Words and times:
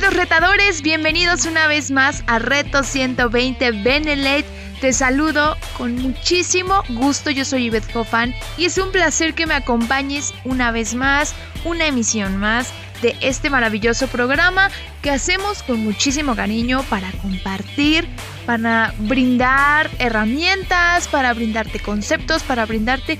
Queridos 0.00 0.16
retadores, 0.16 0.80
bienvenidos 0.80 1.44
una 1.44 1.66
vez 1.66 1.90
más 1.90 2.24
a 2.26 2.38
Reto 2.38 2.84
120 2.84 3.70
Benelete. 3.82 4.48
Te 4.80 4.94
saludo 4.94 5.58
con 5.76 5.94
muchísimo 5.96 6.82
gusto, 6.88 7.28
yo 7.28 7.44
soy 7.44 7.66
Yvette 7.66 7.94
Hoffman 7.94 8.34
y 8.56 8.64
es 8.64 8.78
un 8.78 8.92
placer 8.92 9.34
que 9.34 9.44
me 9.44 9.52
acompañes 9.52 10.32
una 10.44 10.70
vez 10.70 10.94
más, 10.94 11.34
una 11.66 11.86
emisión 11.86 12.38
más 12.38 12.72
de 13.02 13.14
este 13.20 13.50
maravilloso 13.50 14.06
programa 14.06 14.70
que 15.02 15.10
hacemos 15.10 15.62
con 15.62 15.80
muchísimo 15.80 16.34
cariño 16.34 16.82
para 16.88 17.12
compartir, 17.12 18.08
para 18.46 18.94
brindar 19.00 19.90
herramientas, 19.98 21.08
para 21.08 21.34
brindarte 21.34 21.78
conceptos, 21.78 22.42
para 22.42 22.64
brindarte 22.64 23.18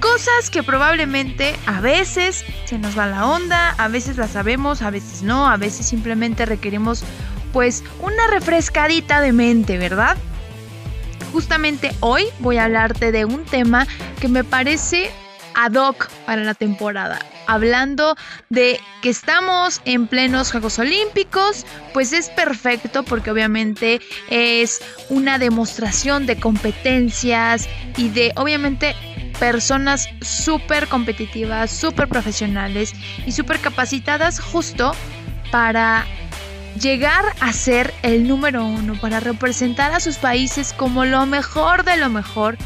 Cosas 0.00 0.50
que 0.50 0.62
probablemente 0.62 1.56
a 1.66 1.80
veces 1.80 2.44
se 2.66 2.78
nos 2.78 2.96
va 2.96 3.06
la 3.06 3.26
onda, 3.26 3.70
a 3.78 3.88
veces 3.88 4.16
las 4.16 4.30
sabemos, 4.30 4.82
a 4.82 4.90
veces 4.90 5.22
no, 5.22 5.48
a 5.48 5.56
veces 5.56 5.86
simplemente 5.86 6.46
requerimos 6.46 7.02
pues 7.52 7.82
una 8.00 8.26
refrescadita 8.28 9.20
de 9.20 9.32
mente, 9.32 9.78
¿verdad? 9.78 10.16
Justamente 11.32 11.92
hoy 12.00 12.24
voy 12.38 12.58
a 12.58 12.64
hablarte 12.64 13.12
de 13.12 13.24
un 13.24 13.44
tema 13.44 13.86
que 14.20 14.28
me 14.28 14.44
parece 14.44 15.10
ad 15.54 15.74
hoc 15.74 16.08
para 16.24 16.44
la 16.44 16.54
temporada. 16.54 17.18
Hablando 17.48 18.16
de 18.48 18.78
que 19.02 19.10
estamos 19.10 19.80
en 19.84 20.06
plenos 20.06 20.52
Juegos 20.52 20.78
Olímpicos, 20.78 21.66
pues 21.92 22.12
es 22.12 22.28
perfecto 22.30 23.02
porque 23.02 23.30
obviamente 23.30 24.00
es 24.30 24.80
una 25.08 25.38
demostración 25.38 26.26
de 26.26 26.38
competencias 26.38 27.68
y 27.96 28.10
de 28.10 28.32
obviamente 28.36 28.94
personas 29.38 30.08
súper 30.20 30.88
competitivas, 30.88 31.70
súper 31.70 32.08
profesionales 32.08 32.92
y 33.26 33.32
súper 33.32 33.60
capacitadas 33.60 34.40
justo 34.40 34.92
para 35.50 36.04
llegar 36.80 37.24
a 37.40 37.52
ser 37.52 37.92
el 38.02 38.28
número 38.28 38.64
uno, 38.64 38.94
para 39.00 39.20
representar 39.20 39.92
a 39.92 40.00
sus 40.00 40.16
países 40.16 40.72
como 40.72 41.04
lo 41.04 41.26
mejor 41.26 41.84
de 41.84 41.96
lo 41.96 42.08
mejor. 42.08 42.56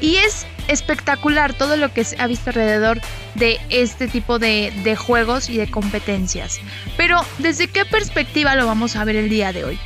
Y 0.00 0.16
es 0.16 0.46
espectacular 0.68 1.54
todo 1.54 1.76
lo 1.76 1.92
que 1.92 2.04
se 2.04 2.20
ha 2.20 2.26
visto 2.26 2.50
alrededor 2.50 3.00
de 3.34 3.58
este 3.70 4.08
tipo 4.08 4.38
de, 4.38 4.96
juegos 4.98 5.48
y 5.48 5.56
de 5.56 5.70
competencias. 5.70 6.60
Pero, 6.96 7.20
¿desde 7.38 7.68
qué 7.68 7.84
perspectiva 7.84 8.54
lo 8.56 8.66
vamos 8.66 8.96
a 8.96 9.04
ver 9.04 9.16
el 9.16 9.28
día 9.28 9.52
de 9.52 9.64
hoy? 9.64 9.78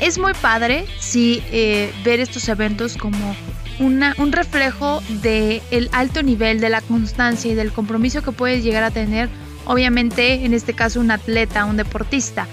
Es 0.00 0.18
muy 0.18 0.34
padre, 0.34 0.86
sí, 0.98 1.42
eh, 1.52 1.92
ver 2.04 2.20
estos 2.20 2.48
eventos 2.48 2.96
como 2.96 3.36
un 3.78 4.32
reflejo 4.32 5.02
del 5.22 5.62
el 5.70 5.88
alto 5.92 6.22
nivel, 6.22 6.60
de 6.60 6.70
la 6.70 6.80
constancia 6.80 7.50
y 7.50 7.54
del 7.54 7.72
compromiso 7.72 8.22
que 8.22 8.32
puedes 8.32 8.64
llegar 8.64 8.82
a 8.82 8.90
tener, 8.90 9.28
obviamente 9.66 10.44
en 10.44 10.54
este 10.54 10.74
caso 10.74 11.00
un 11.00 11.10
atleta, 11.10 11.64
un 11.64 11.76
deportista. 11.76 12.46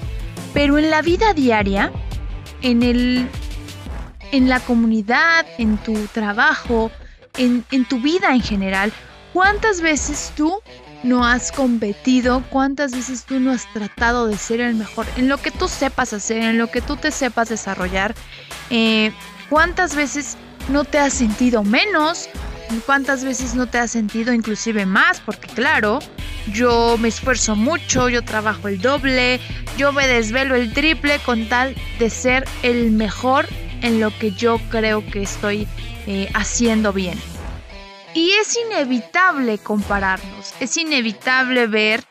Pero 0.53 0.77
en 0.77 0.89
la 0.89 1.01
vida 1.01 1.33
diaria, 1.33 1.91
en, 2.61 2.83
el, 2.83 3.27
en 4.31 4.49
la 4.49 4.59
comunidad, 4.59 5.45
en 5.57 5.77
tu 5.77 5.93
trabajo, 6.07 6.91
en, 7.37 7.65
en 7.71 7.85
tu 7.85 7.99
vida 7.99 8.33
en 8.33 8.41
general, 8.41 8.91
¿cuántas 9.33 9.81
veces 9.81 10.31
tú 10.35 10.61
no 11.03 11.25
has 11.25 11.51
competido, 11.51 12.43
cuántas 12.49 12.93
veces 12.93 13.25
tú 13.25 13.39
no 13.39 13.51
has 13.51 13.71
tratado 13.73 14.27
de 14.27 14.37
ser 14.37 14.61
el 14.61 14.75
mejor 14.75 15.05
en 15.17 15.27
lo 15.27 15.37
que 15.37 15.51
tú 15.51 15.67
sepas 15.67 16.13
hacer, 16.13 16.37
en 16.37 16.57
lo 16.57 16.67
que 16.67 16.81
tú 16.81 16.95
te 16.95 17.11
sepas 17.11 17.49
desarrollar, 17.49 18.15
eh, 18.69 19.11
cuántas 19.49 19.95
veces 19.95 20.37
no 20.69 20.83
te 20.83 20.99
has 20.99 21.13
sentido 21.13 21.63
menos, 21.63 22.29
cuántas 22.85 23.23
veces 23.23 23.55
no 23.55 23.67
te 23.67 23.77
has 23.77 23.91
sentido 23.91 24.33
inclusive 24.33 24.85
más, 24.85 25.19
porque 25.21 25.47
claro, 25.47 25.99
yo 26.51 26.97
me 26.97 27.07
esfuerzo 27.07 27.55
mucho, 27.55 28.09
yo 28.09 28.23
trabajo 28.23 28.67
el 28.67 28.81
doble, 28.81 29.39
yo 29.77 29.91
me 29.91 30.07
desvelo 30.07 30.55
el 30.55 30.73
triple 30.73 31.19
con 31.19 31.47
tal 31.47 31.75
de 31.99 32.09
ser 32.09 32.45
el 32.63 32.91
mejor 32.91 33.47
en 33.81 33.99
lo 33.99 34.17
que 34.17 34.31
yo 34.31 34.59
creo 34.69 35.05
que 35.05 35.23
estoy 35.23 35.67
eh, 36.07 36.29
haciendo 36.33 36.93
bien. 36.93 37.19
Y 38.13 38.31
es 38.41 38.57
inevitable 38.67 39.57
compararnos, 39.57 40.53
es 40.59 40.77
inevitable 40.77 41.67
ver 41.67 42.03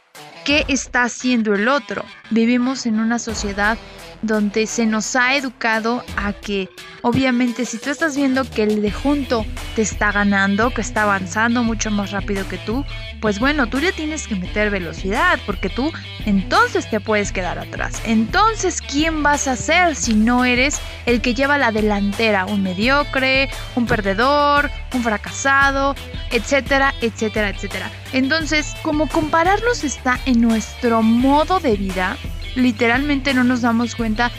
qué 0.44 0.64
está 0.68 1.04
haciendo 1.04 1.54
el 1.54 1.68
otro. 1.68 2.04
Vivimos 2.30 2.86
en 2.86 2.98
una 2.98 3.18
sociedad 3.18 3.78
donde 4.22 4.66
se 4.66 4.86
nos 4.86 5.16
ha 5.16 5.34
educado 5.34 6.04
a 6.16 6.32
que 6.32 6.68
obviamente 7.02 7.66
si 7.66 7.78
tú 7.78 7.90
estás 7.90 8.16
viendo 8.16 8.48
que 8.48 8.62
el 8.62 8.80
de 8.80 8.92
junto 8.92 9.44
te 9.74 9.82
está 9.82 10.12
ganando, 10.12 10.70
que 10.70 10.80
está 10.80 11.02
avanzando 11.02 11.64
mucho 11.64 11.90
más 11.90 12.12
rápido 12.12 12.48
que 12.48 12.58
tú, 12.58 12.84
pues 13.20 13.40
bueno, 13.40 13.66
tú 13.68 13.78
le 13.78 13.92
tienes 13.92 14.26
que 14.26 14.36
meter 14.36 14.70
velocidad 14.70 15.38
porque 15.44 15.68
tú 15.68 15.92
entonces 16.24 16.88
te 16.88 17.00
puedes 17.00 17.32
quedar 17.32 17.58
atrás. 17.58 18.00
Entonces, 18.04 18.80
¿quién 18.80 19.22
vas 19.22 19.48
a 19.48 19.56
ser 19.56 19.96
si 19.96 20.14
no 20.14 20.44
eres 20.44 20.80
el 21.06 21.20
que 21.20 21.34
lleva 21.34 21.58
la 21.58 21.72
delantera? 21.72 22.46
Un 22.46 22.62
mediocre, 22.62 23.50
un 23.74 23.86
perdedor, 23.86 24.70
un 24.94 25.02
fracasado, 25.02 25.94
etcétera, 26.30 26.94
etcétera, 27.00 27.50
etcétera. 27.50 27.90
Entonces, 28.12 28.74
como 28.82 29.08
compararnos 29.08 29.84
está 29.84 30.20
en 30.26 30.40
nuestro 30.40 31.02
modo 31.02 31.58
de 31.60 31.76
vida, 31.76 32.16
literalmente 32.54 33.34
no 33.34 33.44
nos 33.44 33.62
damos 33.62 33.94
cuenta 33.94 34.30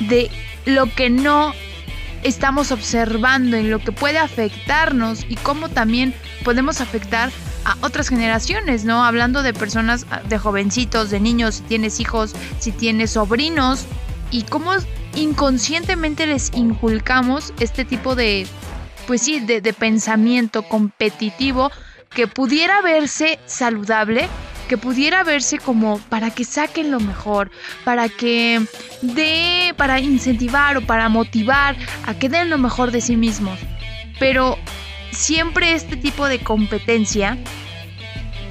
de 0.00 0.30
lo 0.66 0.92
que 0.94 1.10
no 1.10 1.54
estamos 2.22 2.70
observando, 2.70 3.56
en 3.56 3.70
lo 3.70 3.78
que 3.80 3.92
puede 3.92 4.18
afectarnos 4.18 5.24
y 5.28 5.36
cómo 5.36 5.68
también 5.68 6.14
podemos 6.44 6.80
afectar 6.80 7.30
a 7.64 7.76
otras 7.80 8.08
generaciones, 8.08 8.84
¿no? 8.84 9.04
Hablando 9.04 9.42
de 9.42 9.52
personas, 9.52 10.06
ah, 10.10 10.20
de 10.28 10.38
jovencitos, 10.38 11.10
de 11.10 11.20
niños, 11.20 11.56
si 11.56 11.62
tienes 11.62 12.00
hijos, 12.00 12.34
si 12.58 12.72
tienes 12.72 13.12
sobrinos, 13.12 13.86
y 14.30 14.42
cómo 14.42 14.72
inconscientemente 15.14 16.26
les 16.26 16.50
inculcamos 16.54 17.52
este 17.60 17.84
tipo 17.84 18.16
de, 18.16 18.46
pues 19.06 19.22
sí, 19.22 19.40
de, 19.40 19.60
de 19.60 19.72
pensamiento 19.72 20.62
competitivo 20.62 21.70
que 22.10 22.26
pudiera 22.26 22.80
verse 22.82 23.38
saludable, 23.46 24.28
que 24.68 24.78
pudiera 24.78 25.24
verse 25.24 25.58
como 25.58 25.98
para 26.08 26.30
que 26.30 26.44
saquen 26.44 26.90
lo 26.90 27.00
mejor, 27.00 27.50
para 27.84 28.08
que 28.08 28.64
de, 29.02 29.74
para 29.76 30.00
incentivar 30.00 30.76
o 30.76 30.80
para 30.82 31.08
motivar 31.08 31.76
a 32.06 32.14
que 32.14 32.28
den 32.28 32.50
lo 32.50 32.58
mejor 32.58 32.90
de 32.90 33.00
sí 33.00 33.16
mismos. 33.16 33.58
Pero 34.18 34.58
siempre 35.10 35.72
este 35.72 35.96
tipo 35.96 36.28
de 36.28 36.40
competencia, 36.40 37.38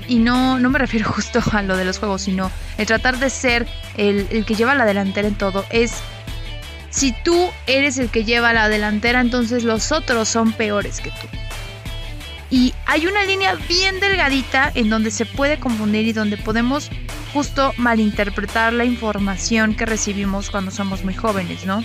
y 0.07 0.17
no, 0.17 0.59
no 0.59 0.69
me 0.69 0.79
refiero 0.79 1.09
justo 1.11 1.41
a 1.51 1.61
lo 1.61 1.77
de 1.77 1.85
los 1.85 1.99
juegos, 1.99 2.23
sino 2.23 2.51
el 2.77 2.85
tratar 2.85 3.17
de 3.17 3.29
ser 3.29 3.67
el, 3.97 4.27
el 4.31 4.45
que 4.45 4.55
lleva 4.55 4.75
la 4.75 4.85
delantera 4.85 5.27
en 5.27 5.35
todo, 5.35 5.65
es 5.69 5.93
si 6.89 7.13
tú 7.23 7.49
eres 7.67 7.97
el 7.97 8.09
que 8.09 8.25
lleva 8.25 8.53
la 8.53 8.67
delantera, 8.67 9.21
entonces 9.21 9.63
los 9.63 9.91
otros 9.91 10.27
son 10.27 10.51
peores 10.51 10.99
que 10.99 11.09
tú. 11.09 11.40
Y 12.51 12.73
hay 12.85 13.07
una 13.07 13.23
línea 13.23 13.55
bien 13.55 14.01
delgadita 14.01 14.69
en 14.75 14.89
donde 14.89 15.09
se 15.09 15.25
puede 15.25 15.57
confundir 15.57 16.05
y 16.05 16.11
donde 16.11 16.35
podemos 16.35 16.89
justo 17.33 17.73
malinterpretar 17.77 18.73
la 18.73 18.83
información 18.83 19.73
que 19.73 19.85
recibimos 19.85 20.51
cuando 20.51 20.69
somos 20.69 21.05
muy 21.05 21.13
jóvenes, 21.13 21.65
¿no? 21.65 21.81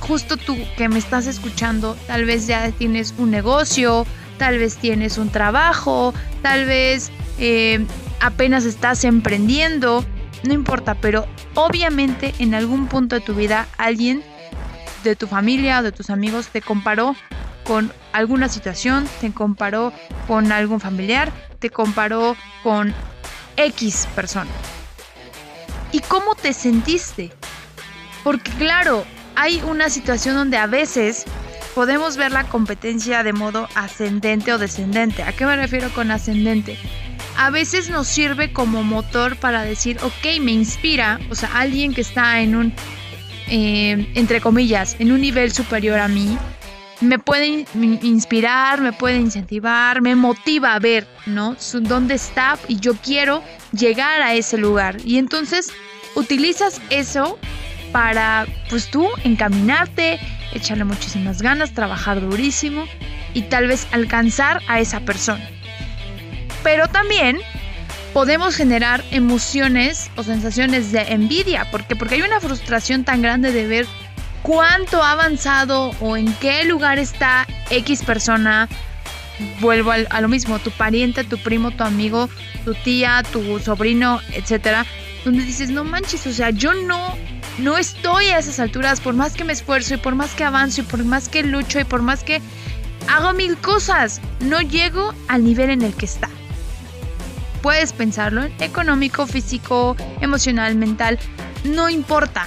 Justo 0.00 0.38
tú 0.38 0.56
que 0.78 0.88
me 0.88 0.98
estás 0.98 1.26
escuchando, 1.26 1.98
tal 2.06 2.24
vez 2.24 2.46
ya 2.46 2.70
tienes 2.70 3.14
un 3.18 3.30
negocio, 3.30 4.06
tal 4.38 4.58
vez 4.58 4.78
tienes 4.78 5.18
un 5.18 5.28
trabajo, 5.28 6.14
tal 6.40 6.64
vez 6.64 7.10
eh, 7.38 7.84
apenas 8.20 8.64
estás 8.64 9.04
emprendiendo, 9.04 10.02
no 10.44 10.54
importa, 10.54 10.94
pero 10.94 11.26
obviamente 11.54 12.34
en 12.38 12.54
algún 12.54 12.86
punto 12.86 13.16
de 13.16 13.20
tu 13.20 13.34
vida 13.34 13.68
alguien 13.76 14.22
de 15.04 15.14
tu 15.14 15.26
familia 15.26 15.80
o 15.80 15.82
de 15.82 15.92
tus 15.92 16.08
amigos 16.08 16.48
te 16.48 16.62
comparó 16.62 17.14
con 17.66 17.92
alguna 18.12 18.48
situación, 18.48 19.08
te 19.20 19.32
comparó 19.32 19.92
con 20.26 20.52
algún 20.52 20.80
familiar, 20.80 21.32
te 21.58 21.70
comparó 21.70 22.36
con 22.62 22.94
X 23.56 24.08
persona. 24.14 24.50
¿Y 25.92 26.00
cómo 26.00 26.34
te 26.34 26.52
sentiste? 26.52 27.32
Porque 28.24 28.50
claro, 28.52 29.04
hay 29.34 29.62
una 29.62 29.90
situación 29.90 30.34
donde 30.34 30.56
a 30.56 30.66
veces 30.66 31.24
podemos 31.74 32.16
ver 32.16 32.32
la 32.32 32.44
competencia 32.44 33.22
de 33.22 33.32
modo 33.32 33.68
ascendente 33.74 34.52
o 34.52 34.58
descendente. 34.58 35.22
¿A 35.22 35.32
qué 35.32 35.44
me 35.44 35.56
refiero 35.56 35.90
con 35.90 36.10
ascendente? 36.10 36.78
A 37.36 37.50
veces 37.50 37.90
nos 37.90 38.08
sirve 38.08 38.52
como 38.52 38.82
motor 38.82 39.36
para 39.36 39.62
decir, 39.62 39.98
ok, 40.02 40.40
me 40.40 40.52
inspira, 40.52 41.20
o 41.30 41.34
sea, 41.34 41.50
alguien 41.54 41.92
que 41.92 42.00
está 42.00 42.40
en 42.40 42.56
un, 42.56 42.72
eh, 43.48 44.10
entre 44.14 44.40
comillas, 44.40 44.96
en 44.98 45.12
un 45.12 45.20
nivel 45.20 45.52
superior 45.52 45.98
a 45.98 46.08
mí, 46.08 46.38
me 47.00 47.18
puede 47.18 47.66
inspirar, 47.74 48.80
me 48.80 48.92
puede 48.92 49.18
incentivar, 49.18 50.00
me 50.00 50.14
motiva 50.14 50.74
a 50.74 50.78
ver, 50.78 51.06
¿no? 51.26 51.56
Dónde 51.82 52.14
está 52.14 52.58
y 52.68 52.78
yo 52.80 52.94
quiero 52.94 53.42
llegar 53.72 54.22
a 54.22 54.34
ese 54.34 54.56
lugar. 54.56 54.96
Y 55.04 55.18
entonces 55.18 55.70
utilizas 56.14 56.80
eso 56.90 57.38
para, 57.92 58.46
pues 58.70 58.90
tú, 58.90 59.08
encaminarte, 59.24 60.18
echarle 60.52 60.84
muchísimas 60.84 61.42
ganas, 61.42 61.72
trabajar 61.72 62.20
durísimo 62.20 62.86
y 63.34 63.42
tal 63.42 63.68
vez 63.68 63.86
alcanzar 63.92 64.62
a 64.68 64.80
esa 64.80 65.00
persona. 65.00 65.46
Pero 66.62 66.88
también 66.88 67.38
podemos 68.12 68.56
generar 68.56 69.04
emociones 69.10 70.10
o 70.16 70.22
sensaciones 70.22 70.90
de 70.90 71.02
envidia, 71.02 71.66
porque 71.70 71.96
porque 71.96 72.14
hay 72.14 72.22
una 72.22 72.40
frustración 72.40 73.04
tan 73.04 73.20
grande 73.20 73.52
de 73.52 73.66
ver 73.66 73.86
cuánto 74.46 75.02
ha 75.02 75.10
avanzado 75.10 75.90
o 76.00 76.16
en 76.16 76.32
qué 76.34 76.62
lugar 76.64 77.00
está 77.00 77.46
X 77.68 78.04
persona. 78.04 78.68
Vuelvo 79.60 79.90
a, 79.90 80.20
lo 80.20 80.28
mismo, 80.28 80.60
tu 80.60 80.70
pariente, 80.70 81.24
tu 81.24 81.36
primo, 81.36 81.72
tu 81.72 81.82
amigo, 81.82 82.30
tu 82.64 82.72
tía, 82.74 83.22
tu 83.32 83.58
sobrino, 83.58 84.20
etcétera, 84.32 84.86
donde 85.24 85.44
dices, 85.44 85.68
no 85.68 85.84
manches, 85.84 86.26
o 86.26 86.32
sea, 86.32 86.50
yo 86.50 86.72
no, 86.72 87.14
no 87.58 87.76
estoy 87.76 88.26
a 88.28 88.38
esas 88.38 88.60
alturas, 88.60 89.00
por 89.00 89.14
más 89.14 89.34
que 89.34 89.44
me 89.44 89.52
esfuerzo 89.52 89.94
y 89.94 89.96
por 89.98 90.14
más 90.14 90.32
que 90.34 90.44
avanzo 90.44 90.80
y 90.80 90.84
por 90.84 91.04
más 91.04 91.28
que 91.28 91.42
lucho 91.42 91.80
y 91.80 91.84
por 91.84 92.00
más 92.00 92.22
que 92.22 92.40
hago 93.08 93.32
mil 93.34 93.58
cosas, 93.58 94.22
no 94.40 94.62
llego 94.62 95.12
al 95.28 95.44
nivel 95.44 95.70
en 95.70 95.82
el 95.82 95.94
que 95.94 96.06
está. 96.06 96.30
Puedes 97.62 97.92
pensarlo 97.92 98.44
en 98.44 98.54
económico, 98.60 99.26
físico, 99.26 99.96
emocional, 100.20 100.76
mental, 100.76 101.18
no 101.64 101.90
importa. 101.90 102.46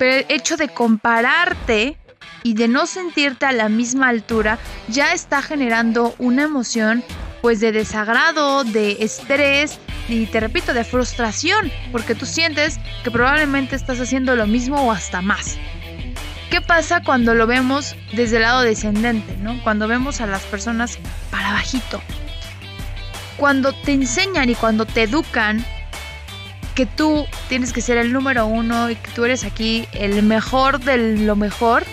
Pero 0.00 0.14
el 0.14 0.26
hecho 0.30 0.56
de 0.56 0.70
compararte 0.70 1.98
y 2.42 2.54
de 2.54 2.68
no 2.68 2.86
sentirte 2.86 3.44
a 3.44 3.52
la 3.52 3.68
misma 3.68 4.08
altura 4.08 4.58
ya 4.88 5.12
está 5.12 5.42
generando 5.42 6.14
una 6.16 6.44
emoción 6.44 7.04
pues 7.42 7.60
de 7.60 7.70
desagrado, 7.70 8.64
de 8.64 8.96
estrés 9.00 9.78
y 10.08 10.24
te 10.24 10.40
repito, 10.40 10.72
de 10.72 10.84
frustración, 10.84 11.70
porque 11.92 12.14
tú 12.14 12.24
sientes 12.24 12.80
que 13.04 13.10
probablemente 13.10 13.76
estás 13.76 14.00
haciendo 14.00 14.36
lo 14.36 14.46
mismo 14.46 14.80
o 14.80 14.90
hasta 14.90 15.20
más. 15.20 15.58
¿Qué 16.50 16.62
pasa 16.62 17.02
cuando 17.02 17.34
lo 17.34 17.46
vemos 17.46 17.94
desde 18.14 18.36
el 18.36 18.42
lado 18.42 18.62
descendente, 18.62 19.36
¿no? 19.36 19.62
Cuando 19.62 19.86
vemos 19.86 20.22
a 20.22 20.26
las 20.26 20.44
personas 20.44 20.98
para 21.30 21.52
bajito. 21.52 22.00
Cuando 23.36 23.74
te 23.74 23.92
enseñan 23.92 24.48
y 24.48 24.54
cuando 24.54 24.86
te 24.86 25.02
educan 25.02 25.62
que 26.74 26.86
tú 26.86 27.26
tienes 27.48 27.72
que 27.72 27.80
ser 27.80 27.98
el 27.98 28.12
número 28.12 28.46
uno 28.46 28.90
y 28.90 28.96
que 28.96 29.10
tú 29.12 29.24
eres 29.24 29.44
aquí 29.44 29.86
el 29.92 30.22
mejor 30.22 30.80
de 30.80 31.18
lo 31.18 31.36
mejor, 31.36 31.84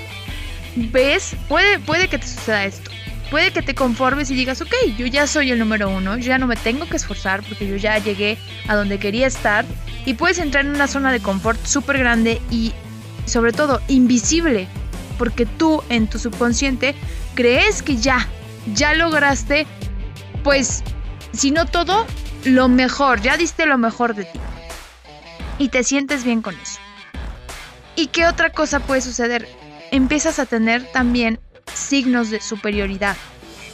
ves, 0.75 1.35
puede, 1.47 1.79
puede 1.79 2.07
que 2.07 2.17
te 2.19 2.27
suceda 2.27 2.65
esto. 2.65 2.91
Puede 3.29 3.51
que 3.51 3.61
te 3.61 3.75
conformes 3.75 4.31
y 4.31 4.35
digas, 4.35 4.61
ok, 4.61 4.73
yo 4.97 5.05
ya 5.05 5.27
soy 5.27 5.51
el 5.51 5.59
número 5.59 5.89
uno, 5.89 6.17
yo 6.17 6.27
ya 6.27 6.37
no 6.37 6.47
me 6.47 6.55
tengo 6.55 6.87
que 6.87 6.95
esforzar 6.95 7.43
porque 7.43 7.67
yo 7.67 7.75
ya 7.75 7.97
llegué 7.97 8.37
a 8.69 8.75
donde 8.75 8.99
quería 8.99 9.27
estar 9.27 9.65
y 10.05 10.13
puedes 10.13 10.39
entrar 10.39 10.65
en 10.65 10.71
una 10.71 10.87
zona 10.87 11.11
de 11.11 11.19
confort 11.19 11.63
súper 11.65 11.97
grande 11.97 12.41
y 12.49 12.71
sobre 13.25 13.51
todo 13.51 13.81
invisible 13.89 14.69
porque 15.17 15.45
tú 15.45 15.83
en 15.89 16.07
tu 16.07 16.19
subconsciente 16.19 16.95
crees 17.35 17.81
que 17.81 17.97
ya, 17.97 18.25
ya 18.73 18.93
lograste, 18.93 19.67
pues, 20.43 20.83
si 21.33 21.51
no 21.51 21.65
todo, 21.65 22.05
lo 22.45 22.69
mejor, 22.69 23.21
ya 23.21 23.35
diste 23.35 23.65
lo 23.65 23.77
mejor 23.77 24.15
de 24.15 24.23
ti 24.23 24.39
y 25.57 25.69
te 25.69 25.83
sientes 25.83 26.23
bien 26.23 26.41
con 26.41 26.55
eso. 26.55 26.79
¿Y 27.95 28.07
qué 28.07 28.25
otra 28.25 28.51
cosa 28.51 28.79
puede 28.79 29.01
suceder? 29.01 29.47
Empiezas 29.91 30.39
a 30.39 30.45
tener 30.45 30.83
también 30.91 31.39
signos 31.73 32.29
de 32.29 32.41
superioridad. 32.41 33.17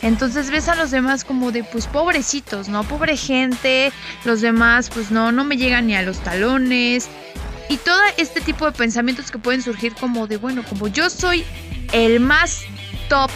Entonces 0.01 0.49
ves 0.51 0.67
a 0.67 0.75
los 0.75 0.91
demás 0.91 1.23
como 1.23 1.51
de 1.51 1.63
pues 1.63 1.87
pobrecitos, 1.87 2.67
¿no? 2.67 2.83
Pobre 2.83 3.15
gente, 3.15 3.91
los 4.25 4.41
demás 4.41 4.89
pues 4.93 5.11
no, 5.11 5.31
no 5.31 5.43
me 5.43 5.57
llegan 5.57 5.87
ni 5.87 5.95
a 5.95 6.01
los 6.01 6.19
talones. 6.19 7.07
Y 7.69 7.77
todo 7.77 7.99
este 8.17 8.41
tipo 8.41 8.65
de 8.65 8.73
pensamientos 8.73 9.31
que 9.31 9.37
pueden 9.37 9.61
surgir 9.61 9.95
como 9.95 10.27
de, 10.27 10.37
bueno, 10.37 10.63
como 10.67 10.89
yo 10.89 11.09
soy 11.09 11.45
el 11.93 12.19
más 12.19 12.61
top 13.07 13.31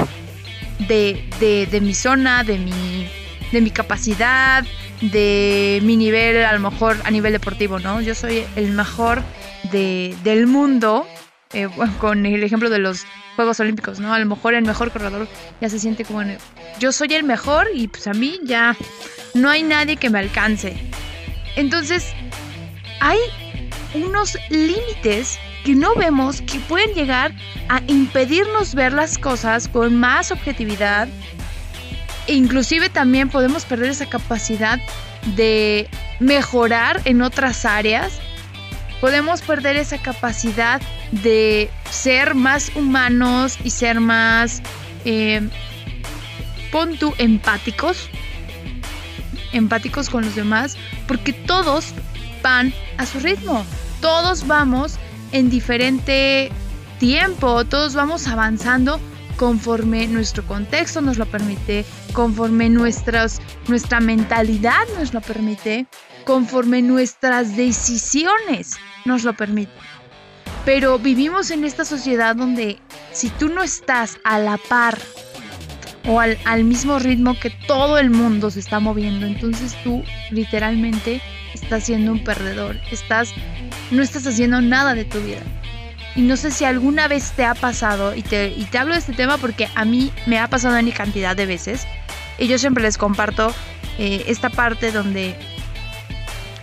de, 0.87 1.27
de, 1.39 1.67
de 1.67 1.81
mi 1.81 1.93
zona, 1.93 2.43
de 2.43 2.57
mi, 2.57 3.07
de 3.51 3.61
mi 3.61 3.71
capacidad, 3.71 4.65
de 5.01 5.79
mi 5.83 5.95
nivel, 5.95 6.43
a 6.43 6.53
lo 6.53 6.59
mejor 6.59 6.97
a 7.03 7.11
nivel 7.11 7.33
deportivo, 7.33 7.79
¿no? 7.79 8.01
Yo 8.01 8.15
soy 8.15 8.43
el 8.55 8.71
mejor 8.71 9.21
de, 9.71 10.15
del 10.23 10.47
mundo, 10.47 11.07
eh, 11.53 11.67
con 11.99 12.25
el 12.25 12.43
ejemplo 12.43 12.69
de 12.69 12.79
los 12.79 13.05
Juegos 13.35 13.59
Olímpicos, 13.59 13.99
¿no? 13.99 14.13
A 14.13 14.19
lo 14.19 14.25
mejor 14.25 14.53
el 14.53 14.65
mejor 14.65 14.91
corredor 14.91 15.27
ya 15.61 15.69
se 15.69 15.79
siente 15.79 16.03
como, 16.03 16.21
yo 16.79 16.91
soy 16.91 17.13
el 17.13 17.23
mejor 17.23 17.67
y 17.73 17.87
pues 17.87 18.07
a 18.07 18.13
mí 18.13 18.39
ya 18.43 18.75
no 19.33 19.49
hay 19.49 19.63
nadie 19.63 19.97
que 19.97 20.09
me 20.09 20.19
alcance. 20.19 20.75
Entonces, 21.55 22.13
hay 22.99 23.19
unos 23.93 24.37
límites 24.49 25.39
que 25.63 25.75
no 25.75 25.95
vemos 25.95 26.41
que 26.41 26.59
pueden 26.61 26.93
llegar 26.93 27.33
a 27.69 27.81
impedirnos 27.87 28.73
ver 28.73 28.93
las 28.93 29.17
cosas 29.17 29.67
con 29.67 29.95
más 29.95 30.31
objetividad, 30.31 31.07
e 32.27 32.33
inclusive 32.33 32.89
también 32.89 33.29
podemos 33.29 33.65
perder 33.65 33.89
esa 33.89 34.07
capacidad 34.07 34.79
de 35.35 35.89
mejorar 36.19 37.01
en 37.05 37.21
otras 37.21 37.65
áreas. 37.65 38.19
Podemos 39.01 39.41
perder 39.41 39.75
esa 39.77 39.97
capacidad 39.99 40.81
de 41.11 41.69
ser 41.89 42.35
más 42.35 42.71
humanos 42.75 43.57
y 43.63 43.69
ser 43.69 43.99
más, 43.99 44.61
eh, 45.05 45.47
pon 46.71 46.97
tú, 46.97 47.13
empáticos. 47.17 48.09
Empáticos 49.53 50.09
con 50.09 50.25
los 50.25 50.35
demás. 50.35 50.77
Porque 51.07 51.31
todos 51.31 51.93
van 52.43 52.73
a 52.97 53.05
su 53.05 53.19
ritmo. 53.19 53.65
Todos 54.01 54.45
vamos 54.47 54.97
en 55.31 55.49
diferente 55.49 56.51
tiempo. 56.99 57.63
Todos 57.65 57.93
vamos 57.93 58.27
avanzando 58.27 58.99
conforme 59.37 60.07
nuestro 60.07 60.45
contexto 60.45 60.99
nos 60.99 61.17
lo 61.17 61.25
permite, 61.25 61.85
conforme 62.13 62.69
nuestras, 62.69 63.39
nuestra 63.67 63.99
mentalidad 63.99 64.83
nos 64.97 65.13
lo 65.13 65.21
permite, 65.21 65.87
conforme 66.25 66.81
nuestras 66.81 67.55
decisiones 67.55 68.75
nos 69.05 69.23
lo 69.23 69.33
permiten. 69.33 69.75
Pero 70.65 70.99
vivimos 70.99 71.51
en 71.51 71.63
esta 71.63 71.85
sociedad 71.85 72.35
donde 72.35 72.79
si 73.13 73.29
tú 73.29 73.47
no 73.47 73.63
estás 73.63 74.17
a 74.25 74.37
la 74.39 74.57
par 74.57 74.97
o 76.05 76.19
al, 76.19 76.37
al 76.43 76.63
mismo 76.65 76.99
ritmo 76.99 77.39
que 77.39 77.51
todo 77.67 77.97
el 77.97 78.09
mundo 78.09 78.51
se 78.51 78.59
está 78.59 78.79
moviendo, 78.79 79.25
entonces 79.25 79.75
tú 79.83 80.03
literalmente 80.31 81.21
estás 81.53 81.85
siendo 81.85 82.11
un 82.11 82.23
perdedor, 82.23 82.77
estás, 82.91 83.33
no 83.91 84.01
estás 84.01 84.27
haciendo 84.27 84.59
nada 84.61 84.93
de 84.93 85.05
tu 85.05 85.19
vida. 85.19 85.41
Y 86.17 86.23
no 86.23 86.35
sé 86.35 86.51
si 86.51 86.65
alguna 86.65 87.07
vez 87.07 87.31
te 87.31 87.45
ha 87.45 87.53
pasado, 87.53 88.13
y 88.13 88.23
te, 88.23 88.49
y 88.49 88.65
te 88.65 88.77
hablo 88.77 88.93
de 88.93 88.99
este 88.99 89.13
tema 89.13 89.37
porque 89.37 89.69
a 89.75 89.85
mí 89.85 90.11
me 90.25 90.39
ha 90.39 90.49
pasado 90.49 90.75
en 90.75 90.91
cantidad 90.91 91.35
de 91.35 91.45
veces, 91.45 91.87
y 92.37 92.47
yo 92.47 92.57
siempre 92.57 92.83
les 92.83 92.97
comparto 92.97 93.53
eh, 93.99 94.25
esta 94.27 94.49
parte 94.49 94.91
donde 94.91 95.35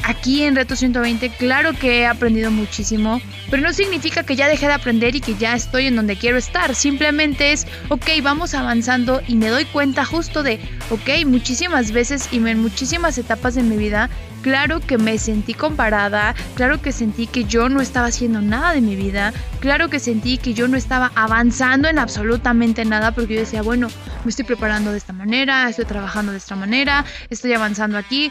aquí 0.05 0.43
en 0.43 0.55
Reto 0.55 0.77
120, 0.77 1.31
claro 1.31 1.73
que 1.73 2.01
he 2.01 2.07
aprendido 2.07 2.51
muchísimo, 2.51 3.21
pero 3.51 3.63
no 3.63 3.73
significa 3.73 4.23
que 4.23 4.37
ya 4.37 4.49
dejé 4.49 4.67
de 4.67 4.75
aprender 4.75 5.15
y 5.17 5.21
que 5.21 5.35
ya 5.35 5.55
estoy 5.55 5.87
en 5.87 5.97
donde 5.97 6.17
quiero 6.17 6.37
estar. 6.37 6.75
Simplemente 6.75 7.53
es, 7.53 7.67
ok, 7.89 8.07
vamos 8.23 8.55
avanzando 8.55 9.23
y 9.27 9.37
me 9.37 9.49
doy 9.49 9.65
cuenta 9.65 10.05
justo 10.05 10.43
de, 10.43 10.61
ok, 10.91 11.27
muchísimas 11.27 11.93
veces 11.93 12.29
y 12.31 12.37
en 12.37 12.61
muchísimas 12.61 13.19
etapas 13.19 13.55
de 13.55 13.63
mi 13.63 13.77
vida 13.77 14.11
Claro 14.45 14.81
que 14.81 14.99
me 14.99 15.17
sentí 15.17 15.55
comparada, 15.55 16.35
claro 16.55 16.83
que 16.83 16.93
sentí 16.93 17.27
que 17.27 17.45
yo 17.45 17.71
no 17.71 17.81
estaba 17.81 18.09
haciendo 18.09 18.43
nada 18.43 18.75
de 18.75 18.83
mi 18.83 18.95
vida, 18.95 19.33
claro 19.59 19.89
que 19.89 19.99
sentí 19.99 20.37
que 20.37 20.53
yo 20.53 20.69
no 20.69 20.77
estaba 20.77 21.11
avanzando 21.15 21.89
en 21.89 21.99
absolutamente 21.99 22.85
nada 22.85 23.13
porque 23.13 23.37
yo 23.37 23.41
decía, 23.41 23.63
bueno, 23.63 23.89
me 24.23 24.29
estoy 24.29 24.45
preparando 24.45 24.93
de 24.93 24.99
esta 24.99 25.15
manera, 25.15 25.67
estoy 25.71 25.87
trabajando 25.87 26.31
de 26.31 26.37
esta 26.37 26.57
manera, 26.57 27.07
estoy 27.31 27.55
avanzando 27.55 27.97
aquí, 27.97 28.31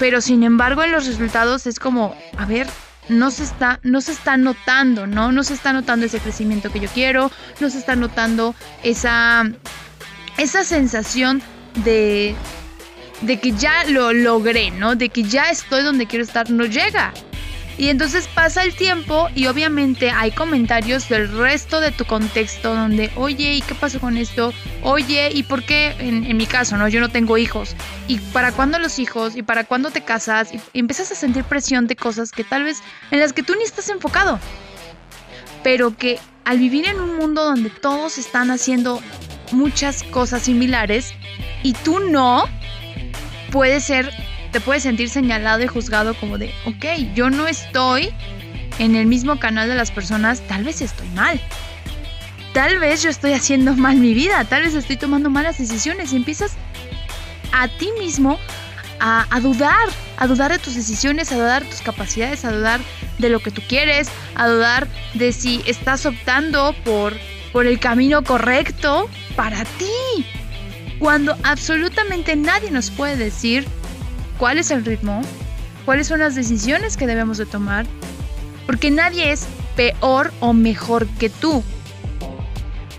pero 0.00 0.20
sin 0.20 0.42
embargo 0.42 0.82
en 0.82 0.90
los 0.90 1.06
resultados 1.06 1.68
es 1.68 1.78
como, 1.78 2.16
a 2.36 2.44
ver, 2.44 2.66
no 3.08 3.30
se 3.30 3.44
está, 3.44 3.78
no 3.84 4.00
se 4.00 4.10
está 4.10 4.36
notando, 4.36 5.06
¿no? 5.06 5.30
No 5.30 5.44
se 5.44 5.54
está 5.54 5.72
notando 5.72 6.06
ese 6.06 6.18
crecimiento 6.18 6.72
que 6.72 6.80
yo 6.80 6.88
quiero, 6.88 7.30
no 7.60 7.70
se 7.70 7.78
está 7.78 7.94
notando 7.94 8.56
esa, 8.82 9.48
esa 10.36 10.64
sensación 10.64 11.40
de, 11.84 12.34
de 13.22 13.38
que 13.40 13.52
ya 13.52 13.84
lo 13.84 14.12
logré, 14.12 14.70
¿no? 14.70 14.94
De 14.94 15.08
que 15.08 15.22
ya 15.22 15.50
estoy 15.50 15.82
donde 15.82 16.06
quiero 16.06 16.24
estar, 16.24 16.50
no 16.50 16.64
llega. 16.64 17.12
Y 17.78 17.90
entonces 17.90 18.28
pasa 18.34 18.64
el 18.64 18.74
tiempo 18.74 19.28
y 19.36 19.46
obviamente 19.46 20.10
hay 20.10 20.32
comentarios 20.32 21.08
del 21.08 21.30
resto 21.30 21.80
de 21.80 21.92
tu 21.92 22.04
contexto 22.06 22.74
donde, 22.74 23.12
oye, 23.14 23.54
¿y 23.54 23.62
qué 23.62 23.76
pasó 23.76 24.00
con 24.00 24.16
esto? 24.16 24.52
Oye, 24.82 25.30
¿y 25.32 25.44
por 25.44 25.62
qué? 25.62 25.94
En, 26.00 26.36
mi 26.36 26.46
caso, 26.46 26.76
¿no? 26.76 26.88
Yo 26.88 27.00
no 27.00 27.08
tengo 27.08 27.38
hijos. 27.38 27.76
¿Y 28.08 28.18
para 28.18 28.50
cuándo 28.50 28.80
los 28.80 28.98
hijos? 28.98 29.36
¿Y 29.36 29.42
para 29.42 29.62
cuándo 29.62 29.92
te 29.92 30.00
casas? 30.00 30.52
Y, 30.52 30.60
empiezas 30.76 31.12
a 31.12 31.14
sentir 31.14 31.44
presión 31.44 31.86
de 31.86 31.94
cosas 31.94 32.32
que 32.32 32.42
tal 32.42 32.64
vez 32.64 32.82
en 33.12 33.20
las 33.20 33.32
que 33.32 33.44
tú 33.44 33.54
ni 33.54 33.62
estás 33.62 33.88
enfocado. 33.90 34.40
Pero 35.62 35.96
que 35.96 36.18
al 36.44 36.58
vivir 36.58 36.84
en 36.88 36.98
un 36.98 37.16
mundo 37.16 37.44
donde 37.44 37.70
todos 37.70 38.18
están 38.18 38.50
haciendo 38.50 39.00
muchas 39.52 40.02
cosas 40.02 40.42
similares 40.42 41.14
y 41.62 41.74
tú 41.74 42.00
no, 42.00 42.44
puede 43.50 43.80
ser 43.80 44.12
te 44.52 44.60
puedes 44.60 44.82
sentir 44.82 45.10
señalado 45.10 45.62
y 45.62 45.66
juzgado 45.66 46.14
como 46.14 46.38
de, 46.38 46.52
ok, 46.64 47.14
yo 47.14 47.30
no 47.30 47.46
estoy 47.46 48.10
en 48.78 48.94
el 48.94 49.06
mismo 49.06 49.38
canal 49.38 49.68
de 49.68 49.74
las 49.74 49.90
personas, 49.90 50.40
tal 50.48 50.64
vez 50.64 50.80
estoy 50.80 51.08
mal. 51.10 51.40
Tal 52.54 52.78
vez 52.78 53.02
yo 53.02 53.10
estoy 53.10 53.34
haciendo 53.34 53.74
mal 53.74 53.96
mi 53.96 54.14
vida, 54.14 54.44
tal 54.44 54.62
vez 54.62 54.74
estoy 54.74 54.96
tomando 54.96 55.30
malas 55.30 55.58
decisiones 55.58 56.12
y 56.12 56.16
empiezas 56.16 56.52
a 57.52 57.68
ti 57.68 57.90
mismo 57.98 58.38
a, 59.00 59.26
dudar, 59.40 59.88
a 60.16 60.26
dudar 60.26 60.50
de 60.50 60.58
tus 60.58 60.74
decisiones, 60.74 61.30
a 61.30 61.36
dudar 61.36 61.62
de 61.62 61.70
tus 61.70 61.82
capacidades, 61.82 62.44
a 62.44 62.50
dudar 62.50 62.80
de 63.18 63.28
lo 63.28 63.40
que 63.40 63.50
tú 63.50 63.62
quieres, 63.68 64.08
a 64.34 64.48
dudar 64.48 64.88
de 65.14 65.32
si 65.32 65.62
estás 65.66 66.04
optando 66.06 66.74
por, 66.84 67.14
por 67.52 67.66
el 67.66 67.78
camino 67.78 68.24
correcto 68.24 69.08
para 69.36 69.64
ti. 69.64 70.26
Cuando 70.98 71.36
absolutamente 71.44 72.34
nadie 72.34 72.70
nos 72.70 72.90
puede 72.90 73.16
decir 73.16 73.66
cuál 74.38 74.58
es 74.58 74.70
el 74.70 74.84
ritmo, 74.84 75.22
cuáles 75.84 76.08
son 76.08 76.20
las 76.20 76.34
decisiones 76.34 76.96
que 76.96 77.06
debemos 77.06 77.38
de 77.38 77.46
tomar, 77.46 77.86
porque 78.66 78.90
nadie 78.90 79.32
es 79.32 79.46
peor 79.76 80.32
o 80.40 80.52
mejor 80.52 81.06
que 81.18 81.30
tú. 81.30 81.62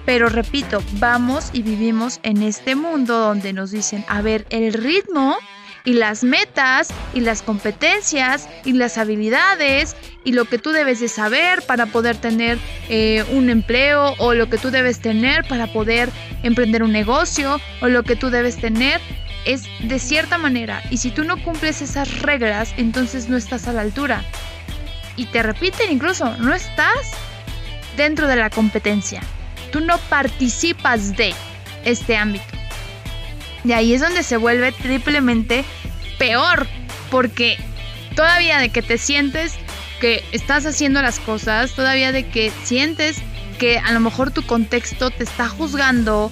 Pero 0.05 0.29
repito, 0.29 0.81
vamos 0.93 1.49
y 1.53 1.61
vivimos 1.61 2.19
en 2.23 2.41
este 2.41 2.75
mundo 2.75 3.19
donde 3.19 3.53
nos 3.53 3.71
dicen, 3.71 4.05
a 4.07 4.21
ver, 4.21 4.47
el 4.49 4.73
ritmo 4.73 5.37
y 5.85 5.93
las 5.93 6.23
metas 6.23 6.89
y 7.13 7.21
las 7.21 7.41
competencias 7.41 8.49
y 8.65 8.73
las 8.73 8.97
habilidades 8.97 9.95
y 10.23 10.33
lo 10.33 10.45
que 10.45 10.57
tú 10.57 10.71
debes 10.71 10.99
de 10.99 11.07
saber 11.07 11.61
para 11.63 11.85
poder 11.87 12.17
tener 12.17 12.57
eh, 12.89 13.23
un 13.31 13.49
empleo 13.49 14.13
o 14.19 14.33
lo 14.33 14.49
que 14.49 14.57
tú 14.57 14.71
debes 14.71 14.99
tener 14.99 15.47
para 15.47 15.67
poder 15.67 16.09
emprender 16.43 16.83
un 16.83 16.91
negocio 16.91 17.59
o 17.81 17.87
lo 17.87 18.03
que 18.03 18.15
tú 18.15 18.29
debes 18.29 18.57
tener 18.57 18.99
es 19.45 19.63
de 19.79 19.99
cierta 19.99 20.37
manera 20.37 20.83
y 20.89 20.97
si 20.97 21.11
tú 21.11 21.23
no 21.23 21.41
cumples 21.41 21.81
esas 21.81 22.21
reglas, 22.21 22.73
entonces 22.77 23.29
no 23.29 23.37
estás 23.37 23.67
a 23.67 23.73
la 23.73 23.81
altura. 23.81 24.23
Y 25.15 25.25
te 25.25 25.43
repiten 25.43 25.91
incluso, 25.91 26.37
no 26.37 26.53
estás 26.53 27.11
dentro 27.97 28.27
de 28.27 28.37
la 28.37 28.49
competencia. 28.49 29.21
Tú 29.71 29.81
no 29.81 29.97
participas 30.09 31.15
de 31.17 31.33
este 31.83 32.15
ámbito. 32.15 32.58
Y 33.63 33.73
ahí 33.73 33.93
es 33.93 34.01
donde 34.01 34.23
se 34.23 34.37
vuelve 34.37 34.71
triplemente 34.71 35.65
peor, 36.17 36.67
porque 37.11 37.57
todavía 38.15 38.59
de 38.59 38.69
que 38.69 38.81
te 38.81 38.97
sientes 38.97 39.53
que 39.99 40.23
estás 40.31 40.65
haciendo 40.65 41.01
las 41.01 41.19
cosas, 41.19 41.73
todavía 41.73 42.11
de 42.11 42.27
que 42.27 42.51
sientes 42.63 43.17
que 43.57 43.77
a 43.77 43.91
lo 43.91 43.99
mejor 43.99 44.31
tu 44.31 44.43
contexto 44.43 45.09
te 45.09 45.23
está 45.23 45.49
juzgando 45.49 46.31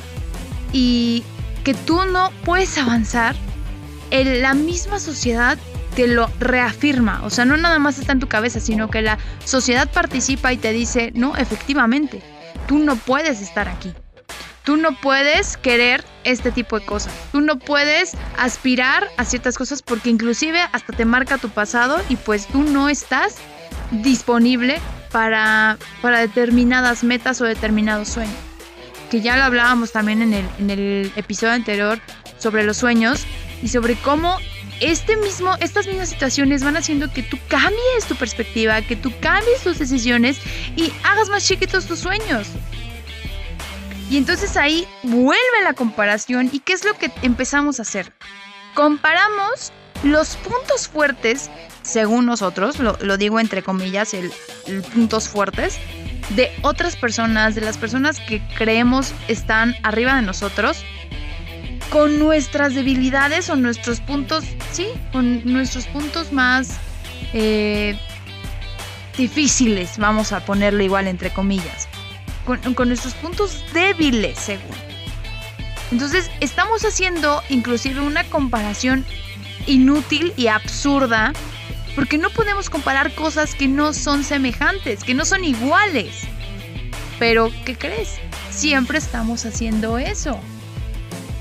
y 0.71 1.23
que 1.63 1.73
tú 1.73 2.05
no 2.05 2.31
puedes 2.45 2.77
avanzar, 2.77 3.35
en 4.09 4.41
la 4.41 4.53
misma 4.53 4.99
sociedad 4.99 5.57
te 5.95 6.07
lo 6.07 6.31
reafirma. 6.39 7.21
O 7.23 7.29
sea, 7.29 7.43
no 7.43 7.57
nada 7.57 7.79
más 7.79 7.99
está 7.99 8.13
en 8.13 8.19
tu 8.19 8.27
cabeza, 8.27 8.59
sino 8.59 8.89
que 8.89 9.01
la 9.01 9.17
sociedad 9.43 9.89
participa 9.91 10.53
y 10.53 10.57
te 10.57 10.71
dice, 10.71 11.11
no, 11.13 11.35
efectivamente, 11.35 12.21
tú 12.67 12.79
no 12.79 12.95
puedes 12.95 13.41
estar 13.41 13.67
aquí. 13.67 13.93
Tú 14.67 14.75
no 14.75 14.91
puedes 14.99 15.55
querer 15.55 16.03
este 16.25 16.51
tipo 16.51 16.77
de 16.77 16.85
cosas. 16.85 17.13
Tú 17.31 17.39
no 17.39 17.57
puedes 17.57 18.17
aspirar 18.37 19.07
a 19.15 19.23
ciertas 19.23 19.57
cosas 19.57 19.81
porque 19.81 20.09
inclusive 20.09 20.59
hasta 20.73 20.91
te 20.91 21.05
marca 21.05 21.37
tu 21.37 21.47
pasado 21.47 22.01
y 22.09 22.17
pues 22.17 22.47
tú 22.47 22.63
no 22.63 22.89
estás 22.89 23.37
disponible 23.91 24.81
para, 25.09 25.77
para 26.01 26.19
determinadas 26.19 27.05
metas 27.05 27.39
o 27.39 27.45
determinados 27.45 28.09
sueños 28.09 28.35
que 29.09 29.21
ya 29.21 29.37
lo 29.37 29.43
hablábamos 29.43 29.93
también 29.93 30.21
en 30.21 30.33
el, 30.33 30.45
en 30.59 30.69
el 30.69 31.13
episodio 31.15 31.53
anterior 31.53 32.01
sobre 32.37 32.65
los 32.65 32.75
sueños 32.75 33.25
y 33.63 33.69
sobre 33.69 33.95
cómo 33.95 34.37
este 34.81 35.15
mismo, 35.15 35.55
estas 35.61 35.87
mismas 35.87 36.09
situaciones 36.09 36.61
van 36.61 36.75
haciendo 36.75 37.09
que 37.13 37.23
tú 37.23 37.37
cambies 37.47 38.05
tu 38.05 38.17
perspectiva, 38.17 38.81
que 38.81 38.97
tú 38.97 39.13
cambies 39.21 39.61
tus 39.63 39.79
decisiones 39.79 40.39
y 40.75 40.91
hagas 41.03 41.29
más 41.29 41.47
chiquitos 41.47 41.85
tus 41.85 41.99
sueños. 41.99 42.49
Y 44.09 44.17
entonces 44.17 44.55
ahí 44.57 44.87
vuelve 45.03 45.63
la 45.63 45.73
comparación 45.73 46.49
y 46.51 46.59
¿qué 46.59 46.73
es 46.73 46.85
lo 46.85 46.93
que 46.93 47.11
empezamos 47.21 47.79
a 47.79 47.81
hacer? 47.81 48.13
Comparamos 48.73 49.73
los 50.03 50.35
puntos 50.37 50.87
fuertes, 50.87 51.49
según 51.81 52.25
nosotros, 52.25 52.79
lo, 52.79 53.17
digo 53.17 53.39
entre 53.39 53.63
comillas, 53.63 54.13
el 54.13 54.31
puntos 54.93 55.27
fuertes, 55.27 55.79
de 56.35 56.51
otras 56.61 56.95
personas, 56.95 57.55
de 57.55 57.61
las 57.61 57.77
personas 57.77 58.19
que 58.19 58.41
creemos 58.57 59.13
están 59.27 59.75
arriba 59.83 60.15
de 60.15 60.21
nosotros, 60.21 60.83
con 61.89 62.19
nuestras 62.19 62.75
debilidades 62.75 63.49
o 63.49 63.55
nuestros 63.55 64.01
puntos, 64.01 64.43
sí, 64.71 64.87
con 65.11 65.41
nuestros 65.51 65.87
puntos 65.87 66.33
más 66.33 66.77
eh, 67.33 67.97
difíciles, 69.17 69.97
vamos 69.97 70.33
a 70.33 70.41
ponerlo 70.41 70.83
igual 70.83 71.07
entre 71.07 71.31
comillas, 71.31 71.87
con, 72.47 72.87
nuestros 72.87 73.13
puntos 73.15 73.61
débiles, 73.73 74.39
según. 74.39 74.75
Entonces, 75.91 76.31
estamos 76.39 76.83
haciendo 76.85 77.43
inclusive 77.49 77.99
una 78.01 78.23
comparación 78.23 79.05
inútil 79.67 80.33
y 80.37 80.47
absurda 80.47 81.33
porque 81.95 82.17
no 82.17 82.29
podemos 82.29 82.69
comparar 82.69 83.13
cosas 83.15 83.53
que 83.53 83.67
no 83.67 83.93
son 83.93 84.23
semejantes, 84.23 85.03
que 85.03 85.13
no 85.13 85.25
son 85.25 85.43
iguales. 85.43 86.21
Pero, 87.19 87.51
¿qué 87.65 87.75
crees? 87.75 88.15
Siempre 88.49 88.97
estamos 88.97 89.45
haciendo 89.45 89.97
eso. 89.97 90.39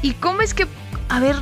¿Y 0.02 0.12
cómo 0.14 0.40
es 0.40 0.54
que, 0.54 0.66
a 1.08 1.20
ver, 1.20 1.36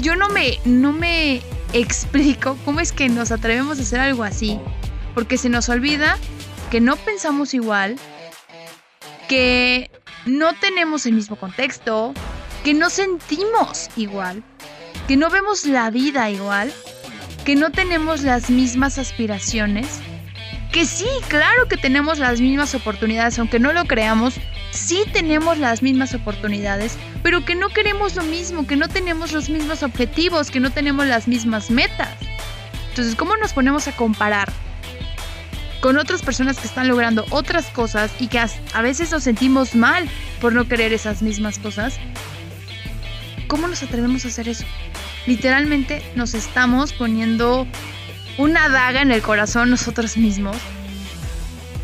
yo 0.00 0.14
no 0.16 0.28
me, 0.28 0.58
no 0.64 0.92
me 0.92 1.42
explico 1.72 2.56
cómo 2.64 2.80
es 2.80 2.92
que 2.92 3.08
nos 3.08 3.32
atrevemos 3.32 3.78
a 3.78 3.82
hacer 3.82 4.00
algo 4.00 4.22
así? 4.22 4.60
Porque 5.14 5.38
se 5.38 5.48
nos 5.48 5.68
olvida 5.68 6.18
que 6.70 6.80
no 6.80 6.96
pensamos 6.96 7.54
igual, 7.54 7.96
que 9.28 9.90
no 10.24 10.54
tenemos 10.54 11.06
el 11.06 11.14
mismo 11.14 11.36
contexto, 11.36 12.14
que 12.64 12.74
no 12.74 12.90
sentimos 12.90 13.88
igual, 13.96 14.42
que 15.08 15.16
no 15.16 15.30
vemos 15.30 15.66
la 15.66 15.90
vida 15.90 16.30
igual 16.30 16.72
que 17.46 17.54
no 17.54 17.70
tenemos 17.70 18.22
las 18.22 18.50
mismas 18.50 18.98
aspiraciones, 18.98 20.00
que 20.72 20.84
sí, 20.84 21.06
claro 21.28 21.68
que 21.68 21.76
tenemos 21.76 22.18
las 22.18 22.40
mismas 22.40 22.74
oportunidades, 22.74 23.38
aunque 23.38 23.60
no 23.60 23.72
lo 23.72 23.84
creamos, 23.84 24.34
sí 24.72 25.04
tenemos 25.12 25.56
las 25.56 25.80
mismas 25.80 26.12
oportunidades, 26.12 26.98
pero 27.22 27.44
que 27.44 27.54
no 27.54 27.68
queremos 27.68 28.16
lo 28.16 28.24
mismo, 28.24 28.66
que 28.66 28.74
no 28.74 28.88
tenemos 28.88 29.30
los 29.32 29.48
mismos 29.48 29.84
objetivos, 29.84 30.50
que 30.50 30.58
no 30.58 30.72
tenemos 30.72 31.06
las 31.06 31.28
mismas 31.28 31.70
metas. 31.70 32.10
Entonces, 32.88 33.14
¿cómo 33.14 33.36
nos 33.36 33.52
ponemos 33.52 33.86
a 33.86 33.94
comparar 33.94 34.52
con 35.86 35.98
otras 35.98 36.20
personas 36.20 36.58
que 36.58 36.66
están 36.66 36.88
logrando 36.88 37.24
otras 37.30 37.66
cosas 37.66 38.10
y 38.18 38.26
que 38.26 38.40
a 38.40 38.82
veces 38.82 39.12
nos 39.12 39.22
sentimos 39.22 39.76
mal 39.76 40.10
por 40.40 40.52
no 40.52 40.66
querer 40.66 40.92
esas 40.92 41.22
mismas 41.22 41.60
cosas? 41.60 42.00
¿Cómo 43.46 43.68
nos 43.68 43.84
atrevemos 43.84 44.24
a 44.24 44.28
hacer 44.28 44.48
eso? 44.48 44.64
literalmente 45.28 46.02
nos 46.16 46.34
estamos 46.34 46.92
poniendo 46.92 47.68
una 48.36 48.68
daga 48.68 49.00
en 49.00 49.12
el 49.12 49.22
corazón 49.22 49.70
nosotros 49.70 50.16
mismos. 50.16 50.56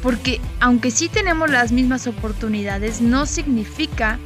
Porque 0.03 0.41
aunque 0.59 0.91
sí 0.91 1.09
tenemos 1.09 1.49
las 1.49 1.71
mismas 1.71 2.09
oportunidades, 2.09 3.01
no 3.01 3.25
significa 3.25 4.19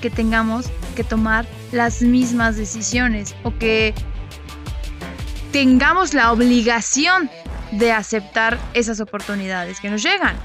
que 0.00 0.10
tengamos 0.10 0.66
que 0.94 1.02
tomar 1.02 1.44
las 1.72 2.02
mismas 2.02 2.56
decisiones 2.56 3.34
o 3.42 3.52
que 3.58 3.94
tengamos 5.50 6.14
la 6.14 6.30
obligación 6.30 7.28
de 7.72 7.92
aceptar 7.92 8.58
esas 8.74 9.00
oportunidades 9.00 9.80
que 9.80 9.90
nos 9.90 10.02
llegan. 10.02 10.36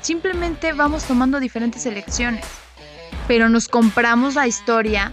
Simplemente 0.00 0.72
vamos 0.72 1.04
tomando 1.04 1.38
diferentes 1.40 1.86
elecciones, 1.86 2.44
pero 3.28 3.48
nos 3.48 3.68
compramos 3.68 4.34
la 4.34 4.46
historia 4.46 5.12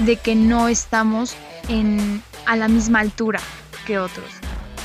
de 0.00 0.16
que 0.16 0.34
no 0.34 0.68
estamos 0.68 1.36
a 2.46 2.56
la 2.56 2.68
misma 2.68 3.00
altura 3.00 3.40
que 3.86 3.98
otros. 3.98 4.30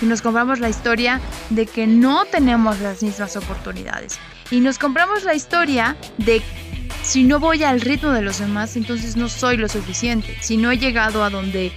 Y 0.01 0.05
nos 0.05 0.21
compramos 0.21 0.59
la 0.59 0.69
historia 0.69 1.21
de 1.49 1.65
que 1.65 1.87
no 1.87 2.25
tenemos 2.25 2.79
las 2.79 3.01
mismas 3.01 3.37
oportunidades. 3.37 4.19
Y 4.51 4.59
nos 4.59 4.77
compramos 4.77 5.23
la 5.23 5.33
historia 5.33 5.95
de 6.17 6.41
si 7.01 7.23
no 7.23 7.39
voy 7.39 7.63
al 7.63 7.81
ritmo 7.81 8.11
de 8.11 8.21
los 8.21 8.39
demás, 8.39 8.75
entonces 8.75 9.15
no 9.15 9.29
soy 9.29 9.57
lo 9.57 9.69
suficiente. 9.69 10.35
Si 10.41 10.57
no 10.57 10.71
he 10.71 10.77
llegado 10.77 11.23
a 11.23 11.29
donde 11.29 11.71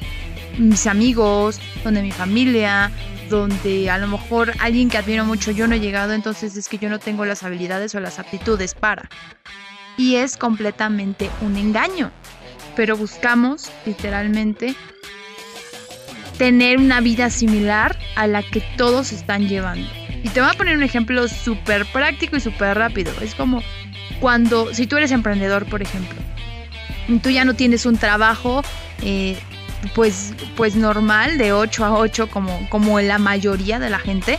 mis 0.59 0.87
amigos, 0.87 1.61
donde 1.85 2.03
mi 2.03 2.13
familia, 2.13 2.91
donde 3.29 3.91
a 3.91 3.99
lo 3.99 4.09
mejor 4.09 4.53
alguien 4.61 4.89
que 4.89 4.99
admiro 4.99 5.25
mucho 5.25 5.51
yo 5.51 5.67
no 5.67 5.75
he 5.75 5.81
llegado, 5.81 6.13
entonces 6.13 6.57
es 6.57 6.69
que 6.69 6.79
yo 6.79 6.89
no 6.89 6.99
tengo 6.99 7.25
las 7.25 7.43
habilidades 7.43 7.95
o 7.95 8.01
las 8.01 8.19
aptitudes 8.19 8.75
para. 8.75 9.09
Y 9.97 10.17
es 10.17 10.37
completamente 10.37 11.31
un 11.41 11.57
engaño. 11.57 12.11
Pero 12.77 12.97
buscamos, 12.97 13.71
literalmente, 13.85 14.75
tener 16.39 16.79
una 16.79 17.01
vida 17.01 17.31
similar 17.31 17.99
a 18.15 18.27
la 18.29 18.43
que 18.43 18.63
todos 18.77 19.13
están 19.13 19.49
llevando. 19.49 19.89
Y 20.23 20.29
te 20.29 20.41
voy 20.41 20.51
a 20.51 20.55
poner 20.55 20.77
un 20.77 20.85
ejemplo 20.85 21.27
súper 21.29 21.85
práctico 21.87 22.37
y 22.37 22.41
súper 22.41 22.79
rápido. 22.79 23.13
Es 23.21 23.35
como 23.35 23.63
cuando, 24.21 24.73
si 24.73 24.87
tú 24.87 24.97
eres 24.97 25.11
emprendedor, 25.11 25.67
por 25.67 25.83
ejemplo, 25.83 26.19
tú 27.23 27.31
ya 27.31 27.45
no 27.45 27.55
tienes 27.55 27.87
un 27.87 27.97
trabajo 27.97 28.63
eh, 29.03 29.37
pues, 29.95 30.35
pues 30.57 30.75
normal 30.77 31.39
de 31.39 31.53
8 31.53 31.85
a 31.85 31.99
8 31.99 32.29
como, 32.29 32.69
como 32.71 33.01
la 33.01 33.19
mayoría 33.19 33.79
de 33.79 33.91
la 33.91 33.99
gente, 33.99 34.39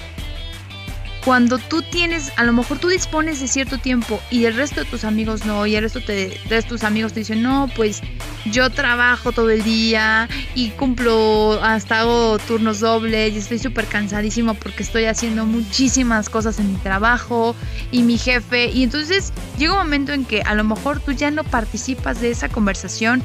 cuando 1.24 1.58
tú 1.58 1.82
tienes, 1.82 2.32
a 2.38 2.44
lo 2.44 2.54
mejor 2.54 2.80
tú 2.80 2.88
dispones 2.88 3.40
de 3.40 3.48
cierto 3.48 3.78
tiempo 3.78 4.20
y 4.32 4.46
el 4.46 4.56
resto 4.56 4.84
de 4.84 4.90
tus 4.90 5.04
amigos 5.04 5.46
no, 5.46 5.66
y 5.66 5.76
el 5.76 5.84
resto 5.84 6.00
de 6.00 6.66
tus 6.68 6.84
amigos 6.84 7.14
te 7.14 7.20
dicen, 7.20 7.44
no, 7.44 7.70
pues 7.76 8.02
yo 8.46 8.70
trabajo 8.70 9.32
todo 9.32 9.50
el 9.50 9.64
día 9.64 10.30
y 10.56 10.70
cumplo, 10.72 11.60
hasta 11.62 12.02
hago 12.02 12.40
turnos 12.40 12.80
dobles 12.80 13.34
y 13.34 13.38
estoy 13.38 13.60
súper 13.60 13.86
cansadísimo 13.86 14.54
porque 14.54 14.84
estoy 14.84 15.06
haciendo 15.06 15.46
muchísimas 15.46 16.30
cosas 16.30 16.60
en 16.60 16.72
mi 16.72 16.80
trabajo 16.80 17.56
y 17.92 18.04
mi 18.04 18.18
jefe. 18.18 18.68
Y 18.72 18.84
entonces 18.84 19.34
llega 19.58 19.74
un 19.74 19.80
momento 19.80 20.14
en 20.14 20.26
que 20.26 20.42
a 20.42 20.56
lo 20.56 20.64
mejor 20.64 21.00
tú 21.02 21.12
ya 21.12 21.32
no 21.32 21.44
participas 21.44 22.22
de 22.22 22.32
esa 22.32 22.50
conversación 22.50 23.22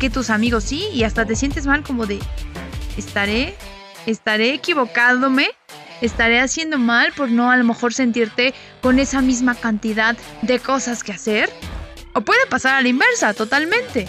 que 0.00 0.10
tus 0.10 0.30
amigos 0.30 0.64
sí 0.64 0.88
y 0.92 1.04
hasta 1.04 1.24
te 1.24 1.36
sientes 1.36 1.66
mal 1.66 1.84
como 1.84 2.06
de, 2.06 2.18
estaré, 2.96 3.54
estaré 4.06 4.54
equivocándome 4.54 5.50
estaré 6.00 6.40
haciendo 6.40 6.78
mal 6.78 7.12
por 7.12 7.30
no 7.30 7.50
a 7.50 7.56
lo 7.56 7.64
mejor 7.64 7.92
sentirte 7.92 8.54
con 8.80 8.98
esa 8.98 9.20
misma 9.20 9.54
cantidad 9.54 10.16
de 10.42 10.58
cosas 10.58 11.04
que 11.04 11.12
hacer. 11.12 11.50
O 12.12 12.22
puede 12.22 12.44
pasar 12.46 12.74
a 12.74 12.80
la 12.80 12.88
inversa, 12.88 13.34
totalmente. 13.34 14.06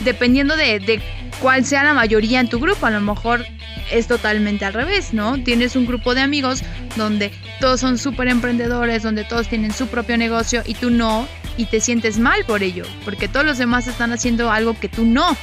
Dependiendo 0.00 0.56
de, 0.56 1.00
cuál 1.40 1.64
sea 1.64 1.84
la 1.84 1.94
mayoría 1.94 2.40
en 2.40 2.48
tu 2.48 2.58
grupo. 2.58 2.86
A 2.86 2.90
lo 2.90 3.00
mejor 3.00 3.44
es 3.90 4.06
totalmente 4.06 4.64
al 4.64 4.74
revés, 4.74 5.14
¿no? 5.14 5.42
Tienes 5.42 5.74
un 5.76 5.86
grupo 5.86 6.14
de 6.14 6.20
amigos 6.20 6.62
donde 6.96 7.30
todos 7.60 7.80
son 7.80 7.98
súper 7.98 8.28
emprendedores, 8.28 9.02
donde 9.02 9.24
todos 9.24 9.48
tienen 9.48 9.72
su 9.72 9.86
propio 9.86 10.16
negocio 10.16 10.62
y 10.66 10.74
tú 10.74 10.90
no, 10.90 11.26
y 11.56 11.66
te 11.66 11.80
sientes 11.80 12.18
mal 12.18 12.44
por 12.44 12.62
ello, 12.62 12.84
porque 13.04 13.28
todos 13.28 13.46
los 13.46 13.58
demás 13.58 13.86
están 13.86 14.12
haciendo 14.12 14.50
algo 14.50 14.78
que 14.78 14.88
tú 14.88 15.04
no. 15.04 15.36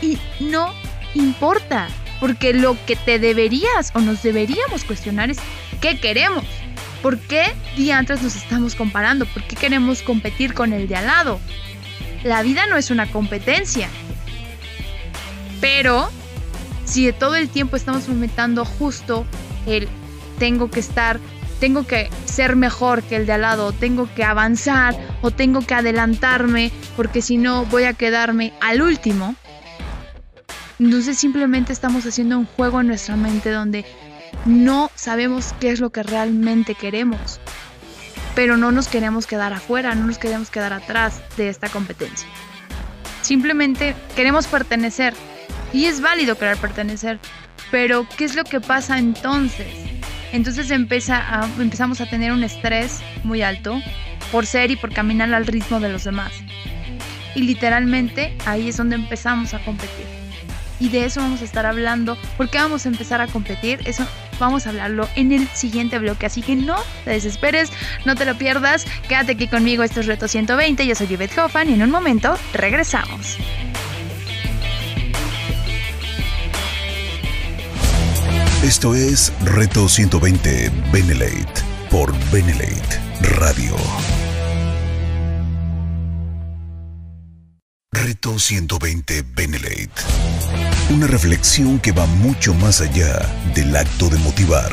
Y 0.00 0.18
no 0.40 0.72
importa, 1.14 1.88
porque 2.20 2.54
lo 2.54 2.76
que 2.86 2.96
te 2.96 3.18
deberías 3.18 3.92
o 3.94 4.00
nos 4.00 4.22
deberíamos 4.22 4.84
cuestionar 4.84 5.30
es 5.30 5.38
qué 5.80 5.98
queremos. 5.98 6.44
¿Por 7.02 7.18
qué 7.18 7.54
día 7.76 7.98
antes 7.98 8.22
nos 8.22 8.34
estamos 8.34 8.74
comparando? 8.74 9.26
¿Por 9.26 9.42
qué 9.44 9.56
queremos 9.56 10.00
competir 10.02 10.54
con 10.54 10.72
el 10.72 10.88
de 10.88 10.96
al 10.96 11.06
lado? 11.06 11.40
La 12.22 12.42
vida 12.42 12.66
no 12.66 12.78
es 12.78 12.90
una 12.90 13.10
competencia. 13.10 13.88
Pero 15.60 16.10
si 16.86 17.04
de 17.04 17.12
todo 17.12 17.36
el 17.36 17.50
tiempo 17.50 17.76
estamos 17.76 18.04
fomentando 18.04 18.64
justo 18.64 19.26
el 19.66 19.88
tengo 20.38 20.70
que 20.70 20.80
estar, 20.80 21.20
tengo 21.64 21.86
que 21.86 22.10
ser 22.26 22.56
mejor 22.56 23.02
que 23.02 23.16
el 23.16 23.24
de 23.24 23.32
al 23.32 23.40
lado, 23.40 23.72
tengo 23.72 24.06
que 24.14 24.22
avanzar 24.22 24.94
o 25.22 25.30
tengo 25.30 25.62
que 25.62 25.72
adelantarme 25.72 26.70
porque 26.94 27.22
si 27.22 27.38
no 27.38 27.64
voy 27.64 27.84
a 27.84 27.94
quedarme 27.94 28.52
al 28.60 28.82
último, 28.82 29.34
entonces 30.78 31.16
simplemente 31.16 31.72
estamos 31.72 32.04
haciendo 32.04 32.38
un 32.38 32.44
juego 32.44 32.82
en 32.82 32.88
nuestra 32.88 33.16
mente 33.16 33.48
donde 33.48 33.86
no 34.44 34.90
sabemos 34.94 35.54
qué 35.58 35.70
es 35.70 35.80
lo 35.80 35.88
que 35.88 36.02
realmente 36.02 36.74
queremos, 36.74 37.40
pero 38.34 38.58
no 38.58 38.70
nos 38.70 38.86
queremos 38.86 39.26
quedar 39.26 39.54
afuera, 39.54 39.94
no 39.94 40.06
nos 40.06 40.18
queremos 40.18 40.50
quedar 40.50 40.74
atrás 40.74 41.22
de 41.38 41.48
esta 41.48 41.70
competencia. 41.70 42.28
Simplemente 43.22 43.96
queremos 44.14 44.46
pertenecer 44.48 45.14
y 45.72 45.86
es 45.86 46.02
válido 46.02 46.36
querer 46.36 46.58
pertenecer, 46.58 47.18
pero 47.70 48.06
¿qué 48.18 48.26
es 48.26 48.34
lo 48.34 48.44
que 48.44 48.60
pasa 48.60 48.98
entonces? 48.98 49.93
Entonces 50.34 50.70
empezamos 50.70 52.00
a 52.00 52.06
tener 52.06 52.32
un 52.32 52.44
estrés 52.44 53.00
muy 53.22 53.40
alto 53.40 53.80
por 54.30 54.44
ser 54.44 54.70
y 54.70 54.76
por 54.76 54.92
caminar 54.92 55.32
al 55.32 55.46
ritmo 55.46 55.80
de 55.80 55.88
los 55.88 56.04
demás. 56.04 56.32
Y 57.34 57.42
literalmente 57.42 58.36
ahí 58.44 58.68
es 58.68 58.76
donde 58.76 58.96
empezamos 58.96 59.54
a 59.54 59.60
competir 59.60 60.04
y 60.80 60.88
de 60.88 61.04
eso 61.04 61.20
vamos 61.20 61.40
a 61.40 61.44
estar 61.44 61.66
hablando. 61.66 62.18
porque 62.36 62.58
vamos 62.58 62.84
a 62.84 62.88
empezar 62.88 63.20
a 63.20 63.26
competir? 63.26 63.80
Eso 63.86 64.06
vamos 64.38 64.66
a 64.66 64.70
hablarlo 64.70 65.08
en 65.16 65.32
el 65.32 65.48
siguiente 65.48 65.98
bloque. 65.98 66.26
Así 66.26 66.42
que 66.42 66.56
no 66.56 66.76
te 67.04 67.10
desesperes, 67.10 67.70
no 68.04 68.14
te 68.14 68.24
lo 68.24 68.36
pierdas. 68.36 68.86
Quédate 69.08 69.32
aquí 69.32 69.48
conmigo, 69.48 69.82
esto 69.82 70.00
es 70.00 70.06
Reto 70.06 70.28
120. 70.28 70.86
Yo 70.86 70.94
soy 70.94 71.06
Yvette 71.06 71.38
Hoffman 71.38 71.70
y 71.70 71.74
en 71.74 71.82
un 71.82 71.90
momento 71.90 72.36
regresamos. 72.52 73.38
Esto 78.64 78.94
es 78.94 79.30
Reto 79.44 79.90
120 79.90 80.72
Benelate 80.90 81.62
por 81.90 82.14
Benelate 82.32 82.98
Radio. 83.36 83.76
Reto 87.92 88.38
120 88.38 89.22
Benelate. 89.36 89.92
Una 90.88 91.06
reflexión 91.06 91.78
que 91.78 91.92
va 91.92 92.06
mucho 92.06 92.54
más 92.54 92.80
allá 92.80 93.30
del 93.54 93.76
acto 93.76 94.08
de 94.08 94.16
motivar 94.16 94.72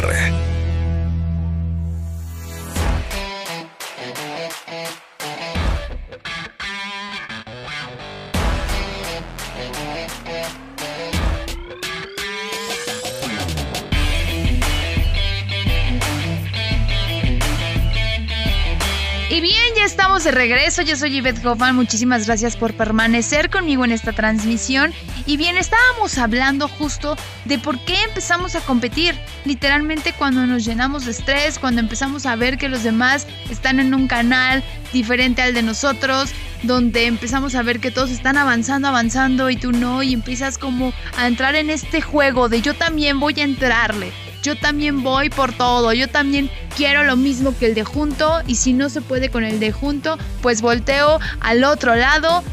de 20.31 20.37
regreso, 20.37 20.81
yo 20.81 20.95
soy 20.95 21.11
Yvette 21.11 21.45
Hoffman, 21.45 21.75
muchísimas 21.75 22.25
gracias 22.25 22.55
por 22.55 22.73
permanecer 22.73 23.49
conmigo 23.49 23.83
en 23.83 23.91
esta 23.91 24.13
transmisión. 24.13 24.93
Y 25.25 25.35
bien, 25.35 25.57
estábamos 25.57 26.17
hablando 26.17 26.69
justo 26.69 27.17
de 27.43 27.59
por 27.59 27.77
qué 27.83 28.01
empezamos 28.03 28.55
a 28.55 28.61
competir. 28.61 29.13
Literalmente 29.43 30.13
cuando 30.13 30.47
nos 30.47 30.63
llenamos 30.63 31.03
de 31.03 31.11
estrés, 31.11 31.59
cuando 31.59 31.81
empezamos 31.81 32.25
a 32.25 32.37
ver 32.37 32.57
que 32.57 32.69
los 32.69 32.83
demás 32.83 33.27
están 33.49 33.81
en 33.81 33.93
un 33.93 34.07
canal 34.07 34.63
diferente 34.93 35.41
al 35.41 35.53
de 35.53 35.63
nosotros, 35.63 36.31
donde 36.63 37.07
empezamos 37.07 37.55
a 37.55 37.63
ver 37.63 37.81
que 37.81 37.91
todos 37.91 38.09
están 38.09 38.37
avanzando, 38.37 38.87
avanzando 38.87 39.49
y 39.49 39.57
tú 39.57 39.73
no, 39.73 40.01
y 40.01 40.13
empiezas 40.13 40.57
como 40.57 40.93
a 41.17 41.27
entrar 41.27 41.55
en 41.55 41.69
este 41.69 42.01
juego 42.01 42.47
de 42.47 42.61
yo 42.61 42.73
también 42.73 43.19
voy 43.19 43.33
a 43.37 43.43
entrarle 43.43 44.13
yo 44.41 44.57
también 44.57 45.03
voy 45.03 45.29
por 45.29 45.53
todo, 45.53 45.93
yo 45.93 46.07
también 46.07 46.49
quiero 46.75 47.03
lo 47.03 47.15
mismo 47.15 47.55
que 47.57 47.67
el 47.67 47.75
de 47.75 47.83
junto 47.83 48.41
y 48.47 48.55
si 48.55 48.73
no 48.73 48.89
se 48.89 49.01
puede 49.01 49.29
con 49.29 49.43
el 49.43 49.59
de 49.59 49.71
junto, 49.71 50.17
pues 50.41 50.61
volteo 50.61 51.19
al 51.39 51.63
otro 51.63 51.95
lado 51.95 52.43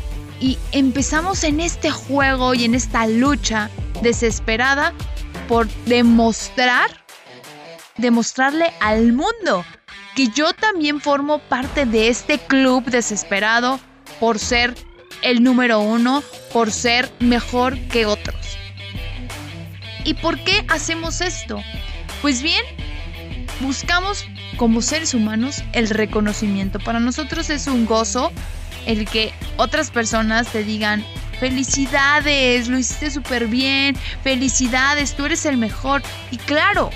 y 0.40 0.58
empezamos 0.72 1.44
en 1.44 1.60
este 1.60 1.90
juego 1.90 2.54
y 2.54 2.64
en 2.64 2.74
esta 2.74 3.06
lucha 3.06 3.70
desesperada 4.02 4.92
por 5.48 5.68
demostrar, 5.86 6.90
demostrarle 7.96 8.72
al 8.80 9.12
mundo 9.12 9.64
que 10.14 10.28
yo 10.28 10.52
también 10.52 11.00
formo 11.00 11.38
parte 11.38 11.86
de 11.86 12.08
este 12.08 12.38
club 12.38 12.84
desesperado 12.84 13.80
por 14.20 14.38
ser 14.38 14.74
el 15.22 15.42
número 15.42 15.80
uno, 15.80 16.22
por 16.52 16.70
ser 16.70 17.10
mejor 17.20 17.78
que 17.88 18.06
otros. 18.06 18.36
¿Y 20.08 20.14
por 20.14 20.42
qué 20.42 20.64
hacemos 20.68 21.20
esto? 21.20 21.62
Pues 22.22 22.40
bien, 22.40 22.62
buscamos 23.60 24.24
como 24.56 24.80
seres 24.80 25.12
humanos 25.12 25.62
el 25.74 25.90
reconocimiento. 25.90 26.78
Para 26.78 26.98
nosotros 26.98 27.50
es 27.50 27.66
un 27.66 27.84
gozo 27.84 28.32
el 28.86 29.04
que 29.06 29.34
otras 29.58 29.90
personas 29.90 30.48
te 30.48 30.64
digan, 30.64 31.04
felicidades, 31.38 32.68
lo 32.68 32.78
hiciste 32.78 33.10
súper 33.10 33.48
bien, 33.48 33.96
felicidades, 34.22 35.14
tú 35.14 35.26
eres 35.26 35.44
el 35.44 35.58
mejor. 35.58 36.00
Y 36.30 36.38
claro, 36.38 36.88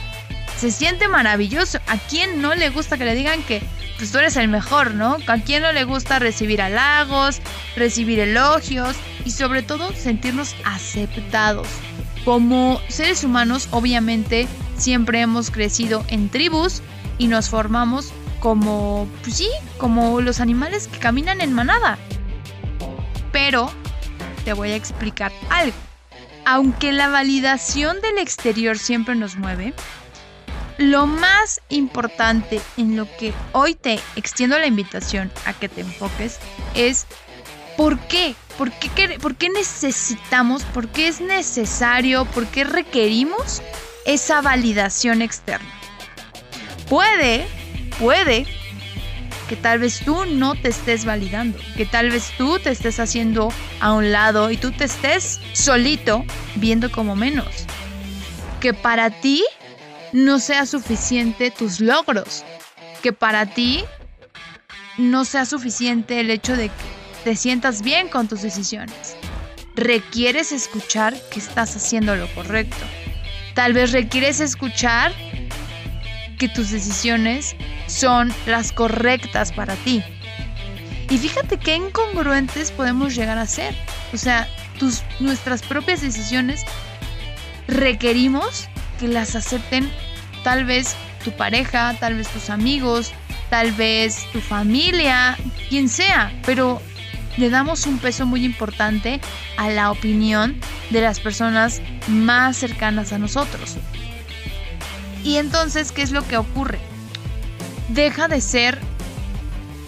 se 0.57 0.70
siente 0.70 1.07
maravilloso. 1.07 1.81
¿A 1.88 1.98
quién 1.98 2.40
no 2.40 2.55
le 2.55 2.70
gusta 2.70 2.96
que 2.96 3.05
le 3.05 3.14
digan 3.14 3.42
que 3.42 3.62
pues, 3.98 4.11
tú 4.11 4.20
eres 4.20 4.37
el 4.37 4.48
mejor, 4.48 4.94
¿no? 4.94 5.18
¿A 5.27 5.37
quién 5.37 5.62
no 5.62 5.70
le 5.72 5.85
gusta 5.85 6.18
recibir 6.18 6.62
halagos, 6.62 7.42
recibir 7.77 8.20
elogios 8.20 8.96
y 9.27 9.33
sobre 9.33 9.62
todo 9.62 9.92
sentirnos 9.92 10.57
aceptados? 10.64 11.68
Como 12.24 12.80
seres 12.88 13.24
humanos, 13.24 13.68
obviamente, 13.72 14.46
siempre 14.76 15.20
hemos 15.20 15.50
crecido 15.50 16.04
en 16.08 16.28
tribus 16.28 16.82
y 17.18 17.26
nos 17.26 17.48
formamos 17.48 18.12
como, 18.40 19.08
pues 19.22 19.37
sí, 19.37 19.48
como 19.78 20.20
los 20.20 20.40
animales 20.40 20.88
que 20.88 20.98
caminan 20.98 21.40
en 21.40 21.52
manada. 21.52 21.98
Pero 23.32 23.70
te 24.44 24.52
voy 24.52 24.70
a 24.72 24.76
explicar 24.76 25.32
algo. 25.50 25.76
aunque 26.44 26.92
la 26.92 27.08
validación 27.08 28.00
del 28.00 28.18
exterior 28.18 28.78
siempre 28.78 29.14
nos 29.14 29.37
mueve, 29.37 29.74
lo 30.78 31.06
más 31.06 31.61
importante 31.68 32.61
en 32.76 32.96
lo 32.96 33.06
que 33.16 33.32
hoy 33.52 33.74
te 33.74 34.00
extiendo 34.16 34.58
la 34.58 34.66
invitación 34.66 35.30
a 35.44 35.52
que 35.52 35.68
te 35.68 35.82
enfoques 35.82 36.38
es 36.74 37.06
¿por 37.76 37.98
qué? 38.00 38.35
¿Por 38.59 38.71
qué, 38.73 39.19
por 39.21 39.35
qué 39.37 39.49
necesitamos, 39.49 40.65
por 40.65 40.88
qué 40.88 41.09
es 41.09 41.21
necesario, 41.21 42.25
por 42.27 42.47
qué 42.47 42.65
requerimos 42.65 43.62
esa 44.05 44.43
validación 44.43 45.23
externa? 45.23 45.69
Puede, 46.88 47.47
puede 47.99 48.47
que 49.49 49.57
tal 49.57 49.79
vez 49.81 50.01
tú 50.05 50.25
no 50.27 50.55
te 50.55 50.69
estés 50.69 51.05
validando, 51.05 51.59
que 51.77 51.87
tal 51.87 52.11
vez 52.11 52.33
tú 52.38 52.59
te 52.59 52.71
estés 52.71 52.99
haciendo 53.01 53.53
a 53.81 53.93
un 53.93 54.12
lado 54.12 54.51
y 54.51 54.57
tú 54.57 54.71
te 54.73 54.85
estés 54.85 55.41
solito 55.53 56.25
viendo 56.57 56.91
como 56.91 57.17
menos. 57.17 57.67
Que 58.61 58.73
para 58.75 59.11
ti 59.11 59.45
no 60.12 60.38
sea 60.38 60.67
suficiente 60.67 61.51
tus 61.51 61.81
logros, 61.81 62.45
que 63.03 63.12
para 63.12 63.47
ti 63.47 63.85
no 64.99 65.25
sea 65.25 65.45
suficiente 65.45 66.21
el 66.21 66.31
hecho 66.31 66.57
de 66.57 66.69
que 66.69 66.91
te 67.24 67.37
sientas 67.37 67.82
bien 67.82 68.08
con 68.08 68.28
tus 68.28 68.42
decisiones. 68.42 69.16
Requieres 69.74 70.52
escuchar 70.52 71.14
que 71.30 71.38
estás 71.38 71.76
haciendo 71.76 72.16
lo 72.16 72.26
correcto. 72.35 72.85
Tal 73.54 73.72
vez 73.72 73.92
requieres 73.92 74.40
escuchar 74.40 75.12
que 76.38 76.48
tus 76.48 76.70
decisiones 76.70 77.54
son 77.87 78.32
las 78.46 78.72
correctas 78.72 79.52
para 79.52 79.76
ti. 79.76 80.02
Y 81.11 81.18
fíjate 81.18 81.58
qué 81.58 81.76
incongruentes 81.76 82.70
podemos 82.70 83.14
llegar 83.14 83.38
a 83.38 83.46
ser. 83.46 83.74
O 84.12 84.16
sea, 84.16 84.48
tus, 84.78 85.02
nuestras 85.20 85.62
propias 85.62 86.00
decisiones 86.00 86.64
requerimos 87.68 88.68
que 88.98 89.08
las 89.08 89.37
acepten 89.37 89.90
tal 90.42 90.64
vez 90.64 90.96
tu 91.22 91.30
pareja, 91.32 91.94
tal 92.00 92.14
vez 92.14 92.28
tus 92.28 92.50
amigos, 92.50 93.12
tal 93.50 93.72
vez 93.72 94.24
tu 94.32 94.40
familia, 94.40 95.37
quien 95.68 95.88
sea, 95.88 96.32
pero 96.44 96.80
le 97.37 97.51
damos 97.51 97.87
un 97.87 97.99
peso 97.99 98.27
muy 98.27 98.45
importante 98.45 99.21
a 99.57 99.71
la 99.71 99.90
opinión 99.90 100.61
de 100.90 101.01
las 101.01 101.21
personas 101.21 101.81
más 102.09 102.57
cercanas 102.57 103.12
a 103.12 103.18
nosotros. 103.18 103.77
Y 105.25 105.37
entonces, 105.37 105.92
¿qué 105.92 106.03
es 106.03 106.11
lo 106.11 106.27
que 106.27 106.37
ocurre? 106.37 106.81
Deja 107.88 108.29
de 108.29 108.40
ser 108.40 108.79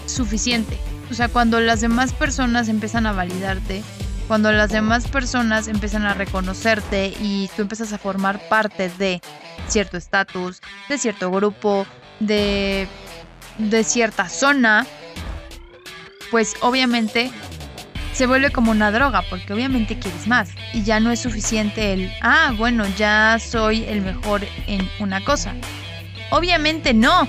suficiente. 0.07 0.79
O 1.11 1.15
sea, 1.15 1.29
cuando 1.29 1.61
las 1.61 1.81
demás 1.81 2.13
personas 2.13 2.69
empiezan 2.69 3.07
a 3.07 3.13
validarte, 3.13 3.83
cuando 4.27 4.53
las 4.53 4.71
demás 4.71 5.07
personas 5.09 5.69
empiezan 5.69 6.07
a 6.07 6.15
reconocerte 6.15 7.13
y 7.21 7.51
tú 7.55 7.63
empiezas 7.63 7.93
a 7.93 7.99
formar 7.99 8.41
parte 8.49 8.91
de 8.99 9.21
cierto 9.69 9.97
estatus, 9.97 10.61
de 10.89 10.99
cierto 10.99 11.31
grupo, 11.31 11.87
de, 12.21 12.89
de 13.59 13.85
cierta 13.85 14.29
zona, 14.29 14.87
pues 16.35 16.57
obviamente 16.63 17.31
se 18.13 18.27
vuelve 18.27 18.51
como 18.51 18.73
una 18.73 18.91
droga, 18.91 19.23
porque 19.31 19.53
obviamente 19.53 19.97
quieres 20.01 20.27
más. 20.27 20.51
Y 20.73 20.83
ya 20.83 20.99
no 20.99 21.13
es 21.13 21.21
suficiente 21.21 21.93
el, 21.93 22.13
ah, 22.23 22.53
bueno, 22.59 22.85
ya 22.97 23.39
soy 23.39 23.85
el 23.85 24.01
mejor 24.01 24.45
en 24.67 24.81
una 24.99 25.25
cosa. 25.25 25.55
Obviamente 26.31 26.93
no. 26.93 27.29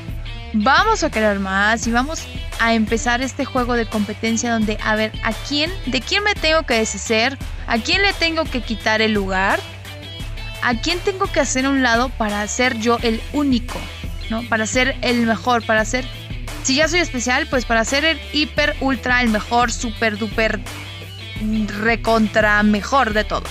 Vamos 0.53 1.03
a 1.03 1.11
querer 1.11 1.37
más 1.37 1.85
y 1.85 1.91
vamos 1.91 2.25
a 2.59 2.73
empezar 2.73 3.21
este 3.21 3.45
juego 3.45 3.75
de 3.75 3.85
competencia 3.85 4.51
donde, 4.51 4.79
a 4.83 4.95
ver, 4.95 5.11
¿a 5.23 5.33
quién, 5.33 5.69
de 5.85 6.01
quién 6.01 6.23
me 6.23 6.33
tengo 6.33 6.63
que 6.63 6.73
deshacer? 6.73 7.37
¿A 7.67 7.77
quién 7.77 8.01
le 8.01 8.11
tengo 8.13 8.43
que 8.45 8.61
quitar 8.61 9.03
el 9.03 9.11
lugar? 9.11 9.59
¿A 10.63 10.73
quién 10.81 10.97
tengo 10.97 11.27
que 11.27 11.41
hacer 11.41 11.67
un 11.67 11.83
lado 11.83 12.09
para 12.09 12.47
ser 12.47 12.79
yo 12.79 12.97
el 13.03 13.21
único? 13.33 13.79
¿No? 14.31 14.41
Para 14.49 14.65
ser 14.65 14.97
el 15.03 15.27
mejor, 15.27 15.63
para 15.63 15.85
ser... 15.85 16.05
Si 16.65 16.73
ya 16.73 16.87
soy 16.87 16.99
especial, 16.99 17.45
pues 17.47 17.63
para 17.63 17.85
ser 17.85 18.03
el 18.05 18.19
hiper, 18.33 18.75
ultra, 18.81 19.21
el 19.21 19.29
mejor, 19.29 19.71
super, 19.71 20.17
duper, 20.17 20.59
recontra, 21.83 22.63
mejor 22.63 23.13
de 23.13 23.23
todo. 23.23 23.43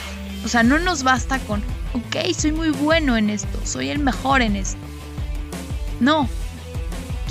O 0.45 0.49
sea, 0.49 0.65
no 0.65 0.81
nos 0.81 1.05
basta 1.05 1.39
con, 1.39 1.63
ok, 1.93 2.35
soy 2.37 2.51
muy 2.51 2.71
bueno 2.71 3.17
en 3.17 3.31
esto, 3.31 3.65
soy 3.65 3.91
el 3.91 4.01
mejor 4.01 4.43
en 4.43 4.57
esto. 4.57 4.81
No, 6.01 6.29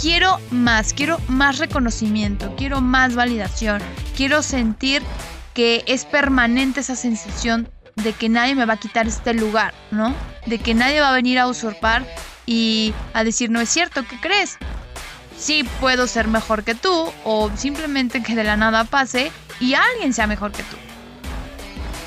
quiero 0.02 0.40
más, 0.52 0.94
quiero 0.94 1.20
más 1.28 1.58
reconocimiento, 1.58 2.56
quiero 2.56 2.80
más 2.80 3.16
validación, 3.16 3.82
quiero 4.16 4.42
sentir 4.42 5.04
que 5.54 5.84
es 5.86 6.06
permanente 6.06 6.80
esa 6.80 6.96
sensación 6.96 7.68
de 7.98 8.14
que 8.14 8.30
nadie 8.30 8.56
me 8.56 8.64
va 8.64 8.76
a 8.76 8.80
quitar 8.80 9.06
este 9.06 9.34
lugar, 9.34 9.74
¿no? 9.92 10.16
De 10.46 10.60
que 10.60 10.76
nadie 10.76 11.02
va 11.02 11.10
a 11.10 11.14
venir 11.14 11.40
a 11.40 11.48
usurpar 11.48 12.08
y 12.46 12.94
a 13.14 13.26
decir, 13.26 13.50
no 13.50 13.60
es 13.60 13.68
cierto, 13.68 14.06
¿qué 14.08 14.18
crees? 14.22 14.58
Sí 15.44 15.66
puedo 15.82 16.08
ser 16.08 16.30
mejor 16.30 16.64
que 16.64 16.74
tú 16.74 17.12
o 17.26 17.52
simplemente 17.58 18.24
que 18.24 18.34
de 18.34 18.46
la 18.46 18.56
nada 18.56 18.86
pase 18.86 19.30
y 19.60 19.74
alguien 19.74 20.14
sea 20.14 20.26
mejor 20.26 20.54
que 20.54 20.64
tú. 20.64 20.78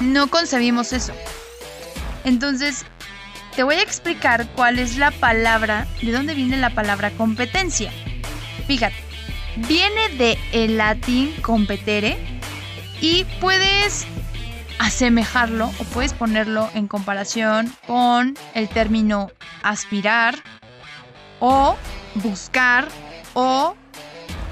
No 0.00 0.28
concebimos 0.28 0.94
eso. 0.94 1.12
Entonces, 2.24 2.86
te 3.54 3.62
voy 3.62 3.74
a 3.74 3.82
explicar 3.82 4.48
cuál 4.54 4.78
es 4.78 4.96
la 4.96 5.10
palabra, 5.10 5.86
de 6.00 6.12
dónde 6.12 6.32
viene 6.32 6.56
la 6.56 6.70
palabra 6.70 7.10
competencia. 7.10 7.92
Fíjate, 8.66 8.96
viene 9.68 10.08
de 10.16 10.38
el 10.52 10.78
latín 10.78 11.34
competere 11.42 12.16
y 13.02 13.24
puedes 13.38 14.06
asemejarlo 14.78 15.66
o 15.78 15.84
puedes 15.92 16.14
ponerlo 16.14 16.70
en 16.72 16.88
comparación 16.88 17.70
con 17.86 18.34
el 18.54 18.70
término 18.70 19.30
aspirar 19.62 20.36
o 21.38 21.76
buscar 22.14 22.88
o 23.36 23.76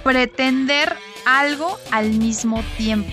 pretender 0.02 0.94
algo 1.24 1.78
al 1.90 2.10
mismo 2.10 2.62
tiempo. 2.76 3.10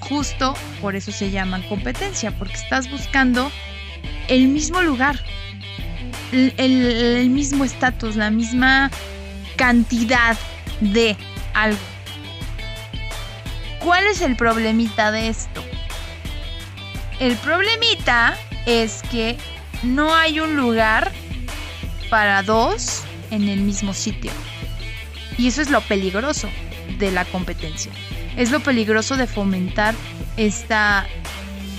Justo 0.00 0.54
por 0.80 0.96
eso 0.96 1.12
se 1.12 1.30
llaman 1.30 1.62
competencia, 1.68 2.36
porque 2.36 2.54
estás 2.54 2.90
buscando 2.90 3.52
el 4.26 4.48
mismo 4.48 4.82
lugar, 4.82 5.24
el, 6.32 7.30
mismo 7.30 7.64
estatus, 7.64 8.16
la 8.16 8.30
misma 8.30 8.90
cantidad 9.54 10.36
de 10.80 11.16
algo. 11.54 11.78
¿Cuál 13.78 14.08
es 14.08 14.22
el 14.22 14.34
problemita 14.34 15.12
de 15.12 15.28
esto? 15.28 15.62
El 17.20 17.36
problemita 17.36 18.36
es 18.66 19.02
que 19.08 19.36
no 19.84 20.12
hay 20.12 20.40
un 20.40 20.56
lugar 20.56 21.12
para 22.10 22.42
dos 22.42 23.04
en 23.30 23.48
el 23.48 23.60
mismo 23.60 23.94
sitio. 23.94 24.32
Y 25.38 25.48
eso 25.48 25.62
es 25.62 25.70
lo 25.70 25.80
peligroso 25.82 26.48
de 26.98 27.10
la 27.10 27.24
competencia. 27.24 27.92
Es 28.36 28.50
lo 28.50 28.60
peligroso 28.60 29.16
de 29.16 29.26
fomentar 29.26 29.94
esta, 30.36 31.06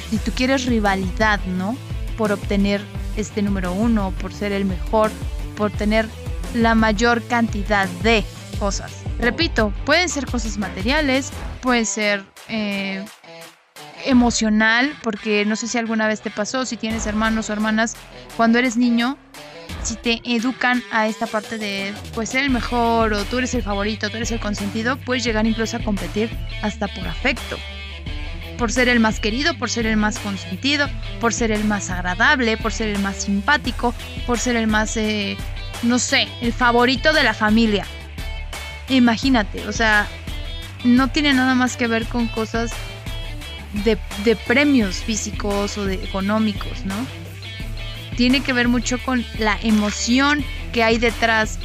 si 0.10 0.18
tú 0.18 0.32
quieres, 0.32 0.66
rivalidad, 0.66 1.40
¿no? 1.46 1.78
por 2.18 2.32
obtener 2.32 2.82
este 3.18 3.42
número 3.42 3.74
uno, 3.74 4.14
por 4.20 4.34
ser 4.34 4.52
el 4.52 4.66
mejor, 4.66 5.12
por 5.56 5.72
tener 5.72 6.08
la 6.54 6.76
mayor 6.76 7.24
cantidad 7.28 7.88
de 8.04 8.24
cosas. 8.60 8.92
Repito, 9.20 9.74
pueden 9.86 10.10
ser 10.10 10.26
cosas 10.26 10.58
materiales, 10.58 11.32
puede 11.62 11.86
ser 11.86 12.24
eh, 12.48 13.06
emocional, 14.06 14.96
porque 15.04 15.46
no 15.46 15.56
sé 15.56 15.68
si 15.68 15.78
alguna 15.78 16.08
vez 16.08 16.22
te 16.22 16.30
pasó, 16.30 16.66
si 16.66 16.78
tienes 16.78 17.06
hermanos 17.06 17.50
o 17.50 17.54
hermanas, 17.54 17.96
cuando 18.38 18.60
eres 18.60 18.78
niño, 18.78 19.18
si 19.84 19.96
te 19.96 20.22
educan 20.24 20.84
a 20.92 21.08
esta 21.08 21.28
parte 21.28 21.58
de 21.58 21.94
pues 22.14 22.30
ser 22.30 22.44
el 22.44 22.50
mejor 22.50 23.14
o 23.14 23.24
tú 23.26 23.38
eres 23.38 23.54
el 23.54 23.64
favorito, 23.64 24.10
tú 24.10 24.18
eres 24.18 24.32
el 24.32 24.40
consentido, 24.40 24.98
puedes 24.98 25.24
llegar 25.24 25.46
incluso 25.46 25.78
a 25.78 25.80
competir 25.80 26.30
hasta 26.62 26.88
por 26.88 27.08
afecto 27.08 27.58
por 28.58 28.72
ser 28.72 28.90
el 28.90 29.00
más 29.00 29.20
querido, 29.20 29.58
por 29.58 29.70
ser 29.70 29.86
el 29.86 29.98
más 29.98 30.20
consentido, 30.20 30.88
por 31.20 31.34
ser 31.34 31.52
el 31.52 31.64
más 31.66 31.90
agradable, 31.90 32.58
por 32.58 32.72
ser 32.72 32.90
el 32.90 33.00
más 33.00 33.24
simpático, 33.24 33.94
por 34.26 34.40
ser 34.40 34.56
el 34.56 34.68
más, 34.68 34.98
eh, 34.98 35.38
no 35.84 36.00
sé, 36.00 36.28
el 36.42 36.54
favorito 36.54 37.14
de 37.14 37.24
la 37.24 37.34
familia. 37.34 37.86
Imagínate, 38.90 39.68
o 39.68 39.72
sea, 39.72 40.08
no 40.84 41.10
tiene 41.10 41.34
nada 41.34 41.56
más 41.56 41.78
que 41.78 41.88
ver 41.88 42.06
con 42.06 42.28
cosas 42.28 42.72
de, 43.84 43.98
de 44.24 44.36
premios 44.36 44.98
físicos 44.98 45.78
o 45.78 45.86
de 45.86 45.96
económicos, 45.96 46.86
¿no? 46.86 47.25
Tiene 48.16 48.42
que 48.42 48.54
ver 48.54 48.68
mucho 48.68 48.98
con 49.04 49.26
la 49.40 49.58
emoción 49.62 50.44
que 50.74 50.84
hay 50.84 50.98
detrás, 50.98 51.60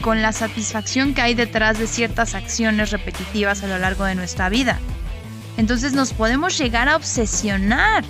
con 0.00 0.22
la 0.22 0.32
satisfacción 0.32 1.14
que 1.14 1.22
hay 1.22 1.34
detrás 1.34 1.78
de 1.78 1.86
ciertas 1.86 2.34
acciones 2.34 2.90
repetitivas 2.90 3.62
a 3.62 3.66
lo 3.68 3.78
largo 3.78 4.04
de 4.04 4.14
nuestra 4.14 4.48
vida. 4.48 4.78
Entonces 5.56 5.92
nos 5.92 6.12
podemos 6.12 6.56
llegar 6.58 6.88
a 6.88 6.96
obsesionar. 6.96 8.04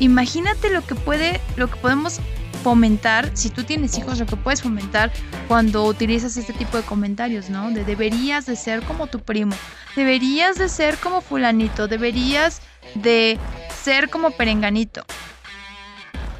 Imagínate 0.00 0.70
lo 0.70 0.86
que 0.86 0.94
puede, 0.94 1.40
lo 1.56 1.68
que 1.68 1.76
podemos 1.76 2.20
fomentar, 2.62 3.30
si 3.34 3.50
tú 3.50 3.64
tienes 3.64 3.98
hijos, 3.98 4.18
lo 4.18 4.26
que 4.26 4.36
puedes 4.36 4.62
fomentar 4.62 5.12
cuando 5.48 5.84
utilizas 5.84 6.36
este 6.38 6.54
tipo 6.54 6.78
de 6.78 6.82
comentarios, 6.82 7.50
¿no? 7.50 7.70
De 7.70 7.84
deberías 7.84 8.46
de 8.46 8.56
ser 8.56 8.82
como 8.82 9.06
tu 9.06 9.20
primo, 9.20 9.54
deberías 9.94 10.56
de 10.56 10.70
ser 10.70 10.96
como 10.96 11.20
fulanito, 11.20 11.88
deberías 11.88 12.62
de 12.94 13.38
ser 13.82 14.08
como 14.08 14.30
perenganito. 14.30 15.04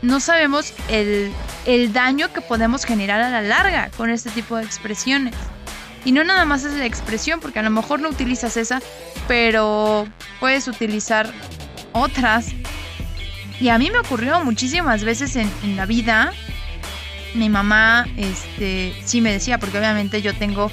No 0.05 0.21
sabemos 0.21 0.75
el, 0.89 1.33
el 1.65 1.93
daño 1.95 2.33
que 2.33 2.43
podemos 2.43 2.85
generar 2.85 3.23
a 3.23 3.31
la 3.31 3.41
larga 3.41 3.91
con 3.97 4.11
este 4.11 4.31
tipo 4.31 4.57
de 4.57 4.65
expresiones. 4.65 5.35
Y 6.05 6.13
no 6.13 6.23
nada 6.23 6.45
más 6.45 6.65
es 6.65 6.75
la 6.75 6.85
expresión, 6.85 7.41
porque 7.41 7.59
a 7.59 7.63
lo 7.63 7.71
mejor 7.71 8.01
no 8.01 8.11
utilizas 8.11 8.59
esa, 8.59 8.83
pero 9.27 10.07
puedes 10.41 10.69
utilizar 10.69 11.33
otras. 11.93 12.49
Y 13.59 13.71
a 13.71 13.79
mí 13.79 13.91
me 13.91 13.99
ocurrió 13.99 14.45
muchísimas 14.45 15.05
veces 15.05 15.37
en, 15.37 15.51
en 15.63 15.77
la 15.77 15.87
vida. 15.87 16.35
Mi 17.35 17.49
mamá, 17.49 18.07
este, 18.19 18.95
sí 19.07 19.23
me 19.23 19.33
decía, 19.33 19.59
porque 19.59 19.79
obviamente 19.79 20.21
yo 20.21 20.35
tengo 20.35 20.71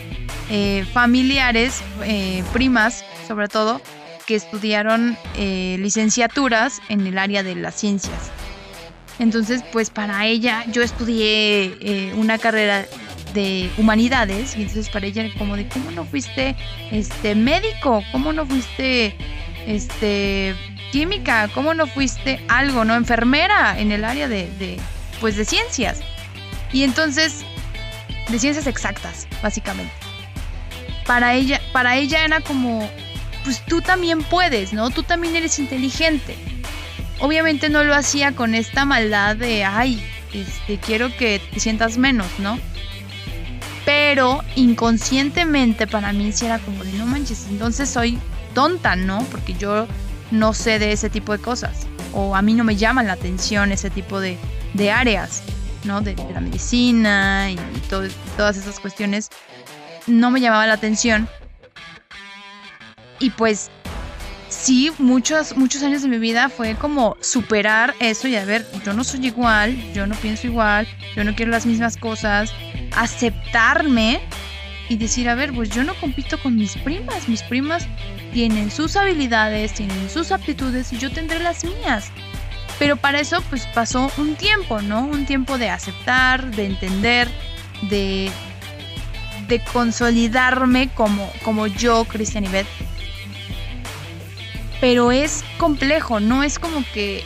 eh, 0.49 0.85
familiares, 0.93 1.81
eh, 2.03 2.43
primas 2.51 3.05
sobre 3.25 3.47
todo, 3.47 3.81
que 4.25 4.35
estudiaron 4.35 5.17
eh, 5.37 5.77
licenciaturas 5.79 6.81
en 6.89 7.07
el 7.07 7.17
área 7.17 7.43
de 7.43 7.55
las 7.55 7.75
ciencias. 7.75 8.31
Entonces, 9.21 9.63
pues 9.71 9.91
para 9.91 10.25
ella, 10.25 10.65
yo 10.71 10.81
estudié 10.81 12.11
una 12.15 12.39
carrera 12.39 12.87
de 13.35 13.69
humanidades 13.77 14.57
y 14.57 14.63
entonces 14.63 14.89
para 14.89 15.05
ella 15.05 15.23
como 15.37 15.55
de 15.55 15.67
cómo 15.67 15.91
no 15.91 16.05
fuiste 16.05 16.55
este 16.91 17.35
médico, 17.35 18.03
cómo 18.11 18.33
no 18.33 18.47
fuiste 18.47 19.15
este 19.67 20.55
química, 20.91 21.49
cómo 21.53 21.75
no 21.75 21.85
fuiste 21.85 22.43
algo, 22.47 22.83
no 22.83 22.95
enfermera 22.95 23.79
en 23.79 23.91
el 23.91 24.05
área 24.05 24.27
de, 24.27 24.49
de 24.57 24.77
pues 25.19 25.35
de 25.35 25.45
ciencias. 25.45 25.99
Y 26.73 26.81
entonces 26.81 27.45
de 28.27 28.39
ciencias 28.39 28.65
exactas, 28.65 29.27
básicamente. 29.43 29.93
Para 31.05 31.35
ella 31.35 31.61
para 31.71 31.95
ella 31.95 32.25
era 32.25 32.41
como 32.41 32.89
pues 33.43 33.63
tú 33.67 33.81
también 33.81 34.23
puedes, 34.23 34.73
¿no? 34.73 34.89
Tú 34.89 35.03
también 35.03 35.35
eres 35.35 35.59
inteligente. 35.59 36.35
Obviamente 37.21 37.69
no 37.69 37.83
lo 37.83 37.93
hacía 37.93 38.31
con 38.31 38.55
esta 38.55 38.83
maldad 38.83 39.35
de, 39.35 39.63
ay, 39.63 40.03
este, 40.33 40.79
quiero 40.79 41.15
que 41.15 41.39
te 41.53 41.59
sientas 41.59 41.97
menos, 41.97 42.27
¿no? 42.39 42.57
Pero 43.85 44.43
inconscientemente 44.55 45.85
para 45.85 46.13
mí 46.13 46.31
sí 46.31 46.45
era 46.45 46.57
como 46.59 46.83
de 46.83 46.93
no 46.93 47.05
manches, 47.05 47.45
entonces 47.49 47.89
soy 47.89 48.19
tonta, 48.55 48.95
¿no? 48.95 49.23
Porque 49.31 49.53
yo 49.53 49.87
no 50.31 50.53
sé 50.53 50.79
de 50.79 50.91
ese 50.91 51.09
tipo 51.09 51.31
de 51.31 51.39
cosas. 51.39 51.87
O 52.13 52.35
a 52.35 52.41
mí 52.41 52.53
no 52.55 52.63
me 52.63 52.75
llaman 52.75 53.07
la 53.07 53.13
atención 53.13 53.71
ese 53.71 53.89
tipo 53.89 54.19
de, 54.19 54.37
áreas, 54.91 55.43
¿no? 55.83 56.01
De, 56.01 56.15
la 56.33 56.41
medicina 56.41 57.51
y, 57.51 57.57
todas 58.35 58.57
esas 58.57 58.79
cuestiones. 58.79 59.29
No 60.07 60.31
me 60.31 60.41
llamaba 60.41 60.65
la 60.65 60.73
atención. 60.73 61.29
Y 63.19 63.29
pues 63.29 63.69
sí, 64.61 64.91
muchos, 64.99 65.57
muchos 65.57 65.81
años 65.81 66.03
de 66.03 66.07
mi 66.07 66.19
vida 66.19 66.47
fue 66.49 66.75
como 66.75 67.17
superar 67.19 67.95
eso 67.99 68.27
y 68.27 68.35
a 68.35 68.45
ver, 68.45 68.65
yo 68.85 68.93
no 68.93 69.03
soy 69.03 69.25
igual, 69.25 69.75
yo 69.93 70.05
no 70.05 70.15
pienso 70.15 70.47
igual, 70.47 70.87
yo 71.15 71.23
no 71.23 71.35
quiero 71.35 71.51
las 71.51 71.65
mismas 71.65 71.97
cosas, 71.97 72.53
aceptarme 72.95 74.21
y 74.87 74.97
decir, 74.97 75.29
a 75.29 75.35
ver, 75.35 75.51
pues 75.53 75.69
yo 75.69 75.83
no 75.83 75.95
compito 75.95 76.37
con 76.41 76.55
mis 76.55 76.77
primas, 76.77 77.27
mis 77.27 77.41
primas 77.43 77.87
tienen 78.33 78.69
sus 78.69 78.95
habilidades, 78.95 79.73
tienen 79.73 80.09
sus 80.09 80.31
aptitudes 80.31 80.93
y 80.93 80.97
yo 80.99 81.11
tendré 81.11 81.39
las 81.39 81.63
mías. 81.63 82.11
Pero 82.77 82.97
para 82.97 83.19
eso 83.19 83.41
pues 83.49 83.65
pasó 83.73 84.11
un 84.17 84.35
tiempo, 84.35 84.81
¿no? 84.81 85.05
Un 85.05 85.25
tiempo 85.25 85.57
de 85.57 85.69
aceptar, 85.69 86.55
de 86.55 86.65
entender, 86.65 87.27
de, 87.89 88.31
de 89.47 89.59
consolidarme 89.73 90.89
como, 90.93 91.31
como 91.43 91.67
yo, 91.67 92.05
Cristian 92.05 92.45
Ibet. 92.45 92.67
Pero 94.81 95.11
es 95.11 95.45
complejo, 95.57 96.19
no 96.19 96.43
es 96.43 96.59
como 96.59 96.83
que 96.93 97.23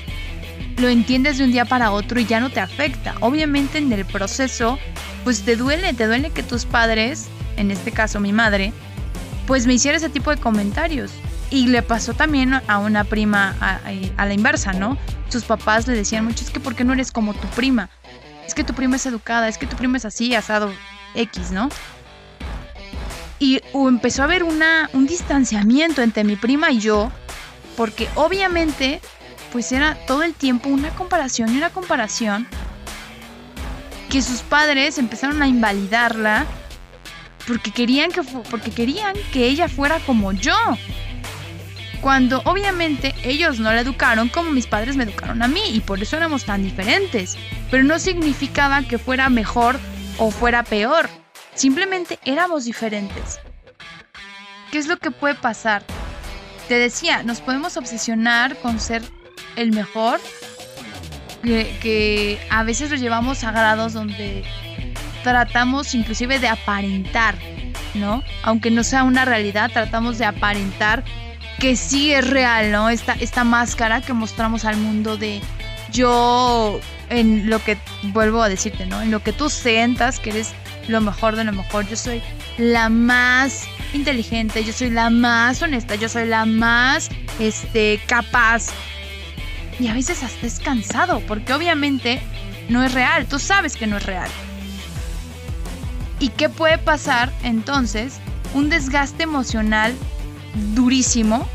lo 0.78 0.89
entiendes 0.89 1.38
de 1.38 1.46
un 1.46 1.52
día 1.52 1.65
para 1.65 1.91
otro 1.91 2.20
y 2.20 2.26
ya 2.26 2.39
no 2.39 2.50
te 2.50 2.60
afecta. 2.60 3.15
Obviamente 3.22 3.78
en 3.78 3.91
el 3.91 4.06
proceso 4.06 4.78
pues 5.24 5.41
te 5.41 5.56
duele, 5.56 5.94
te 5.94 6.06
duele 6.06 6.30
que 6.30 6.44
tus 6.44 6.65
padres, 6.65 7.26
en 7.58 7.72
este 7.72 7.91
caso 7.91 8.20
mi 8.20 8.32
madre, 8.32 8.74
pues 9.48 9.65
me 9.65 9.74
hiciera 9.74 9.98
ese 9.98 10.10
tipo 10.10 10.30
de 10.30 10.38
comentarios. 10.38 11.12
Y 11.50 11.68
le 11.68 11.82
pasó 11.82 12.13
también 12.13 12.54
a 12.54 12.78
una 12.78 13.04
prima 13.04 13.56
a, 13.60 14.26
la 14.26 14.34
inversa, 14.34 14.74
¿no? 14.74 14.98
Sus 15.30 15.44
papás 15.44 15.88
le 15.88 15.96
decían 15.96 16.26
mucho, 16.26 16.44
es 16.44 16.50
que 16.50 16.60
¿por 16.60 16.76
qué 16.76 16.84
no 16.84 16.94
eres 16.94 17.12
como 17.12 17.34
tu 17.34 17.48
prima? 17.50 17.89
Es 18.46 18.54
que 18.54 18.63
tu 18.63 18.74
prima 18.74 18.98
es 18.98 19.06
educada, 19.06 19.48
es 19.48 19.58
que 19.58 19.65
tu 19.65 19.76
prima 19.76 19.98
es 19.98 20.06
así, 20.06 20.36
asado 20.36 20.72
X, 21.15 21.52
¿no? 21.52 21.70
Y 23.39 23.62
empezó 23.74 24.22
a 24.22 24.26
haber 24.26 24.44
una, 24.44 24.89
un 24.94 25.08
distanciamiento 25.08 26.02
entre 26.02 26.24
mi 26.24 26.36
prima 26.36 26.72
y 26.72 26.80
yo, 26.80 27.12
porque 27.75 28.09
obviamente, 28.15 29.01
pues 29.51 29.71
era 29.71 29.95
todo 30.07 30.23
el 30.23 30.33
tiempo 30.33 30.69
una 30.69 30.89
comparación 30.89 31.53
y 31.53 31.57
una 31.57 31.69
comparación 31.69 32.47
que 34.09 34.21
sus 34.21 34.41
padres 34.41 34.97
empezaron 34.97 35.41
a 35.41 35.47
invalidarla 35.47 36.45
porque 37.47 37.71
querían 37.71 38.11
que, 38.11 38.21
porque 38.49 38.71
querían 38.71 39.15
que 39.31 39.45
ella 39.45 39.67
fuera 39.67 39.99
como 39.99 40.31
yo. 40.31 40.55
Cuando 42.01 42.41
obviamente 42.45 43.15
ellos 43.23 43.59
no 43.59 43.73
la 43.73 43.81
educaron 43.81 44.29
como 44.29 44.51
mis 44.51 44.67
padres 44.67 44.95
me 44.95 45.05
educaron 45.05 45.41
a 45.41 45.47
mí 45.47 45.61
y 45.69 45.79
por 45.79 46.01
eso 46.01 46.17
éramos 46.17 46.45
tan 46.45 46.63
diferentes. 46.63 47.35
Pero 47.71 47.83
no 47.83 47.97
significaba 47.99 48.83
que 48.83 48.97
fuera 48.97 49.29
mejor 49.29 49.79
o 50.17 50.29
fuera 50.31 50.63
peor. 50.63 51.09
Simplemente 51.55 52.19
éramos 52.25 52.65
diferentes. 52.65 53.39
¿Qué 54.71 54.77
es 54.77 54.88
lo 54.88 54.97
que 54.97 55.09
puede 55.11 55.35
pasar? 55.35 55.83
Te 56.67 56.80
decía, 56.80 57.23
nos 57.23 57.41
podemos 57.41 57.78
obsesionar 57.78 58.58
con 58.58 58.80
ser 58.80 59.04
el 59.56 59.71
mejor 59.71 60.19
que, 61.43 62.39
a 62.49 62.63
veces 62.63 62.89
lo 62.89 62.97
llevamos 62.97 63.43
a 63.43 63.51
grados 63.51 63.93
donde 63.93 64.43
tratamos 65.23 65.93
inclusive 65.93 66.39
de 66.39 66.47
aparentar, 66.47 67.36
¿no? 67.93 68.23
Aunque 68.43 68.71
no 68.71 68.84
sea 68.84 69.04
una 69.04 69.25
realidad, 69.25 69.71
tratamos 69.71 70.17
de 70.17 70.25
aparentar 70.25 71.04
que 71.60 71.75
sí 71.75 72.12
es 72.12 72.28
real, 72.28 72.71
¿no? 72.71 72.89
Esta, 72.89 73.13
esta 73.13 73.43
máscara 73.43 74.01
que 74.01 74.13
mostramos 74.13 74.65
al 74.65 74.78
mundo 74.78 75.17
de 75.17 75.41
yo 75.91 76.80
en 77.10 77.49
lo 77.49 77.63
que 77.63 77.78
vuelvo 78.04 78.41
a 78.41 78.49
decirte, 78.49 78.86
¿no? 78.86 79.01
En 79.01 79.12
lo 79.12 79.21
que 79.21 79.32
tú 79.32 79.49
sientas 79.49 80.19
que 80.19 80.32
eres 80.32 80.54
lo 80.88 81.01
mejor 81.01 81.36
de 81.36 81.43
lo 81.43 81.54
mejor. 81.54 81.88
Yo 81.88 81.95
soy 81.95 82.21
la 82.58 82.89
más 82.89 83.65
inteligente, 83.95 84.63
yo 84.63 84.73
soy 84.73 84.89
la 84.89 85.10
más 85.10 85.62
honesta, 85.62 85.95
yo 85.95 86.10
soy 86.10 86.27
la 86.27 86.45
más 86.45 87.10
este 87.39 87.99
capaz, 88.08 88.67
y 89.79 89.88
a 89.88 89.93
veces 89.93 90.23
hasta 90.23 90.47
es 90.47 90.60
cansado, 90.60 91.21
porque 91.27 91.53
obviamente 91.53 92.21
no 92.69 92.84
es 92.84 92.93
real, 92.93 93.25
tú 93.25 93.39
sabes 93.39 93.75
que 93.75 93.88
no 93.88 93.97
es 93.97 94.05
real. 94.05 94.29
¿Y 96.19 96.29
qué 96.29 96.49
puede 96.49 96.77
pasar 96.77 97.31
entonces? 97.43 98.19
Un 98.53 98.69
desgaste 98.69 99.23
emocional 99.23 99.93
durísimo, 100.73 101.47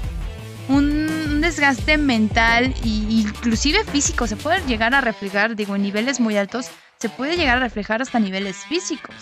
un 0.68 1.40
desgaste 1.40 1.96
mental 1.96 2.74
e 2.84 2.88
inclusive 2.88 3.84
físico, 3.84 4.26
se 4.26 4.36
puede 4.36 4.60
llegar 4.66 4.94
a 4.94 5.00
reflejar, 5.00 5.56
digo, 5.56 5.76
en 5.76 5.82
niveles 5.82 6.20
muy 6.20 6.36
altos, 6.36 6.66
se 6.98 7.08
puede 7.08 7.36
llegar 7.36 7.56
a 7.56 7.60
reflejar 7.60 8.02
hasta 8.02 8.18
niveles 8.18 8.56
físicos. 8.68 9.14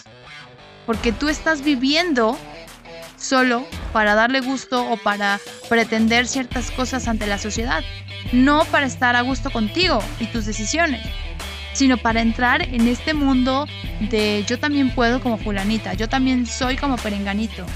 Porque 0.85 1.13
tú 1.13 1.29
estás 1.29 1.63
viviendo 1.63 2.37
solo 3.19 3.67
para 3.93 4.15
darle 4.15 4.41
gusto 4.41 4.89
o 4.89 4.97
para 4.97 5.41
pretender 5.69 6.27
ciertas 6.27 6.71
cosas 6.71 7.09
ante 7.09 7.27
la 7.27 7.39
sociedad, 7.39 7.83
no 8.33 8.65
para 8.67 8.87
estar 8.87 9.17
a 9.17 9.23
gusto 9.23 9.51
contigo 9.51 10.03
y 10.21 10.27
tus 10.27 10.47
decisiones, 10.47 11.03
sino 11.73 11.97
para 11.97 12.21
entrar 12.21 12.63
en 12.63 12.89
este 12.89 13.15
mundo 13.15 13.67
de 14.01 14.45
yo 14.47 14.59
también 14.59 14.95
puedo 14.95 15.21
como 15.21 15.39
fulanita, 15.39 15.95
yo 15.95 16.09
también 16.09 16.47
soy 16.47 16.77
como 16.77 16.97
perenganito. 16.97 17.67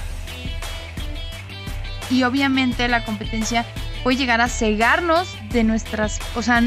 Y 2.09 2.23
obviamente 2.23 2.87
la 2.87 3.05
competencia 3.05 3.65
puede 4.03 4.17
llegar 4.17 4.41
a 4.41 4.49
cegarnos 4.49 5.35
de 5.51 5.63
nuestras, 5.63 6.19
o 6.35 6.41
sea, 6.41 6.61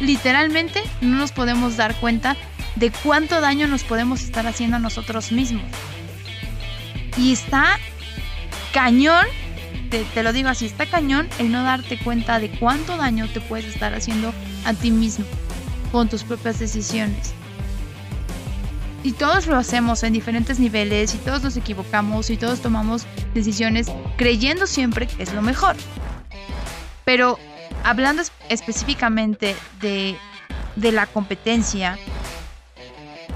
literalmente 0.00 0.82
no 1.00 1.18
nos 1.18 1.32
podemos 1.32 1.76
dar 1.76 1.94
cuenta 1.96 2.36
de 2.76 2.90
cuánto 2.90 3.40
daño 3.40 3.66
nos 3.66 3.84
podemos 3.84 4.22
estar 4.22 4.46
haciendo 4.46 4.76
a 4.76 4.80
nosotros 4.80 5.32
mismos. 5.32 5.64
Y 7.18 7.32
está 7.32 7.78
cañón, 8.72 9.26
te, 9.90 10.22
lo 10.22 10.32
digo 10.32 10.48
así, 10.48 10.66
está 10.66 10.86
cañón 10.86 11.28
el 11.38 11.50
no 11.50 11.64
darte 11.64 11.98
cuenta 11.98 12.38
de 12.38 12.48
cuánto 12.48 12.96
daño 12.96 13.26
te 13.28 13.40
puedes 13.40 13.66
estar 13.66 13.92
haciendo 13.92 14.32
a 14.64 14.72
ti 14.72 14.92
mismo 14.92 15.24
con 15.90 16.08
tus 16.08 16.22
propias 16.22 16.60
decisiones. 16.60 17.32
Y 19.02 19.12
todos 19.12 19.46
lo 19.46 19.56
hacemos 19.56 20.02
en 20.04 20.12
diferentes 20.12 20.60
niveles 20.60 21.14
y 21.14 21.18
todos 21.18 21.42
nos 21.42 21.56
equivocamos 21.56 22.30
y 22.30 22.36
todos 22.36 22.60
tomamos 22.60 23.04
decisiones 23.34 23.88
creyendo 24.16 24.66
siempre 24.66 25.06
que 25.06 25.22
es 25.22 25.32
lo 25.32 25.42
mejor. 25.42 25.76
Pero 27.04 27.38
hablando 27.84 28.22
específicamente 28.48 29.56
de, 29.80 30.16
de 30.76 30.92
la 30.92 31.06
competencia, 31.06 31.98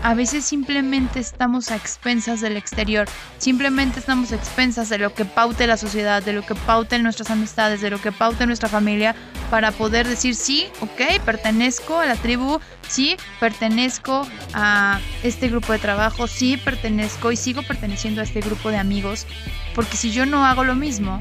a 0.02 0.14
veces 0.14 0.44
simplemente 0.44 1.20
estamos 1.20 1.70
a 1.70 1.76
expensas 1.76 2.40
del 2.40 2.56
exterior, 2.56 3.06
simplemente 3.38 4.00
estamos 4.00 4.32
a 4.32 4.36
expensas 4.36 4.88
de 4.88 4.98
lo 4.98 5.14
que 5.14 5.24
paute 5.24 5.66
la 5.66 5.76
sociedad, 5.76 6.22
de 6.22 6.32
lo 6.32 6.42
que 6.42 6.54
pauten 6.54 7.02
nuestras 7.04 7.30
amistades, 7.30 7.80
de 7.80 7.90
lo 7.90 8.00
que 8.00 8.10
paute 8.10 8.46
nuestra 8.46 8.68
familia, 8.68 9.14
para 9.50 9.70
poder 9.70 10.08
decir 10.08 10.34
sí, 10.34 10.66
ok, 10.80 11.22
pertenezco 11.24 11.98
a 11.98 12.06
la 12.06 12.16
tribu, 12.16 12.58
sí, 12.88 13.16
pertenezco 13.38 14.26
a 14.54 15.00
este 15.22 15.48
grupo 15.48 15.72
de 15.72 15.78
trabajo, 15.78 16.26
sí, 16.26 16.56
pertenezco 16.56 17.30
y 17.30 17.36
sigo 17.36 17.62
perteneciendo 17.62 18.20
a 18.20 18.24
este 18.24 18.40
grupo 18.40 18.70
de 18.70 18.78
amigos, 18.78 19.26
porque 19.74 19.96
si 19.96 20.10
yo 20.10 20.26
no 20.26 20.44
hago 20.44 20.64
lo 20.64 20.74
mismo, 20.74 21.18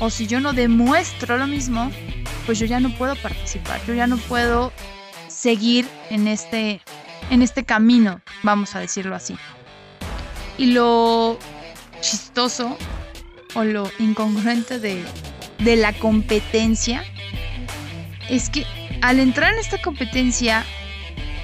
o 0.00 0.10
si 0.10 0.26
yo 0.26 0.40
no 0.40 0.52
demuestro 0.52 1.38
lo 1.38 1.46
mismo, 1.46 1.90
pues 2.44 2.58
yo 2.58 2.66
ya 2.66 2.78
no 2.78 2.94
puedo 2.96 3.16
participar, 3.16 3.80
yo 3.86 3.94
ya 3.94 4.06
no 4.06 4.16
puedo 4.16 4.72
seguir 5.28 5.88
en 6.10 6.28
este 6.28 6.80
en 7.30 7.42
este 7.42 7.64
camino, 7.64 8.20
vamos 8.42 8.74
a 8.74 8.80
decirlo 8.80 9.14
así. 9.14 9.36
Y 10.56 10.66
lo 10.66 11.38
chistoso 12.00 12.76
o 13.54 13.64
lo 13.64 13.90
incongruente 13.98 14.78
de, 14.78 15.04
de 15.58 15.76
la 15.76 15.92
competencia 15.92 17.04
es 18.28 18.50
que 18.50 18.66
al 19.00 19.20
entrar 19.20 19.52
en 19.52 19.60
esta 19.60 19.80
competencia 19.80 20.64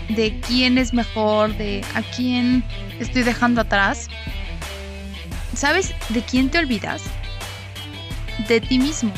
de 0.08 0.38
quién 0.40 0.78
es 0.78 0.92
mejor, 0.92 1.56
de 1.56 1.82
a 1.94 2.02
quién 2.02 2.64
estoy 3.00 3.22
dejando 3.22 3.62
atrás, 3.62 4.08
¿sabes 5.54 5.94
de 6.10 6.22
quién 6.22 6.50
te 6.50 6.58
olvidas? 6.58 7.02
De 8.48 8.60
ti 8.60 8.78
mismo. 8.78 9.12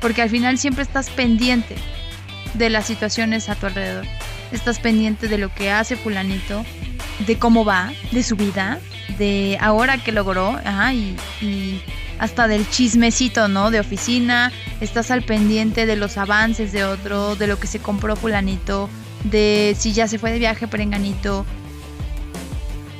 Porque 0.00 0.22
al 0.22 0.30
final 0.30 0.58
siempre 0.58 0.82
estás 0.82 1.10
pendiente 1.10 1.76
de 2.54 2.70
las 2.70 2.86
situaciones 2.86 3.48
a 3.48 3.54
tu 3.54 3.66
alrededor 3.66 4.06
estás 4.52 4.78
pendiente 4.78 5.28
de 5.28 5.38
lo 5.38 5.52
que 5.52 5.70
hace 5.70 5.96
fulanito, 5.96 6.64
de 7.26 7.38
cómo 7.38 7.64
va, 7.64 7.92
de 8.12 8.22
su 8.22 8.36
vida, 8.36 8.78
de 9.18 9.58
ahora 9.60 10.02
que 10.02 10.12
logró, 10.12 10.58
y, 10.92 11.80
hasta 12.18 12.48
del 12.48 12.68
chismecito, 12.70 13.48
¿no? 13.48 13.70
De 13.70 13.80
oficina, 13.80 14.52
estás 14.80 15.10
al 15.10 15.22
pendiente 15.22 15.86
de 15.86 15.96
los 15.96 16.16
avances 16.16 16.72
de 16.72 16.84
otro, 16.84 17.36
de 17.36 17.46
lo 17.46 17.58
que 17.58 17.66
se 17.66 17.78
compró 17.78 18.16
fulanito, 18.16 18.88
de 19.24 19.76
si 19.78 19.92
ya 19.92 20.08
se 20.08 20.18
fue 20.18 20.32
de 20.32 20.38
viaje 20.38 20.66
perenganito. 20.66 21.44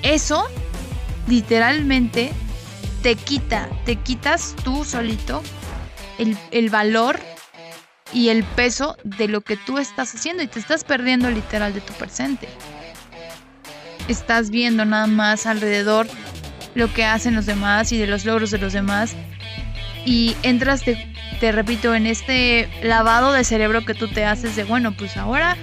Eso 0.03 0.47
literalmente 1.27 2.33
te 3.03 3.17
quita, 3.17 3.69
te 3.85 3.97
quitas 3.97 4.55
tú 4.63 4.85
solito 4.85 5.43
el 6.51 6.71
valor 6.71 7.21
y 8.13 8.29
el 8.29 8.45
peso 8.45 8.97
de 9.05 9.29
lo 9.29 9.41
que 9.41 9.57
tú 9.57 9.79
estás 9.79 10.15
haciendo 10.15 10.43
y 10.43 10.47
te 10.47 10.59
estás 10.59 10.85
perdiendo 10.85 11.31
literal 11.31 11.75
de 11.75 11.81
tu 11.81 11.93
presente. 11.95 12.49
Estás 14.09 14.51
viendo 14.51 14.85
nada 14.85 15.07
más 15.07 15.47
alrededor 15.47 16.07
lo 16.75 16.93
que 16.93 17.05
hacen 17.05 17.35
los 17.35 17.47
demás 17.47 17.91
y 17.93 17.99
de 17.99 18.07
los 18.07 18.25
logros 18.25 18.51
de 18.51 18.59
los 18.59 18.73
demás 18.73 19.15
y 20.05 20.37
entras, 20.43 20.83
te, 20.83 21.53
repito, 21.53 21.95
en 21.95 22.07
este 22.07 22.69
lavado 22.83 23.33
de 23.33 23.43
cerebro 23.43 23.85
que 23.85 23.95
tú 23.95 24.07
te 24.09 24.25
haces 24.25 24.55
de, 24.55 24.63
bueno, 24.63 24.93
pues 24.93 25.17
ahora 25.17 25.57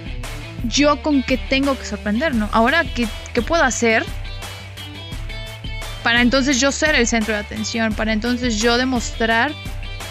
yo 0.64 1.02
con 1.02 1.22
qué 1.22 1.38
tengo 1.38 1.78
que 1.78 1.86
sorprender, 1.86 2.34
¿no? 2.34 2.48
Ahora, 2.52 2.84
¿qué, 2.84 3.08
qué 3.32 3.40
puedo 3.40 3.62
hacer? 3.62 4.04
Para 6.02 6.20
entonces 6.20 6.60
yo 6.60 6.70
ser 6.72 6.94
el 6.94 7.06
centro 7.06 7.32
de 7.32 7.40
atención, 7.40 7.94
para 7.94 8.12
entonces 8.12 8.60
yo 8.60 8.76
demostrar 8.76 9.52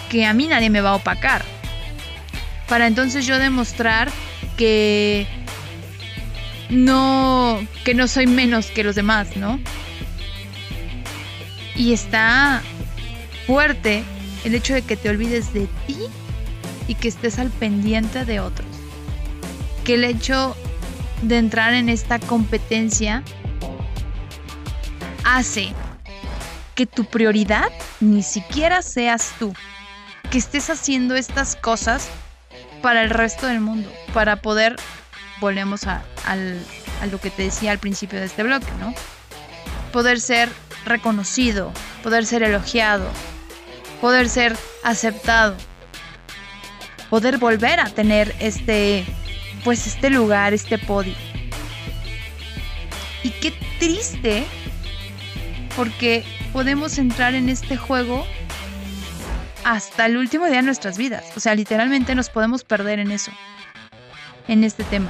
que 0.09 0.25
a 0.25 0.33
mí 0.33 0.47
nadie 0.47 0.71
me 0.71 0.81
va 0.81 0.91
a 0.91 0.95
opacar 0.95 1.52
para 2.73 2.88
entonces 2.88 3.27
yo 3.27 3.38
demostrar 3.38 4.09
que 4.57 5.27
no 6.71 7.59
que 7.86 7.93
no 7.93 8.07
soy 8.07 8.25
menos 8.25 8.65
que 8.71 8.83
los 8.83 8.95
demás, 8.95 9.38
¿no? 9.38 9.59
Y 11.75 11.93
está 11.93 12.63
fuerte 13.45 14.03
el 14.43 14.55
hecho 14.55 14.73
de 14.73 14.81
que 14.81 14.97
te 14.97 15.07
olvides 15.07 15.53
de 15.53 15.67
ti 15.86 15.99
y 16.88 16.95
que 16.95 17.09
estés 17.09 17.38
al 17.38 17.51
pendiente 17.51 18.25
de 18.25 18.39
otros. 18.39 18.65
Que 19.83 19.93
el 19.93 20.03
hecho 20.03 20.55
de 21.21 21.38
entrar 21.38 21.75
en 21.75 21.89
esta 21.89 22.17
competencia 22.17 23.21
hace 25.23 25.73
que 26.73 26.88
tu 26.88 27.05
prioridad 27.05 27.69
ni 27.99 28.23
siquiera 28.23 28.81
seas 28.81 29.31
tú. 29.38 29.53
Que 30.31 30.39
estés 30.39 30.71
haciendo 30.71 31.15
estas 31.15 31.55
cosas 31.55 32.09
para 32.83 33.01
el 33.01 33.09
resto 33.09 33.47
del 33.47 33.61
mundo, 33.61 33.89
para 34.13 34.35
poder, 34.35 34.75
volvemos 35.39 35.87
a, 35.87 36.03
a 36.25 37.05
lo 37.05 37.17
que 37.19 37.29
te 37.29 37.43
decía 37.43 37.71
al 37.71 37.79
principio 37.79 38.19
de 38.19 38.25
este 38.25 38.43
bloque, 38.43 38.67
¿no? 38.77 38.93
Poder 39.93 40.19
ser 40.19 40.49
reconocido, 40.85 41.71
poder 42.03 42.25
ser 42.25 42.43
elogiado, 42.43 43.09
poder 44.01 44.27
ser 44.27 44.57
aceptado, 44.83 45.55
poder 47.09 47.37
volver 47.37 47.79
a 47.79 47.85
tener 47.85 48.35
este, 48.39 49.05
pues 49.63 49.87
este 49.87 50.09
lugar, 50.09 50.53
este 50.53 50.77
podio. 50.77 51.15
Y 53.23 53.29
qué 53.29 53.53
triste, 53.79 54.43
porque 55.77 56.25
podemos 56.51 56.97
entrar 56.97 57.33
en 57.33 57.47
este 57.47 57.77
juego 57.77 58.27
hasta 59.63 60.06
el 60.06 60.17
último 60.17 60.45
día 60.47 60.58
de 60.58 60.63
nuestras 60.63 60.97
vidas. 60.97 61.26
O 61.36 61.39
sea, 61.39 61.56
literalmente 61.56 62.15
nos 62.15 62.30
podemos 62.30 62.63
perder 62.63 62.99
en 62.99 63.12
eso, 63.12 63.32
en 64.47 64.63
este 64.63 64.84
tema. 64.84 65.10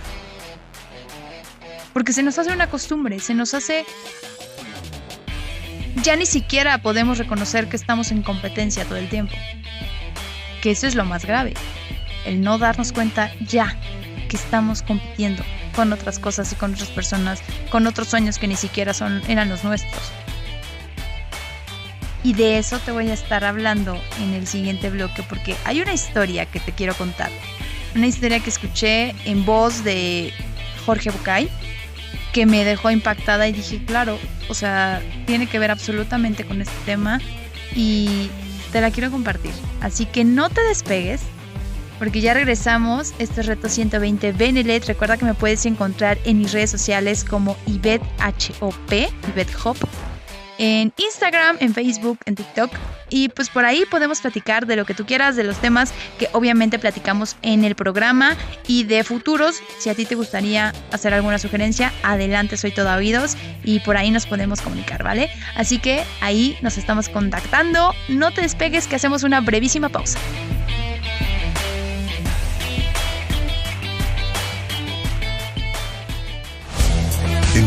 Porque 1.93 2.13
se 2.13 2.23
nos 2.23 2.39
hace 2.39 2.51
una 2.51 2.69
costumbre, 2.69 3.19
se 3.19 3.33
nos 3.33 3.53
hace... 3.53 3.85
Ya 6.01 6.15
ni 6.15 6.25
siquiera 6.25 6.79
podemos 6.79 7.17
reconocer 7.19 7.69
que 7.69 7.75
estamos 7.75 8.11
en 8.11 8.23
competencia 8.23 8.83
todo 8.85 8.97
el 8.97 9.09
tiempo. 9.09 9.35
Que 10.61 10.71
eso 10.71 10.87
es 10.87 10.95
lo 10.95 11.05
más 11.05 11.25
grave. 11.25 11.53
El 12.25 12.41
no 12.41 12.57
darnos 12.57 12.91
cuenta 12.91 13.31
ya 13.41 13.77
que 14.27 14.35
estamos 14.35 14.81
compitiendo 14.81 15.43
con 15.75 15.93
otras 15.93 16.19
cosas 16.19 16.51
y 16.51 16.55
con 16.55 16.73
otras 16.73 16.89
personas, 16.89 17.41
con 17.69 17.85
otros 17.85 18.07
sueños 18.07 18.39
que 18.39 18.47
ni 18.47 18.55
siquiera 18.55 18.93
son, 18.93 19.21
eran 19.27 19.49
los 19.49 19.63
nuestros. 19.63 20.11
Y 22.23 22.33
de 22.33 22.57
eso 22.57 22.79
te 22.79 22.91
voy 22.91 23.09
a 23.09 23.13
estar 23.13 23.43
hablando 23.43 23.99
en 24.21 24.33
el 24.33 24.47
siguiente 24.47 24.89
bloque 24.89 25.23
porque 25.23 25.55
hay 25.65 25.81
una 25.81 25.93
historia 25.93 26.45
que 26.45 26.59
te 26.59 26.71
quiero 26.71 26.93
contar. 26.95 27.29
Una 27.95 28.07
historia 28.07 28.39
que 28.39 28.49
escuché 28.49 29.13
en 29.25 29.45
voz 29.45 29.83
de 29.83 30.33
Jorge 30.85 31.11
Bucay 31.11 31.49
que 32.33 32.45
me 32.45 32.65
dejó 32.65 32.89
impactada 32.89 33.47
y 33.47 33.53
dije, 33.53 33.83
claro, 33.85 34.17
o 34.49 34.53
sea, 34.55 35.01
tiene 35.27 35.47
que 35.47 35.59
ver 35.59 35.69
absolutamente 35.69 36.45
con 36.45 36.61
este 36.61 36.75
tema 36.85 37.21
y 37.75 38.29
te 38.71 38.81
la 38.81 38.89
quiero 38.89 39.11
compartir. 39.11 39.53
Así 39.81 40.05
que 40.05 40.23
no 40.23 40.49
te 40.49 40.61
despegues 40.61 41.21
porque 41.99 42.21
ya 42.21 42.33
regresamos. 42.33 43.13
Este 43.19 43.41
es 43.41 43.47
Reto 43.47 43.69
120 43.69 44.31
Benelet. 44.31 44.85
Recuerda 44.85 45.17
que 45.17 45.25
me 45.25 45.35
puedes 45.35 45.65
encontrar 45.65 46.17
en 46.25 46.39
mis 46.39 46.51
redes 46.51 46.71
sociales 46.71 47.23
como 47.23 47.55
IbetHOP, 47.67 48.73
en 50.63 50.93
Instagram, 50.95 51.57
en 51.59 51.73
Facebook, 51.73 52.19
en 52.25 52.35
TikTok. 52.35 52.71
Y 53.09 53.27
pues 53.29 53.49
por 53.49 53.65
ahí 53.65 53.83
podemos 53.91 54.21
platicar 54.21 54.65
de 54.65 54.77
lo 54.77 54.85
que 54.85 54.93
tú 54.93 55.05
quieras, 55.05 55.35
de 55.35 55.43
los 55.43 55.57
temas 55.57 55.93
que 56.17 56.29
obviamente 56.31 56.79
platicamos 56.79 57.35
en 57.41 57.65
el 57.65 57.75
programa 57.75 58.37
y 58.65 58.85
de 58.85 59.03
futuros. 59.03 59.61
Si 59.77 59.89
a 59.89 59.95
ti 59.95 60.05
te 60.05 60.15
gustaría 60.15 60.73
hacer 60.91 61.13
alguna 61.13 61.37
sugerencia, 61.37 61.91
adelante, 62.01 62.55
soy 62.55 62.71
todo 62.71 62.93
oídos 62.95 63.35
y 63.65 63.81
por 63.81 63.97
ahí 63.97 64.09
nos 64.09 64.25
podemos 64.25 64.61
comunicar, 64.61 65.03
¿vale? 65.03 65.29
Así 65.55 65.79
que 65.79 66.03
ahí 66.21 66.57
nos 66.61 66.77
estamos 66.77 67.09
contactando. 67.09 67.93
No 68.07 68.31
te 68.31 68.41
despegues 68.41 68.87
que 68.87 68.95
hacemos 68.95 69.23
una 69.23 69.41
brevísima 69.41 69.89
pausa. 69.89 70.17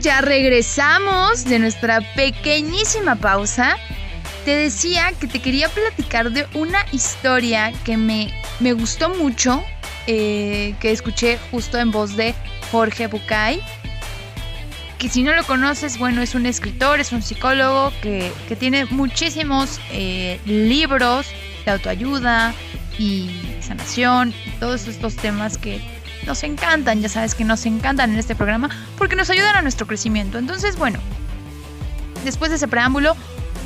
ya 0.00 0.22
regresamos 0.22 1.44
de 1.44 1.58
nuestra 1.58 2.00
pequeñísima 2.14 3.16
pausa. 3.16 3.76
Te 4.44 4.56
decía 4.56 5.12
que 5.20 5.26
te 5.26 5.40
quería 5.40 5.68
platicar 5.68 6.30
de 6.30 6.46
una 6.54 6.84
historia 6.92 7.72
que 7.84 7.96
me, 7.96 8.32
me 8.58 8.72
gustó 8.72 9.10
mucho 9.10 9.62
eh, 10.06 10.74
que 10.80 10.90
escuché 10.90 11.38
justo 11.50 11.78
en 11.78 11.90
voz 11.90 12.16
de 12.16 12.34
Jorge 12.72 13.06
Bucay. 13.06 13.60
Que 14.98 15.08
si 15.08 15.22
no 15.22 15.34
lo 15.34 15.44
conoces, 15.44 15.98
bueno, 15.98 16.22
es 16.22 16.34
un 16.34 16.46
escritor, 16.46 17.00
es 17.00 17.12
un 17.12 17.22
psicólogo 17.22 17.92
que, 18.02 18.32
tiene 18.58 18.86
muchísimos 18.86 19.80
eh, 19.92 20.40
libros 20.46 21.26
de 21.64 21.72
autoayuda 21.72 22.54
y 22.98 23.30
sanación 23.60 24.34
todos 24.58 24.88
estos 24.88 25.16
temas 25.16 25.56
que 25.58 25.80
nos 26.26 26.42
encantan, 26.42 27.00
ya 27.00 27.08
sabes 27.08 27.34
que 27.34 27.44
nos 27.44 27.66
encantan 27.66 28.12
en 28.12 28.18
este 28.18 28.34
programa 28.34 28.68
porque 28.98 29.16
nos 29.16 29.30
ayudan 29.30 29.56
a 29.56 29.62
nuestro 29.62 29.86
crecimiento. 29.86 30.38
Entonces, 30.38 30.76
bueno, 30.76 30.98
después 32.24 32.50
de 32.50 32.56
ese 32.56 32.68
preámbulo, 32.68 33.16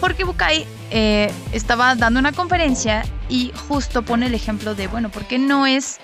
Jorge 0.01 0.25
Bucay 0.25 0.67
eh, 0.91 1.33
estaba 1.53 1.95
dando 1.95 2.21
una 2.21 2.33
conferencia 2.33 3.05
y 3.29 3.53
justo 3.69 4.03
pone 4.03 4.27
el 4.27 4.35
ejemplo 4.35 4.75
de, 4.75 4.87
bueno, 4.87 5.11
¿por 5.11 5.27
qué 5.27 5.39
no 5.39 5.67
es, 5.67 5.99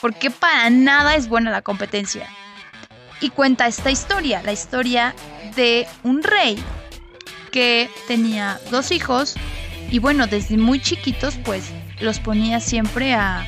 por 0.00 0.14
qué 0.14 0.30
para 0.30 0.68
nada 0.70 1.14
es 1.14 1.28
buena 1.28 1.50
la 1.50 1.62
competencia? 1.62 2.28
Y 3.20 3.30
cuenta 3.30 3.66
esta 3.66 3.90
historia, 3.90 4.42
la 4.42 4.52
historia 4.52 5.14
de 5.54 5.86
un 6.02 6.22
rey 6.22 6.62
que 7.50 7.88
tenía 8.06 8.60
dos 8.70 8.92
hijos 8.92 9.36
y 9.90 10.00
bueno, 10.00 10.26
desde 10.26 10.58
muy 10.58 10.80
chiquitos 10.80 11.36
pues 11.44 11.70
los 12.00 12.18
ponía 12.18 12.60
siempre 12.60 13.14
a, 13.14 13.46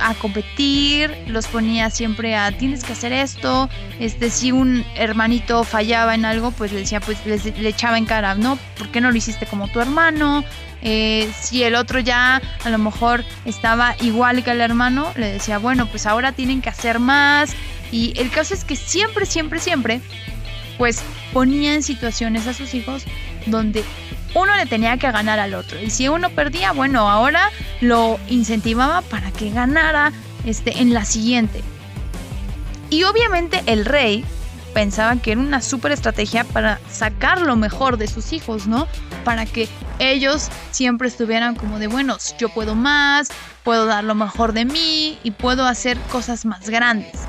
a 0.00 0.14
competir, 0.14 1.14
los 1.26 1.46
ponía 1.46 1.90
siempre 1.90 2.36
a 2.36 2.52
tienes 2.52 2.84
que 2.84 2.92
hacer 2.92 3.12
esto, 3.12 3.68
este 4.00 4.30
si 4.30 4.52
un 4.52 4.84
hermanito 4.96 5.64
fallaba 5.64 6.14
en 6.14 6.24
algo, 6.24 6.50
pues 6.50 6.72
le 6.72 6.80
decía, 6.80 7.00
pues 7.00 7.18
le 7.26 7.68
echaba 7.68 7.98
en 7.98 8.06
cara, 8.06 8.34
no, 8.34 8.58
¿por 8.78 8.88
qué 8.88 9.00
no 9.00 9.10
lo 9.10 9.16
hiciste 9.16 9.46
como 9.46 9.68
tu 9.68 9.80
hermano? 9.80 10.44
Eh, 10.82 11.30
si 11.40 11.62
el 11.64 11.74
otro 11.74 11.98
ya 12.00 12.40
a 12.64 12.70
lo 12.70 12.78
mejor 12.78 13.24
estaba 13.44 13.96
igual 14.00 14.44
que 14.44 14.52
el 14.52 14.60
hermano, 14.60 15.12
le 15.16 15.32
decía, 15.32 15.58
bueno, 15.58 15.86
pues 15.86 16.06
ahora 16.06 16.32
tienen 16.32 16.62
que 16.62 16.68
hacer 16.68 17.00
más. 17.00 17.54
Y 17.90 18.12
el 18.20 18.30
caso 18.30 18.54
es 18.54 18.64
que 18.64 18.76
siempre, 18.76 19.26
siempre, 19.26 19.58
siempre, 19.58 20.00
pues 20.78 21.02
ponía 21.32 21.74
en 21.74 21.82
situaciones 21.82 22.46
a 22.46 22.54
sus 22.54 22.74
hijos 22.74 23.04
donde 23.46 23.84
uno 24.34 24.56
le 24.56 24.66
tenía 24.66 24.96
que 24.96 25.10
ganar 25.10 25.38
al 25.38 25.54
otro. 25.54 25.80
Y 25.80 25.90
si 25.90 26.08
uno 26.08 26.30
perdía, 26.30 26.72
bueno, 26.72 27.08
ahora 27.08 27.50
lo 27.80 28.18
incentivaba 28.28 29.02
para 29.02 29.30
que 29.30 29.50
ganara 29.50 30.12
este, 30.44 30.80
en 30.80 30.92
la 30.92 31.04
siguiente. 31.04 31.62
Y 32.90 33.04
obviamente 33.04 33.62
el 33.66 33.84
rey 33.84 34.24
pensaba 34.76 35.16
que 35.16 35.32
era 35.32 35.40
una 35.40 35.62
súper 35.62 35.92
estrategia 35.92 36.44
para 36.44 36.78
sacar 36.90 37.40
lo 37.40 37.56
mejor 37.56 37.96
de 37.96 38.06
sus 38.08 38.34
hijos, 38.34 38.66
¿no? 38.66 38.86
Para 39.24 39.46
que 39.46 39.68
ellos 39.98 40.50
siempre 40.70 41.08
estuvieran 41.08 41.54
como 41.54 41.78
de, 41.78 41.86
bueno, 41.86 42.18
yo 42.38 42.50
puedo 42.50 42.74
más, 42.74 43.28
puedo 43.64 43.86
dar 43.86 44.04
lo 44.04 44.14
mejor 44.14 44.52
de 44.52 44.66
mí 44.66 45.18
y 45.22 45.30
puedo 45.30 45.66
hacer 45.66 45.98
cosas 46.12 46.44
más 46.44 46.68
grandes. 46.68 47.22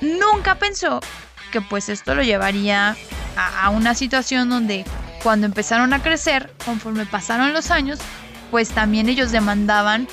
Nunca 0.00 0.56
pensó 0.56 1.00
que 1.52 1.60
pues 1.60 1.88
esto 1.88 2.14
lo 2.14 2.22
llevaría 2.22 2.96
a, 3.36 3.64
a 3.66 3.70
una 3.70 3.94
situación 3.94 4.50
donde 4.50 4.84
cuando 5.22 5.46
empezaron 5.46 5.92
a 5.92 6.02
crecer, 6.02 6.50
conforme 6.64 7.06
pasaron 7.06 7.52
los 7.52 7.70
años, 7.70 7.98
pues 8.50 8.70
también 8.70 9.08
ellos 9.08 9.30
demandaban 9.32 10.08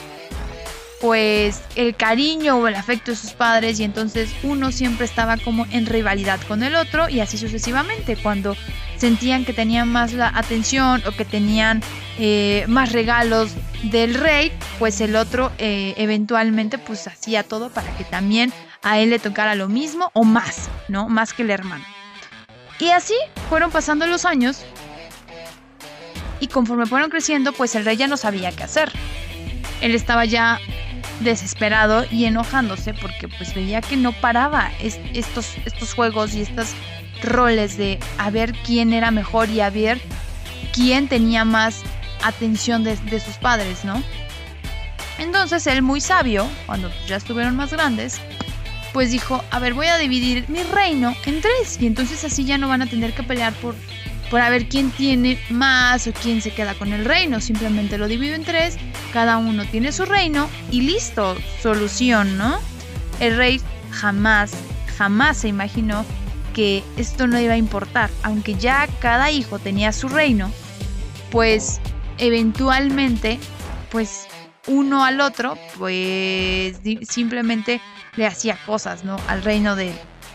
pues 1.01 1.61
el 1.75 1.95
cariño 1.95 2.57
o 2.57 2.67
el 2.67 2.75
afecto 2.75 3.11
de 3.11 3.17
sus 3.17 3.33
padres 3.33 3.79
y 3.79 3.83
entonces 3.83 4.31
uno 4.41 4.71
siempre 4.71 5.05
estaba 5.05 5.37
como 5.37 5.67
en 5.71 5.85
rivalidad 5.85 6.39
con 6.47 6.63
el 6.63 6.75
otro 6.75 7.07
y 7.07 7.19
así 7.19 7.37
sucesivamente. 7.37 8.15
Cuando 8.15 8.55
sentían 8.97 9.45
que 9.45 9.53
tenían 9.53 9.89
más 9.89 10.13
la 10.13 10.31
atención 10.33 11.03
o 11.05 11.11
que 11.11 11.25
tenían 11.25 11.81
eh, 12.17 12.65
más 12.67 12.93
regalos 12.93 13.51
del 13.83 14.15
rey 14.15 14.51
pues 14.79 15.01
el 15.01 15.15
otro 15.15 15.51
eh, 15.59 15.93
eventualmente 15.97 16.79
pues 16.79 17.07
hacía 17.07 17.43
todo 17.43 17.69
para 17.69 17.95
que 17.95 18.03
también 18.03 18.51
a 18.81 18.97
él 18.97 19.11
le 19.11 19.19
tocara 19.19 19.53
lo 19.53 19.67
mismo 19.67 20.09
o 20.13 20.23
más 20.23 20.67
no 20.87 21.09
más 21.09 21.33
que 21.33 21.43
el 21.43 21.51
hermano. 21.51 21.85
Y 22.79 22.89
así 22.89 23.15
fueron 23.49 23.71
pasando 23.71 24.07
los 24.07 24.25
años 24.25 24.63
y 26.39 26.47
conforme 26.47 26.85
fueron 26.85 27.09
creciendo, 27.09 27.53
pues 27.53 27.75
el 27.75 27.85
rey 27.85 27.97
ya 27.97 28.07
no 28.07 28.17
sabía 28.17 28.51
qué 28.51 28.63
hacer. 28.63 28.91
Él 29.81 29.95
estaba 29.95 30.25
ya 30.25 30.59
desesperado 31.19 32.05
y 32.11 32.25
enojándose 32.25 32.93
porque 32.93 33.27
pues 33.27 33.53
veía 33.55 33.81
que 33.81 33.97
no 33.97 34.11
paraba 34.11 34.71
estos, 34.79 35.55
estos 35.65 35.93
juegos 35.93 36.35
y 36.35 36.41
estos 36.41 36.73
roles 37.23 37.77
de 37.77 37.99
a 38.17 38.29
ver 38.29 38.53
quién 38.65 38.93
era 38.93 39.11
mejor 39.11 39.49
y 39.49 39.61
a 39.61 39.69
ver 39.69 39.99
quién 40.73 41.07
tenía 41.07 41.45
más 41.45 41.81
atención 42.23 42.83
de, 42.83 42.95
de 42.95 43.19
sus 43.19 43.35
padres, 43.35 43.83
¿no? 43.83 44.01
Entonces 45.17 45.65
él 45.65 45.81
muy 45.81 46.01
sabio, 46.01 46.47
cuando 46.67 46.91
ya 47.07 47.15
estuvieron 47.15 47.55
más 47.55 47.71
grandes, 47.71 48.21
pues 48.93 49.11
dijo, 49.11 49.43
a 49.51 49.59
ver, 49.59 49.73
voy 49.73 49.87
a 49.87 49.97
dividir 49.97 50.45
mi 50.47 50.61
reino 50.63 51.15
en 51.25 51.41
tres 51.41 51.77
y 51.79 51.87
entonces 51.87 52.23
así 52.23 52.45
ya 52.45 52.57
no 52.57 52.67
van 52.67 52.83
a 52.83 52.87
tener 52.87 53.13
que 53.13 53.23
pelear 53.23 53.53
por 53.53 53.75
por 54.29 54.41
a 54.41 54.49
ver 54.49 54.67
quién 54.67 54.91
tiene 54.91 55.39
más 55.49 56.07
o 56.07 56.13
quién 56.13 56.41
se 56.41 56.51
queda 56.51 56.73
con 56.73 56.93
el 56.93 57.05
reino. 57.05 57.39
Simplemente 57.41 57.97
lo 57.97 58.07
divido 58.07 58.35
en 58.35 58.43
tres, 58.43 58.77
cada 59.13 59.37
uno 59.37 59.65
tiene 59.65 59.91
su 59.91 60.05
reino 60.05 60.49
y 60.71 60.81
listo, 60.81 61.35
solución, 61.61 62.37
¿no? 62.37 62.59
El 63.19 63.37
rey 63.37 63.61
jamás, 63.91 64.51
jamás 64.97 65.37
se 65.37 65.47
imaginó 65.47 66.05
que 66.53 66.83
esto 66.97 67.27
no 67.27 67.39
iba 67.39 67.53
a 67.53 67.57
importar, 67.57 68.09
aunque 68.23 68.55
ya 68.55 68.87
cada 68.99 69.29
hijo 69.31 69.59
tenía 69.59 69.91
su 69.91 70.09
reino, 70.09 70.51
pues 71.31 71.79
eventualmente, 72.17 73.39
pues 73.91 74.27
uno 74.65 75.05
al 75.05 75.21
otro, 75.21 75.57
pues 75.77 76.79
simplemente 77.07 77.79
le 78.15 78.25
hacía 78.25 78.57
cosas, 78.65 79.03
¿no? 79.03 79.17
Al 79.27 79.43
reino 79.43 79.75
de, 79.75 79.93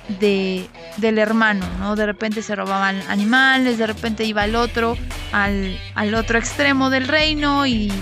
de, 0.08 0.68
del 0.96 1.18
hermano, 1.18 1.66
¿no? 1.78 1.96
De 1.96 2.06
repente 2.06 2.42
se 2.42 2.54
robaban 2.56 3.00
animales, 3.08 3.78
de 3.78 3.86
repente 3.86 4.24
iba 4.24 4.44
el 4.44 4.56
otro 4.56 4.96
al, 5.32 5.78
al 5.94 6.14
otro 6.14 6.38
extremo 6.38 6.90
del 6.90 7.08
reino 7.08 7.66
y 7.66 7.92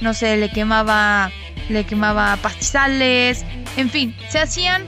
no 0.00 0.14
sé, 0.14 0.36
le 0.36 0.50
quemaba, 0.50 1.30
le 1.68 1.84
quemaba 1.84 2.36
pastizales, 2.36 3.44
en 3.76 3.90
fin, 3.90 4.16
se 4.28 4.38
hacían 4.38 4.84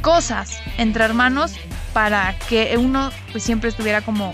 cosas 0.00 0.60
entre 0.78 1.04
hermanos 1.04 1.52
para 1.92 2.34
que 2.48 2.76
uno 2.78 3.10
pues 3.32 3.44
siempre 3.44 3.70
estuviera 3.70 4.00
como 4.00 4.32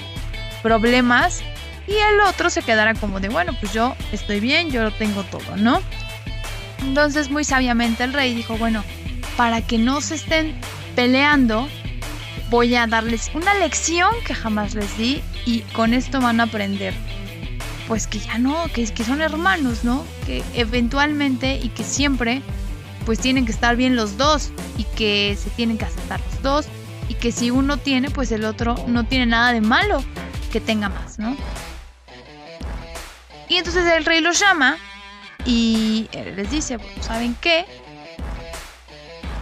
problemas 0.62 1.42
y 1.86 1.92
el 1.92 2.20
otro 2.20 2.50
se 2.50 2.62
quedara 2.62 2.94
como 2.94 3.20
de, 3.20 3.28
bueno, 3.28 3.56
pues 3.60 3.72
yo 3.72 3.96
estoy 4.12 4.40
bien, 4.40 4.70
yo 4.70 4.82
lo 4.82 4.92
tengo 4.92 5.24
todo, 5.24 5.56
¿no? 5.56 5.80
Entonces 6.80 7.30
muy 7.30 7.44
sabiamente 7.44 8.04
el 8.04 8.12
rey 8.12 8.34
dijo, 8.34 8.56
bueno, 8.56 8.84
para 9.36 9.62
que 9.62 9.78
no 9.78 10.00
se 10.00 10.16
estén 10.16 10.54
peleando, 10.94 11.68
voy 12.50 12.74
a 12.74 12.86
darles 12.86 13.30
una 13.34 13.54
lección 13.54 14.10
que 14.26 14.34
jamás 14.34 14.74
les 14.74 14.96
di 14.98 15.22
y 15.46 15.60
con 15.72 15.94
esto 15.94 16.20
van 16.20 16.40
a 16.40 16.44
aprender. 16.44 16.94
Pues 17.88 18.06
que 18.06 18.18
ya 18.18 18.38
no, 18.38 18.66
que, 18.72 18.86
son 18.86 19.20
hermanos, 19.20 19.84
¿no? 19.84 20.04
Que 20.26 20.42
eventualmente 20.54 21.58
y 21.62 21.68
que 21.70 21.84
siempre 21.84 22.42
pues 23.04 23.18
tienen 23.18 23.46
que 23.46 23.52
estar 23.52 23.74
bien 23.74 23.96
los 23.96 24.16
dos 24.16 24.50
y 24.78 24.84
que 24.84 25.36
se 25.36 25.50
tienen 25.50 25.76
que 25.76 25.86
aceptar 25.86 26.20
los 26.20 26.42
dos 26.42 26.66
y 27.08 27.14
que 27.14 27.32
si 27.32 27.50
uno 27.50 27.76
tiene 27.76 28.10
pues 28.10 28.30
el 28.30 28.44
otro 28.44 28.76
no 28.86 29.04
tiene 29.04 29.26
nada 29.26 29.52
de 29.52 29.60
malo 29.60 30.04
que 30.52 30.60
tenga 30.60 30.88
más, 30.88 31.18
¿no? 31.18 31.36
Y 33.48 33.56
entonces 33.56 33.84
el 33.92 34.04
rey 34.04 34.20
los 34.20 34.38
llama 34.38 34.76
y 35.44 36.08
les 36.12 36.50
dice, 36.50 36.78
¿saben 37.00 37.36
qué? 37.40 37.66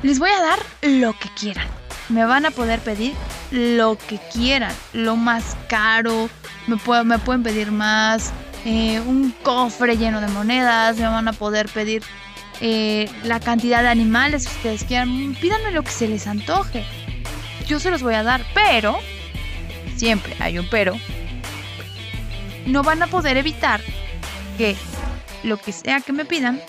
Les 0.03 0.19
voy 0.19 0.31
a 0.31 0.41
dar 0.41 0.59
lo 0.83 1.13
que 1.13 1.29
quieran. 1.39 1.69
Me 2.09 2.25
van 2.25 2.47
a 2.47 2.51
poder 2.51 2.81
pedir 2.81 3.13
lo 3.51 3.99
que 3.99 4.19
quieran. 4.33 4.75
Lo 4.95 5.17
más 5.17 5.57
caro. 5.69 6.31
Me, 6.67 6.77
pueden 6.77 7.43
pedir 7.43 7.71
más. 7.71 8.33
Eh, 8.65 9.01
un 9.01 9.33
cofre 9.43 9.99
lleno 9.99 10.21
de 10.21 10.29
monedas. 10.29 10.97
Me 10.97 11.07
van 11.07 11.29
a 11.29 11.35
poder 11.35 11.69
pedir 11.69 12.03
eh, 12.61 13.11
la 13.25 13.41
cantidad 13.41 13.83
de 13.83 13.89
animales 13.89 14.47
que 14.47 14.55
ustedes 14.55 14.85
quieran. 14.85 15.37
Pídanme 15.39 15.71
lo 15.71 15.83
que 15.83 15.91
se 15.91 16.09
les 16.09 16.27
antoje. 16.27 16.85
Yo 17.67 17.79
se 17.79 17.91
los 17.91 18.03
voy 18.03 18.15
a 18.15 18.23
dar. 18.23 18.43
Pero. 18.55 18.99
Siempre 19.97 20.35
hay 20.41 20.59
un 20.59 20.69
pero. 20.71 20.95
No 22.65 22.83
van 22.83 23.03
a 23.03 23.07
poder 23.07 23.37
evitar 23.37 23.83
que 24.57 24.77
lo 25.43 25.59
que 25.59 25.73
sea 25.73 26.01
que 26.01 26.15
me 26.15 26.25
pidan 26.25 26.61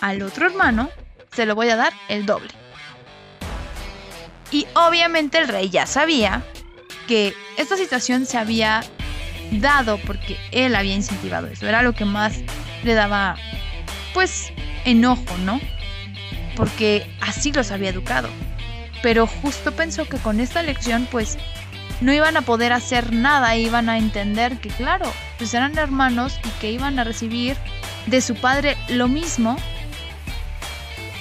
al 0.00 0.22
otro 0.22 0.46
hermano 0.46 0.90
se 1.32 1.46
lo 1.46 1.54
voy 1.54 1.68
a 1.68 1.76
dar 1.76 1.92
el 2.08 2.26
doble. 2.26 2.59
Y 4.50 4.66
obviamente 4.74 5.38
el 5.38 5.48
rey 5.48 5.70
ya 5.70 5.86
sabía 5.86 6.44
que 7.06 7.34
esta 7.56 7.76
situación 7.76 8.26
se 8.26 8.38
había 8.38 8.82
dado 9.52 9.98
porque 9.98 10.36
él 10.52 10.74
había 10.74 10.94
incentivado 10.94 11.46
eso. 11.46 11.66
Era 11.66 11.82
lo 11.82 11.92
que 11.92 12.04
más 12.04 12.38
le 12.84 12.94
daba, 12.94 13.36
pues, 14.14 14.52
enojo, 14.84 15.36
¿no? 15.44 15.60
Porque 16.56 17.06
así 17.20 17.52
los 17.52 17.70
había 17.70 17.90
educado. 17.90 18.28
Pero 19.02 19.26
justo 19.26 19.72
pensó 19.72 20.04
que 20.04 20.18
con 20.18 20.40
esta 20.40 20.62
lección, 20.62 21.06
pues, 21.10 21.38
no 22.00 22.12
iban 22.12 22.36
a 22.36 22.42
poder 22.42 22.72
hacer 22.72 23.12
nada, 23.12 23.56
iban 23.56 23.88
a 23.88 23.98
entender 23.98 24.58
que, 24.58 24.68
claro, 24.68 25.12
pues 25.38 25.52
eran 25.54 25.76
hermanos 25.76 26.38
y 26.44 26.48
que 26.60 26.70
iban 26.70 26.98
a 26.98 27.04
recibir 27.04 27.56
de 28.06 28.20
su 28.20 28.34
padre 28.34 28.76
lo 28.88 29.08
mismo, 29.08 29.56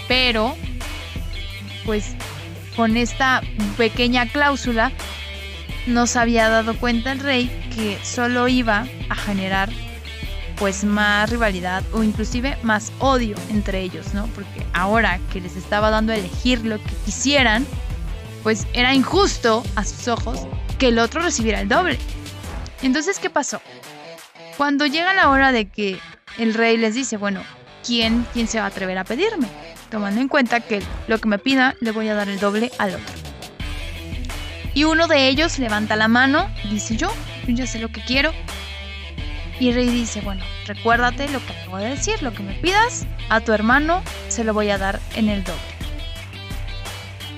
pero 0.08 0.56
pues 1.86 2.16
con 2.76 2.98
esta 2.98 3.42
pequeña 3.78 4.28
cláusula 4.28 4.92
no 5.88 6.08
se 6.08 6.20
había 6.20 6.50
dado 6.50 6.78
cuenta 6.78 7.12
el 7.12 7.20
rey 7.20 7.50
que 7.76 7.98
solo 8.04 8.48
iba 8.48 8.86
a 9.10 9.16
generar 9.16 9.70
pues 10.58 10.84
más 10.84 11.30
rivalidad 11.30 11.84
o 11.94 12.04
inclusive 12.04 12.58
más 12.64 12.92
odio 13.00 13.38
entre 13.50 13.82
ellos, 13.82 14.14
¿no? 14.14 14.28
Porque 14.28 14.66
ahora 14.74 15.20
que 15.32 15.40
les 15.40 15.56
estaba 15.56 15.90
dando 15.90 16.12
a 16.12 16.18
elegir 16.18 16.66
lo 16.66 16.78
que 16.78 16.92
quisieran, 17.06 17.66
pues 18.44 18.68
era 18.74 18.94
injusto 18.94 19.64
a 19.76 19.86
sus 19.86 20.08
ojos 20.10 20.48
que 20.78 20.90
el 20.90 21.00
otro 21.00 21.22
recibiera 21.22 21.62
el 21.62 21.70
doble. 21.70 21.98
Entonces, 22.82 23.20
¿qué 23.20 23.30
pasó? 23.30 23.62
Cuando 24.58 24.86
llega 24.86 25.14
la 25.14 25.30
hora 25.30 25.54
de 25.54 25.70
que 25.70 26.00
el 26.38 26.54
rey 26.54 26.76
les 26.78 26.94
dice, 26.94 27.16
bueno, 27.16 27.42
¿quién, 27.86 28.26
quién 28.34 28.48
se 28.48 28.60
va 28.60 28.66
a 28.66 28.68
atrever 28.68 28.98
a 28.98 29.06
pedirme? 29.06 29.48
Tomando 29.90 30.22
en 30.22 30.28
cuenta 30.28 30.60
que 30.60 30.82
lo 31.08 31.18
que 31.18 31.28
me 31.28 31.40
pida 31.40 31.76
le 31.80 31.92
voy 31.92 32.08
a 32.10 32.16
dar 32.16 32.30
el 32.30 32.40
doble 32.40 32.72
al 32.78 32.96
otro. 32.96 33.16
Y 34.74 34.84
uno 34.84 35.08
de 35.08 35.28
ellos 35.28 35.58
levanta 35.58 35.96
la 35.96 36.08
mano, 36.08 36.48
dice 36.70 36.96
yo, 36.96 37.12
yo 37.48 37.56
ya 37.56 37.68
sé 37.68 37.80
lo 37.80 37.90
que 37.90 38.02
quiero, 38.02 38.32
y 39.60 39.74
rey 39.74 39.90
dice, 39.90 40.22
bueno, 40.22 40.44
recuérdate 40.68 41.28
lo 41.30 41.46
que 41.46 41.54
acabo 41.54 41.78
de 41.78 41.90
decir, 41.90 42.22
lo 42.24 42.34
que 42.34 42.44
me 42.44 42.54
pidas, 42.54 43.06
a 43.30 43.42
tu 43.42 43.52
hermano 43.52 44.02
se 44.30 44.44
lo 44.44 44.54
voy 44.54 44.70
a 44.70 44.78
dar 44.78 45.00
en 45.16 45.28
el 45.28 45.44
doble. 45.44 45.60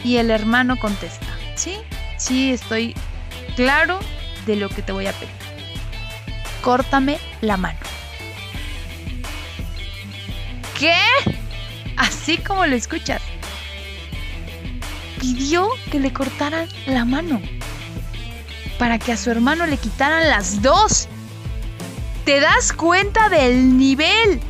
Y 0.03 0.17
el 0.17 0.29
hermano 0.29 0.77
contesta, 0.77 1.25
sí, 1.55 1.77
sí, 2.17 2.51
estoy 2.51 2.95
claro 3.55 3.99
de 4.45 4.55
lo 4.55 4.69
que 4.69 4.81
te 4.81 4.91
voy 4.91 5.07
a 5.07 5.13
pedir. 5.13 5.33
Córtame 6.61 7.17
la 7.41 7.57
mano. 7.57 7.79
¿Qué? 10.77 10.95
Así 12.01 12.37
como 12.39 12.65
lo 12.65 12.75
escuchas. 12.75 13.21
Pidió 15.19 15.69
que 15.91 15.99
le 15.99 16.11
cortaran 16.11 16.67
la 16.87 17.05
mano 17.05 17.39
para 18.79 18.97
que 18.97 19.11
a 19.11 19.17
su 19.17 19.29
hermano 19.29 19.67
le 19.67 19.77
quitaran 19.77 20.27
las 20.27 20.63
dos 20.63 21.07
te 22.25 22.39
das 22.39 22.73
cuenta 22.73 23.29
del 23.29 23.77
nivel 23.77 24.41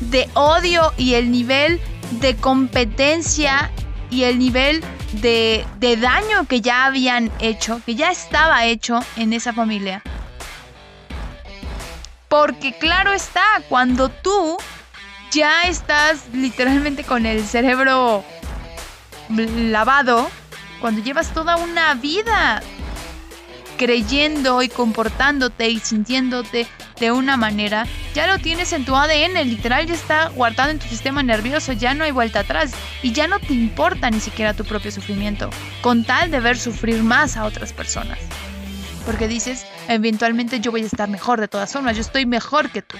de 0.00 0.28
odio 0.34 0.92
y 0.96 1.14
el 1.14 1.30
nivel 1.30 1.80
de 2.20 2.34
competencia 2.34 3.70
y 4.10 4.24
el 4.24 4.40
nivel 4.40 4.82
de, 5.12 5.64
daño 5.80 6.46
que 6.48 6.60
ya 6.60 6.84
habían 6.84 7.30
hecho, 7.38 7.80
que 7.86 7.94
ya 7.94 8.10
estaba 8.10 8.64
hecho 8.64 8.98
en 9.16 9.32
esa 9.32 9.52
familia. 9.52 10.02
Porque 12.28 12.76
claro 12.76 13.12
está, 13.12 13.44
cuando 13.68 14.08
tú 14.08 14.58
ya 15.32 15.62
estás 15.62 16.24
literalmente 16.32 17.04
con 17.04 17.26
el 17.26 17.44
cerebro 17.44 18.24
lavado, 19.28 20.30
cuando 20.80 21.02
llevas 21.02 21.32
toda 21.32 21.56
una 21.56 21.94
vida 21.94 22.62
creyendo 23.76 24.62
y 24.62 24.68
comportándote 24.68 25.68
y 25.68 25.80
sintiéndote 25.80 26.66
de 26.98 27.12
una 27.12 27.36
manera, 27.36 27.86
ya 28.14 28.26
lo 28.26 28.38
tienes 28.38 28.72
en 28.72 28.84
tu 28.86 28.96
ADN, 28.96 29.34
literal 29.44 29.86
ya 29.86 29.94
está 29.94 30.28
guardado 30.28 30.70
en 30.70 30.78
tu 30.78 30.86
sistema 30.86 31.22
nervioso, 31.22 31.72
ya 31.72 31.92
no 31.92 32.04
hay 32.04 32.10
vuelta 32.10 32.40
atrás 32.40 32.72
y 33.02 33.12
ya 33.12 33.28
no 33.28 33.38
te 33.38 33.52
importa 33.52 34.10
ni 34.10 34.20
siquiera 34.20 34.54
tu 34.54 34.64
propio 34.64 34.90
sufrimiento, 34.90 35.50
con 35.82 36.04
tal 36.04 36.30
de 36.30 36.40
ver 36.40 36.58
sufrir 36.58 37.02
más 37.02 37.36
a 37.36 37.44
otras 37.44 37.72
personas. 37.74 38.18
Porque 39.04 39.28
dices, 39.28 39.66
eventualmente 39.88 40.60
yo 40.60 40.70
voy 40.70 40.82
a 40.82 40.86
estar 40.86 41.08
mejor 41.08 41.40
de 41.40 41.48
todas 41.48 41.70
formas, 41.72 41.96
yo 41.96 42.00
estoy 42.00 42.24
mejor 42.24 42.70
que 42.70 42.82
tú. 42.82 42.96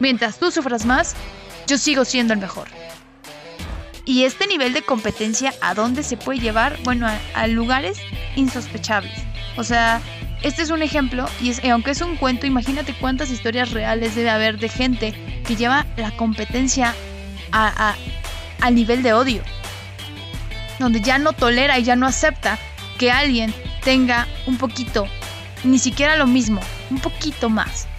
Mientras 0.00 0.38
tú 0.38 0.50
sufras 0.50 0.86
más, 0.86 1.14
yo 1.66 1.78
sigo 1.78 2.04
siendo 2.04 2.32
el 2.32 2.40
mejor. 2.40 2.68
Y 4.06 4.24
este 4.24 4.46
nivel 4.46 4.72
de 4.72 4.82
competencia, 4.82 5.54
¿a 5.60 5.74
dónde 5.74 6.02
se 6.02 6.16
puede 6.16 6.40
llevar? 6.40 6.76
Bueno, 6.82 7.06
a, 7.34 7.46
lugares 7.46 7.98
insospechables. 8.34 9.12
O 9.56 9.62
sea, 9.62 10.00
este 10.42 10.62
es 10.62 10.70
un 10.70 10.82
ejemplo 10.82 11.26
y 11.40 11.50
es, 11.50 11.62
aunque 11.64 11.90
es 11.90 12.00
un 12.00 12.16
cuento, 12.16 12.46
imagínate 12.46 12.94
cuántas 12.94 13.30
historias 13.30 13.70
reales 13.70 14.16
debe 14.16 14.30
haber 14.30 14.58
de 14.58 14.68
gente 14.68 15.14
que 15.46 15.54
lleva 15.54 15.86
la 15.96 16.10
competencia 16.16 16.94
a, 17.52 17.94
al 18.62 18.74
nivel 18.74 19.02
de 19.02 19.12
odio. 19.12 19.42
Donde 20.78 21.02
ya 21.02 21.18
no 21.18 21.34
tolera 21.34 21.78
y 21.78 21.84
ya 21.84 21.94
no 21.94 22.06
acepta 22.06 22.58
que 22.98 23.12
alguien 23.12 23.54
tenga 23.84 24.26
un 24.46 24.56
poquito, 24.56 25.06
ni 25.62 25.78
siquiera 25.78 26.16
lo 26.16 26.26
mismo, 26.26 26.62
un 26.90 27.00
poquito 27.00 27.50
más. 27.50 27.89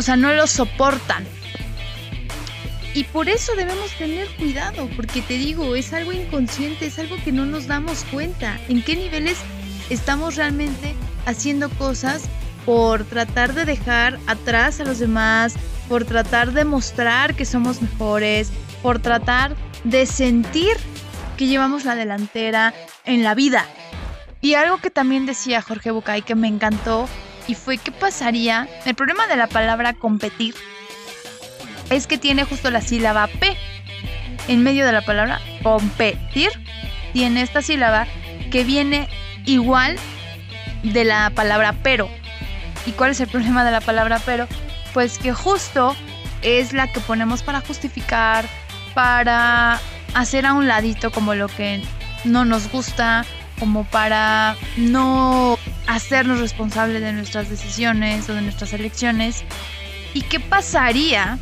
O 0.00 0.02
sea, 0.02 0.16
no 0.16 0.32
lo 0.32 0.46
soportan. 0.46 1.26
Y 2.94 3.04
por 3.04 3.28
eso 3.28 3.54
debemos 3.54 3.92
tener 3.98 4.26
cuidado, 4.36 4.88
porque 4.96 5.20
te 5.20 5.34
digo, 5.34 5.76
es 5.76 5.92
algo 5.92 6.14
inconsciente, 6.14 6.86
es 6.86 6.98
algo 6.98 7.16
que 7.22 7.32
no 7.32 7.44
nos 7.44 7.66
damos 7.66 8.04
cuenta. 8.04 8.58
¿En 8.70 8.82
qué 8.82 8.96
niveles 8.96 9.36
estamos 9.90 10.36
realmente 10.36 10.94
haciendo 11.26 11.68
cosas 11.68 12.30
por 12.64 13.04
tratar 13.04 13.52
de 13.52 13.66
dejar 13.66 14.18
atrás 14.26 14.80
a 14.80 14.84
los 14.84 15.00
demás, 15.00 15.56
por 15.86 16.06
tratar 16.06 16.52
de 16.52 16.64
mostrar 16.64 17.34
que 17.34 17.44
somos 17.44 17.82
mejores, 17.82 18.50
por 18.82 19.00
tratar 19.00 19.54
de 19.84 20.06
sentir 20.06 20.78
que 21.36 21.46
llevamos 21.46 21.84
la 21.84 21.94
delantera 21.94 22.72
en 23.04 23.22
la 23.22 23.34
vida? 23.34 23.66
Y 24.40 24.54
algo 24.54 24.78
que 24.78 24.88
también 24.88 25.26
decía 25.26 25.60
Jorge 25.60 25.90
Bucay 25.90 26.22
que 26.22 26.36
me 26.36 26.48
encantó 26.48 27.06
y 27.46 27.54
fue 27.54 27.78
qué 27.78 27.92
pasaría, 27.92 28.68
el 28.84 28.94
problema 28.94 29.26
de 29.26 29.36
la 29.36 29.46
palabra 29.46 29.92
competir 29.92 30.54
es 31.90 32.06
que 32.06 32.18
tiene 32.18 32.44
justo 32.44 32.70
la 32.70 32.80
sílaba 32.80 33.26
P. 33.26 33.56
En 34.48 34.62
medio 34.62 34.86
de 34.86 34.92
la 34.92 35.02
palabra 35.02 35.40
competir, 35.62 36.50
tiene 37.12 37.42
esta 37.42 37.62
sílaba 37.62 38.06
que 38.50 38.64
viene 38.64 39.08
igual 39.44 39.96
de 40.82 41.04
la 41.04 41.30
palabra 41.30 41.74
pero. 41.82 42.08
¿Y 42.86 42.92
cuál 42.92 43.10
es 43.10 43.20
el 43.20 43.28
problema 43.28 43.64
de 43.64 43.70
la 43.70 43.80
palabra 43.80 44.20
pero? 44.24 44.46
Pues 44.94 45.18
que 45.18 45.32
justo 45.32 45.94
es 46.42 46.72
la 46.72 46.90
que 46.92 47.00
ponemos 47.00 47.42
para 47.42 47.60
justificar, 47.60 48.46
para 48.94 49.78
hacer 50.14 50.46
a 50.46 50.54
un 50.54 50.66
ladito 50.66 51.10
como 51.10 51.34
lo 51.34 51.48
que 51.48 51.82
no 52.24 52.44
nos 52.44 52.70
gusta, 52.70 53.24
como 53.58 53.84
para 53.84 54.56
no 54.76 55.58
hacernos 55.86 56.40
responsables 56.40 57.02
de 57.02 57.12
nuestras 57.12 57.48
decisiones 57.48 58.28
o 58.28 58.34
de 58.34 58.42
nuestras 58.42 58.72
elecciones. 58.72 59.44
¿Y 60.14 60.22
qué 60.22 60.40
pasaría 60.40 61.38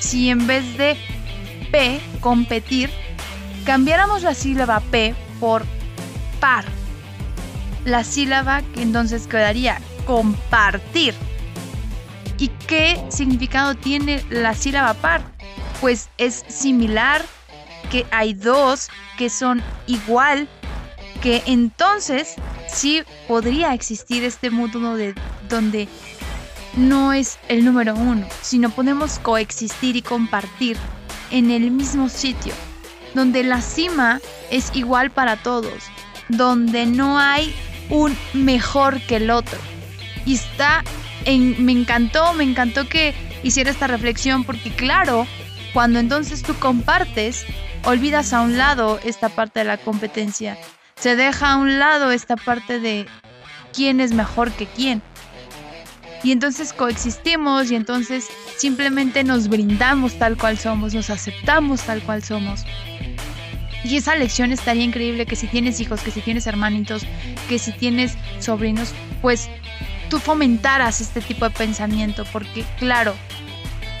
si 0.00 0.30
en 0.30 0.46
vez 0.46 0.76
de 0.76 0.96
P, 1.70 2.00
competir, 2.20 2.90
cambiáramos 3.64 4.22
la 4.22 4.34
sílaba 4.34 4.80
P 4.80 5.14
por 5.38 5.64
par. 6.40 6.64
La 7.84 8.02
sílaba 8.02 8.62
que 8.74 8.82
entonces 8.82 9.26
quedaría 9.26 9.80
compartir. 10.06 11.14
¿Y 12.38 12.48
qué 12.66 13.02
significado 13.10 13.74
tiene 13.74 14.24
la 14.30 14.54
sílaba 14.54 14.94
par? 14.94 15.22
Pues 15.80 16.08
es 16.18 16.44
similar, 16.48 17.22
que 17.90 18.06
hay 18.10 18.34
dos 18.34 18.88
que 19.18 19.28
son 19.28 19.62
igual, 19.86 20.48
que 21.22 21.42
entonces 21.46 22.36
sí 22.72 23.02
podría 23.28 23.74
existir 23.74 24.24
este 24.24 24.50
mundo 24.50 24.94
de 24.94 25.14
donde 25.48 25.88
no 26.76 27.12
es 27.12 27.38
el 27.48 27.64
número 27.64 27.94
uno, 27.94 28.26
sino 28.42 28.70
podemos 28.70 29.18
coexistir 29.18 29.96
y 29.96 30.02
compartir 30.02 30.76
en 31.30 31.50
el 31.50 31.70
mismo 31.70 32.08
sitio, 32.08 32.52
donde 33.14 33.42
la 33.42 33.60
cima 33.60 34.20
es 34.50 34.70
igual 34.74 35.10
para 35.10 35.36
todos, 35.36 35.84
donde 36.28 36.86
no 36.86 37.18
hay 37.18 37.54
un 37.88 38.16
mejor 38.32 39.00
que 39.02 39.16
el 39.16 39.30
otro. 39.30 39.58
Y 40.24 40.34
está 40.34 40.84
me 41.26 41.72
encantó, 41.72 42.32
me 42.32 42.44
encantó 42.44 42.88
que 42.88 43.14
hiciera 43.42 43.70
esta 43.70 43.86
reflexión 43.86 44.44
porque 44.44 44.70
claro, 44.70 45.26
cuando 45.74 45.98
entonces 45.98 46.42
tú 46.42 46.54
compartes, 46.58 47.44
olvidas 47.84 48.32
a 48.32 48.40
un 48.40 48.56
lado 48.56 48.98
esta 49.04 49.28
parte 49.28 49.60
de 49.60 49.66
la 49.66 49.76
competencia, 49.76 50.56
se 51.00 51.16
deja 51.16 51.52
a 51.52 51.56
un 51.56 51.78
lado 51.78 52.10
esta 52.12 52.36
parte 52.36 52.78
de 52.78 53.06
quién 53.72 54.00
es 54.00 54.12
mejor 54.12 54.52
que 54.52 54.66
quién 54.66 55.02
y 56.22 56.32
entonces 56.32 56.72
coexistimos 56.72 57.70
y 57.70 57.76
entonces 57.76 58.28
simplemente 58.58 59.24
nos 59.24 59.48
brindamos 59.48 60.18
tal 60.18 60.36
cual 60.36 60.58
somos, 60.58 60.92
nos 60.94 61.08
aceptamos 61.10 61.82
tal 61.82 62.02
cual 62.02 62.22
somos. 62.22 62.64
Y 63.84 63.96
esa 63.96 64.14
lección 64.14 64.52
estaría 64.52 64.84
increíble 64.84 65.24
que 65.24 65.36
si 65.36 65.46
tienes 65.46 65.80
hijos, 65.80 66.02
que 66.02 66.10
si 66.10 66.20
tienes 66.20 66.46
hermanitos, 66.46 67.06
que 67.48 67.58
si 67.58 67.72
tienes 67.72 68.16
sobrinos, 68.38 68.92
pues 69.22 69.48
tú 70.10 70.18
fomentaras 70.18 71.00
este 71.00 71.22
tipo 71.22 71.46
de 71.46 71.54
pensamiento, 71.54 72.26
porque 72.32 72.64
claro, 72.78 73.14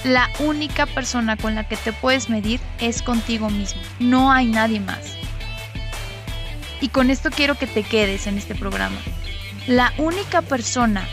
la 0.04 0.28
única 0.40 0.84
persona 0.84 1.38
con 1.38 1.54
la 1.54 1.66
que 1.66 1.76
te 1.78 1.94
puedes 1.94 2.28
medir 2.28 2.60
es 2.80 3.00
contigo 3.00 3.48
mismo, 3.48 3.80
no 3.98 4.30
hay 4.30 4.46
nadie 4.46 4.80
más. 4.80 5.19
Y 6.80 6.88
con 6.88 7.10
esto 7.10 7.30
quiero 7.30 7.56
que 7.56 7.66
te 7.66 7.82
quedes 7.82 8.26
en 8.26 8.38
este 8.38 8.54
programa. 8.54 8.98
La 9.66 9.92
única 9.98 10.42
persona 10.42 11.06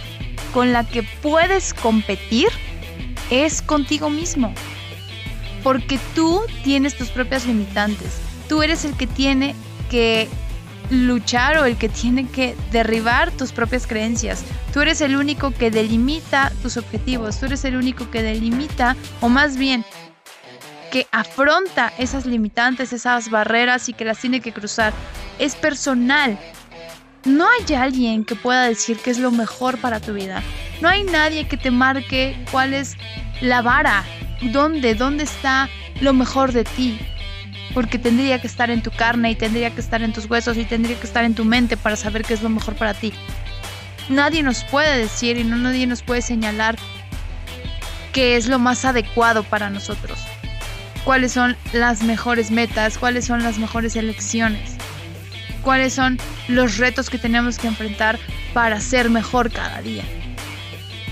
con 0.53 0.71
la 0.73 0.83
que 0.85 1.03
puedes 1.03 1.73
competir 1.73 2.47
es 3.29 3.61
contigo 3.61 4.09
mismo. 4.09 4.53
Porque 5.63 5.99
tú 6.15 6.41
tienes 6.63 6.95
tus 6.95 7.09
propias 7.09 7.45
limitantes, 7.45 8.21
Tú 8.47 8.63
eres 8.63 8.85
el 8.85 8.95
que 8.95 9.07
tiene 9.07 9.55
que 9.89 10.27
luchar 10.89 11.57
o 11.57 11.65
el 11.65 11.77
que 11.77 11.89
tiene 11.89 12.27
que 12.27 12.55
derribar 12.71 13.31
tus 13.31 13.51
propias 13.51 13.85
creencias. 13.85 14.43
Tú 14.73 14.81
eres 14.81 15.01
el 15.01 15.17
único 15.17 15.51
que 15.51 15.69
delimita 15.69 16.51
tus 16.61 16.77
objetivos. 16.77 17.39
Tú 17.39 17.47
eres 17.47 17.65
el 17.65 17.75
único 17.75 18.09
que 18.09 18.23
delimita, 18.23 18.95
o 19.19 19.27
más 19.27 19.57
bien, 19.57 19.83
que 20.91 21.07
afronta 21.11 21.91
esas 21.97 22.25
limitantes, 22.25 22.93
esas 22.93 23.29
barreras 23.29 23.89
y 23.89 23.93
que 23.93 24.05
las 24.05 24.19
tiene 24.19 24.39
que 24.39 24.53
cruzar. 24.53 24.93
Es 25.39 25.55
personal. 25.55 26.37
No 27.25 27.45
hay 27.45 27.75
alguien 27.75 28.23
que 28.23 28.35
pueda 28.35 28.63
decir 28.63 28.97
qué 28.97 29.11
es 29.11 29.19
lo 29.19 29.31
mejor 29.31 29.77
para 29.79 29.99
tu 29.99 30.13
vida. 30.13 30.41
No 30.81 30.87
hay 30.87 31.03
nadie 31.03 31.47
que 31.47 31.57
te 31.57 31.71
marque 31.71 32.37
cuál 32.51 32.73
es 32.73 32.95
la 33.41 33.61
vara, 33.61 34.03
dónde, 34.41 34.95
dónde 34.95 35.23
está 35.23 35.69
lo 36.01 36.13
mejor 36.13 36.51
de 36.51 36.63
ti 36.63 36.99
porque 37.77 37.99
tendría 37.99 38.41
que 38.41 38.47
estar 38.47 38.71
en 38.71 38.81
tu 38.81 38.89
carne 38.89 39.29
y 39.29 39.35
tendría 39.35 39.69
que 39.69 39.81
estar 39.81 40.01
en 40.01 40.11
tus 40.11 40.25
huesos 40.25 40.57
y 40.57 40.65
tendría 40.65 40.99
que 40.99 41.05
estar 41.05 41.23
en 41.23 41.35
tu 41.35 41.45
mente 41.45 41.77
para 41.77 41.95
saber 41.95 42.23
qué 42.23 42.33
es 42.33 42.41
lo 42.41 42.49
mejor 42.49 42.75
para 42.75 42.95
ti. 42.95 43.13
Nadie 44.09 44.41
nos 44.41 44.63
puede 44.63 44.97
decir 44.97 45.37
y 45.37 45.43
no 45.43 45.57
nadie 45.57 45.85
nos 45.85 46.01
puede 46.01 46.23
señalar 46.23 46.75
qué 48.13 48.35
es 48.35 48.47
lo 48.47 48.57
más 48.57 48.83
adecuado 48.83 49.43
para 49.43 49.69
nosotros. 49.69 50.17
Cuáles 51.03 51.33
son 51.33 51.55
las 51.71 52.01
mejores 52.01 52.49
metas, 52.49 52.97
cuáles 52.97 53.25
son 53.25 53.43
las 53.43 53.59
mejores 53.59 53.95
elecciones. 53.95 54.75
Cuáles 55.67 55.95
son 55.95 56.17
los 56.47 56.77
retos 56.77 57.09
que 57.09 57.17
tenemos 57.17 57.57
que 57.57 57.67
enfrentar 57.67 58.17
para 58.53 58.79
ser 58.79 59.09
mejor 59.09 59.51
cada 59.51 59.81
día. 59.81 60.05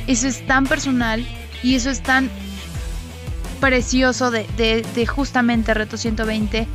Eso 0.08 0.30
es 0.30 0.48
tan 0.48 0.66
personal 0.66 1.28
y 1.62 1.76
eso 1.76 1.90
es 1.90 2.02
tan 2.02 2.30
precioso 3.60 4.32
de, 4.32 5.08
justamente 5.14 5.74
Reto 5.74 5.98
120, 5.98 6.70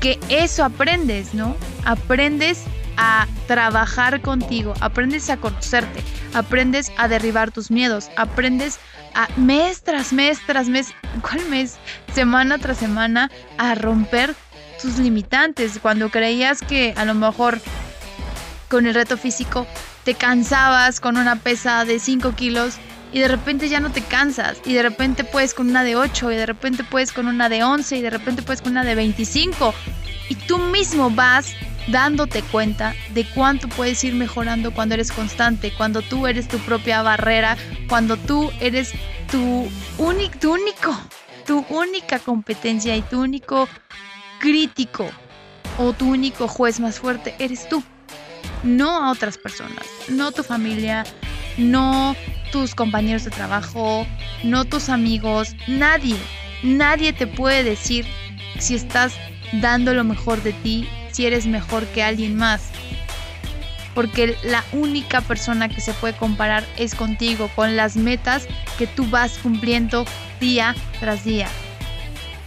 que 0.00 0.18
eso 0.28 0.64
aprendes, 0.64 1.34
¿no? 1.34 1.56
Aprendes 1.84 2.64
a 2.96 3.28
trabajar 3.46 4.20
contigo, 4.20 4.74
aprendes 4.80 5.30
a 5.30 5.36
conocerte, 5.36 6.02
aprendes 6.34 6.90
a 6.96 7.06
derribar 7.06 7.52
tus 7.52 7.70
miedos, 7.70 8.10
aprendes 8.16 8.80
a 9.14 9.28
mes 9.36 9.82
tras 9.82 10.12
mes 10.12 10.40
tras 10.48 10.68
mes, 10.68 10.92
¿cuál 11.22 11.48
mes? 11.48 11.76
Semana 12.12 12.58
tras 12.58 12.78
semana, 12.78 13.30
a 13.56 13.76
romper 13.76 14.34
limitantes. 14.98 15.78
Cuando 15.80 16.10
creías 16.10 16.60
que 16.60 16.94
a 16.96 17.04
lo 17.04 17.14
mejor 17.14 17.60
con 18.68 18.86
el 18.86 18.94
reto 18.94 19.16
físico 19.16 19.66
te 20.04 20.14
cansabas 20.14 21.00
con 21.00 21.16
una 21.16 21.36
pesa 21.36 21.84
de 21.84 21.98
5 21.98 22.34
kilos, 22.34 22.78
y 23.14 23.20
de 23.20 23.28
repente 23.28 23.68
ya 23.68 23.78
no 23.78 23.92
te 23.92 24.02
cansas 24.02 24.58
y 24.66 24.74
de 24.74 24.82
repente 24.82 25.22
puedes 25.22 25.54
con 25.54 25.70
una 25.70 25.84
de 25.84 25.94
8 25.94 26.32
y 26.32 26.36
de 26.36 26.46
repente 26.46 26.82
puedes 26.82 27.12
con 27.12 27.28
una 27.28 27.48
de 27.48 27.62
11 27.62 27.96
y 27.96 28.02
de 28.02 28.10
repente 28.10 28.42
puedes 28.42 28.60
con 28.60 28.72
una 28.72 28.82
de 28.82 28.96
25 28.96 29.72
y 30.28 30.34
tú 30.34 30.58
mismo 30.58 31.10
vas 31.10 31.54
dándote 31.86 32.42
cuenta 32.42 32.92
de 33.10 33.24
cuánto 33.24 33.68
puedes 33.68 34.02
ir 34.02 34.14
mejorando 34.14 34.72
cuando 34.72 34.94
eres 34.94 35.12
constante, 35.12 35.72
cuando 35.76 36.02
tú 36.02 36.26
eres 36.26 36.48
tu 36.48 36.58
propia 36.58 37.02
barrera, 37.02 37.56
cuando 37.88 38.16
tú 38.16 38.50
eres 38.60 38.92
tu, 39.30 39.68
único, 39.98 40.38
tu 40.40 40.54
único, 40.54 40.98
tu 41.46 41.64
única 41.68 42.18
competencia 42.18 42.96
y 42.96 43.02
tu 43.02 43.20
único 43.20 43.68
crítico 44.44 45.08
o 45.78 45.94
tu 45.94 46.10
único 46.10 46.46
juez 46.48 46.78
más 46.78 46.98
fuerte 46.98 47.34
eres 47.38 47.66
tú, 47.66 47.82
no 48.62 49.02
a 49.02 49.10
otras 49.10 49.38
personas, 49.38 49.86
no 50.08 50.32
tu 50.32 50.42
familia, 50.42 51.04
no 51.56 52.14
tus 52.52 52.74
compañeros 52.74 53.24
de 53.24 53.30
trabajo, 53.30 54.06
no 54.42 54.66
tus 54.66 54.90
amigos, 54.90 55.56
nadie, 55.66 56.16
nadie 56.62 57.14
te 57.14 57.26
puede 57.26 57.64
decir 57.64 58.04
si 58.58 58.74
estás 58.74 59.14
dando 59.62 59.94
lo 59.94 60.04
mejor 60.04 60.42
de 60.42 60.52
ti, 60.52 60.86
si 61.10 61.24
eres 61.24 61.46
mejor 61.46 61.86
que 61.86 62.02
alguien 62.02 62.36
más. 62.36 62.68
Porque 63.94 64.36
la 64.44 64.62
única 64.72 65.22
persona 65.22 65.70
que 65.70 65.80
se 65.80 65.94
puede 65.94 66.14
comparar 66.18 66.66
es 66.76 66.94
contigo, 66.94 67.48
con 67.56 67.76
las 67.76 67.96
metas 67.96 68.46
que 68.76 68.86
tú 68.86 69.06
vas 69.06 69.38
cumpliendo 69.38 70.04
día 70.38 70.74
tras 71.00 71.24
día. 71.24 71.48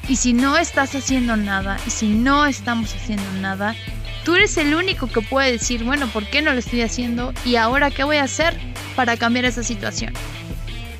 Y 0.07 0.15
si 0.15 0.33
no 0.33 0.57
estás 0.57 0.95
haciendo 0.95 1.35
nada, 1.35 1.77
y 1.85 1.89
si 1.89 2.07
no 2.09 2.45
estamos 2.45 2.93
haciendo 2.93 3.29
nada, 3.41 3.75
tú 4.23 4.35
eres 4.35 4.57
el 4.57 4.73
único 4.73 5.07
que 5.07 5.21
puede 5.21 5.51
decir, 5.51 5.83
bueno, 5.83 6.07
¿por 6.07 6.25
qué 6.29 6.41
no 6.41 6.53
lo 6.53 6.59
estoy 6.59 6.81
haciendo? 6.81 7.33
¿Y 7.45 7.57
ahora 7.57 7.91
qué 7.91 8.03
voy 8.03 8.17
a 8.17 8.23
hacer? 8.23 8.57
para 8.97 9.15
cambiar 9.15 9.45
esa 9.45 9.63
situación. 9.63 10.11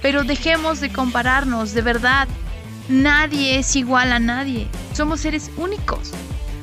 Pero 0.01 0.24
dejemos 0.24 0.80
de 0.80 0.89
compararnos, 0.89 1.74
de 1.74 1.82
verdad. 1.82 2.30
Nadie 2.88 3.58
es 3.58 3.76
igual 3.76 4.14
a 4.14 4.20
nadie. 4.20 4.68
Somos 4.93 5.22
seres 5.22 5.51
únicos. 5.58 6.12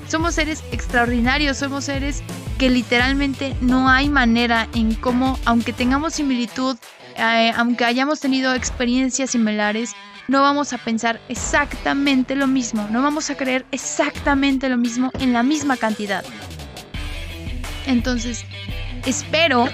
Somos 0.09 0.37
seres 0.37 0.63
extraordinarios, 0.71 1.59
somos 1.59 1.85
seres 1.85 2.23
que 2.57 2.71
literalmente 2.71 3.57
no 3.61 3.89
hay 3.89 4.09
manera 4.09 4.69
en 4.75 4.95
cómo, 4.95 5.39
aunque 5.45 5.73
tengamos 5.73 6.15
similitud, 6.15 6.77
eh, 7.17 7.53
aunque 7.57 7.85
hayamos 7.85 8.21
tenido 8.21 8.55
experiencias 8.55 9.31
similares, 9.31 9.95
no 10.29 10.43
vamos 10.43 10.73
a 10.73 10.79
pensar 10.79 11.21
exactamente 11.29 12.35
lo 12.35 12.47
mismo, 12.47 12.89
no 12.91 13.03
vamos 13.03 13.31
a 13.31 13.37
creer 13.37 13.67
exactamente 13.71 14.69
lo 14.69 14.77
mismo 14.77 15.11
en 15.21 15.33
la 15.33 15.43
misma 15.43 15.77
cantidad. 15.77 16.25
Entonces, 17.87 18.45
espero 19.07 19.69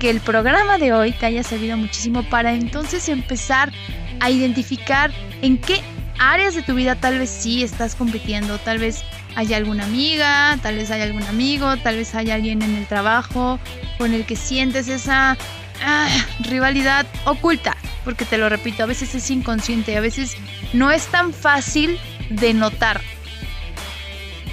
que 0.00 0.10
el 0.10 0.20
programa 0.20 0.78
de 0.78 0.92
hoy 0.92 1.12
te 1.12 1.26
haya 1.26 1.42
servido 1.42 1.76
muchísimo 1.76 2.22
para 2.24 2.52
entonces 2.52 3.08
empezar 3.08 3.72
a 4.20 4.30
identificar 4.30 5.12
en 5.42 5.58
qué 5.58 5.80
áreas 6.18 6.54
de 6.54 6.62
tu 6.62 6.74
vida 6.74 6.96
tal 6.96 7.18
vez 7.18 7.30
sí 7.30 7.62
estás 7.62 7.94
compitiendo, 7.94 8.58
tal 8.58 8.78
vez 8.78 9.04
hay 9.36 9.52
alguna 9.52 9.84
amiga, 9.84 10.58
tal 10.62 10.76
vez 10.76 10.90
hay 10.90 11.02
algún 11.02 11.22
amigo, 11.24 11.76
tal 11.78 11.96
vez 11.96 12.14
hay 12.14 12.30
alguien 12.30 12.62
en 12.62 12.74
el 12.74 12.86
trabajo 12.86 13.58
con 13.98 14.14
el 14.14 14.24
que 14.24 14.36
sientes 14.36 14.88
esa 14.88 15.36
ah, 15.82 16.08
rivalidad 16.40 17.06
oculta, 17.24 17.76
porque 18.04 18.24
te 18.24 18.38
lo 18.38 18.48
repito, 18.48 18.82
a 18.82 18.86
veces 18.86 19.14
es 19.14 19.30
inconsciente, 19.30 19.96
a 19.96 20.00
veces 20.00 20.36
no 20.72 20.90
es 20.90 21.06
tan 21.06 21.32
fácil 21.32 21.98
de 22.30 22.54
notar, 22.54 23.00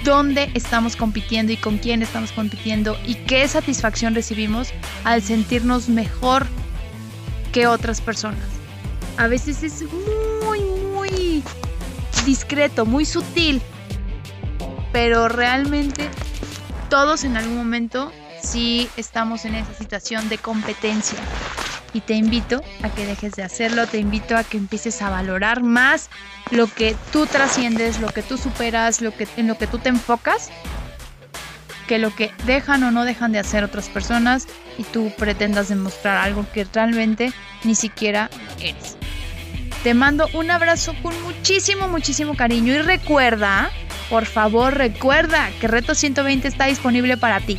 dónde 0.04 0.50
estamos 0.54 0.96
compitiendo 0.96 1.52
y 1.52 1.56
con 1.56 1.78
quién 1.78 2.02
estamos 2.02 2.30
compitiendo 2.32 2.96
y 3.06 3.14
qué 3.14 3.48
satisfacción 3.48 4.14
recibimos 4.14 4.68
al 5.02 5.22
sentirnos 5.22 5.88
mejor 5.88 6.46
que 7.52 7.66
otras 7.66 8.00
personas. 8.00 8.46
A 9.16 9.26
veces 9.28 9.62
es 9.62 9.82
muy, 10.42 10.60
muy 10.92 11.42
discreto, 12.26 12.84
muy 12.84 13.04
sutil, 13.04 13.62
pero 14.92 15.28
realmente 15.28 16.08
todos 16.90 17.24
en 17.24 17.36
algún 17.36 17.56
momento 17.56 18.12
sí 18.44 18.88
estamos 18.96 19.44
en 19.44 19.54
esa 19.54 19.74
situación 19.74 20.28
de 20.28 20.38
competencia 20.38 21.18
y 21.92 22.00
te 22.00 22.14
invito 22.14 22.60
a 22.82 22.90
que 22.90 23.06
dejes 23.06 23.32
de 23.32 23.42
hacerlo, 23.42 23.86
te 23.86 23.98
invito 23.98 24.36
a 24.36 24.44
que 24.44 24.56
empieces 24.56 25.00
a 25.00 25.10
valorar 25.10 25.62
más 25.62 26.10
lo 26.50 26.66
que 26.66 26.96
tú 27.12 27.26
trasciendes, 27.26 28.00
lo 28.00 28.08
que 28.08 28.22
tú 28.22 28.36
superas, 28.36 29.00
lo 29.00 29.16
que, 29.16 29.28
en 29.36 29.46
lo 29.46 29.56
que 29.56 29.66
tú 29.66 29.78
te 29.78 29.88
enfocas, 29.88 30.50
que 31.86 31.98
lo 31.98 32.14
que 32.14 32.32
dejan 32.46 32.82
o 32.82 32.90
no 32.90 33.04
dejan 33.04 33.32
de 33.32 33.38
hacer 33.38 33.62
otras 33.62 33.88
personas 33.88 34.46
y 34.76 34.82
tú 34.82 35.12
pretendas 35.16 35.68
demostrar 35.68 36.16
algo 36.18 36.44
que 36.52 36.66
realmente 36.72 37.32
ni 37.62 37.74
siquiera 37.74 38.28
eres. 38.60 38.96
Te 39.84 39.94
mando 39.94 40.28
un 40.32 40.50
abrazo 40.50 40.94
con 41.02 41.20
muchísimo, 41.22 41.88
muchísimo 41.88 42.34
cariño 42.36 42.72
y 42.72 42.78
recuerda, 42.78 43.70
por 44.08 44.24
favor 44.24 44.74
recuerda 44.74 45.50
que 45.60 45.68
Reto 45.68 45.94
120 45.94 46.48
está 46.48 46.66
disponible 46.66 47.16
para 47.16 47.40
ti. 47.40 47.58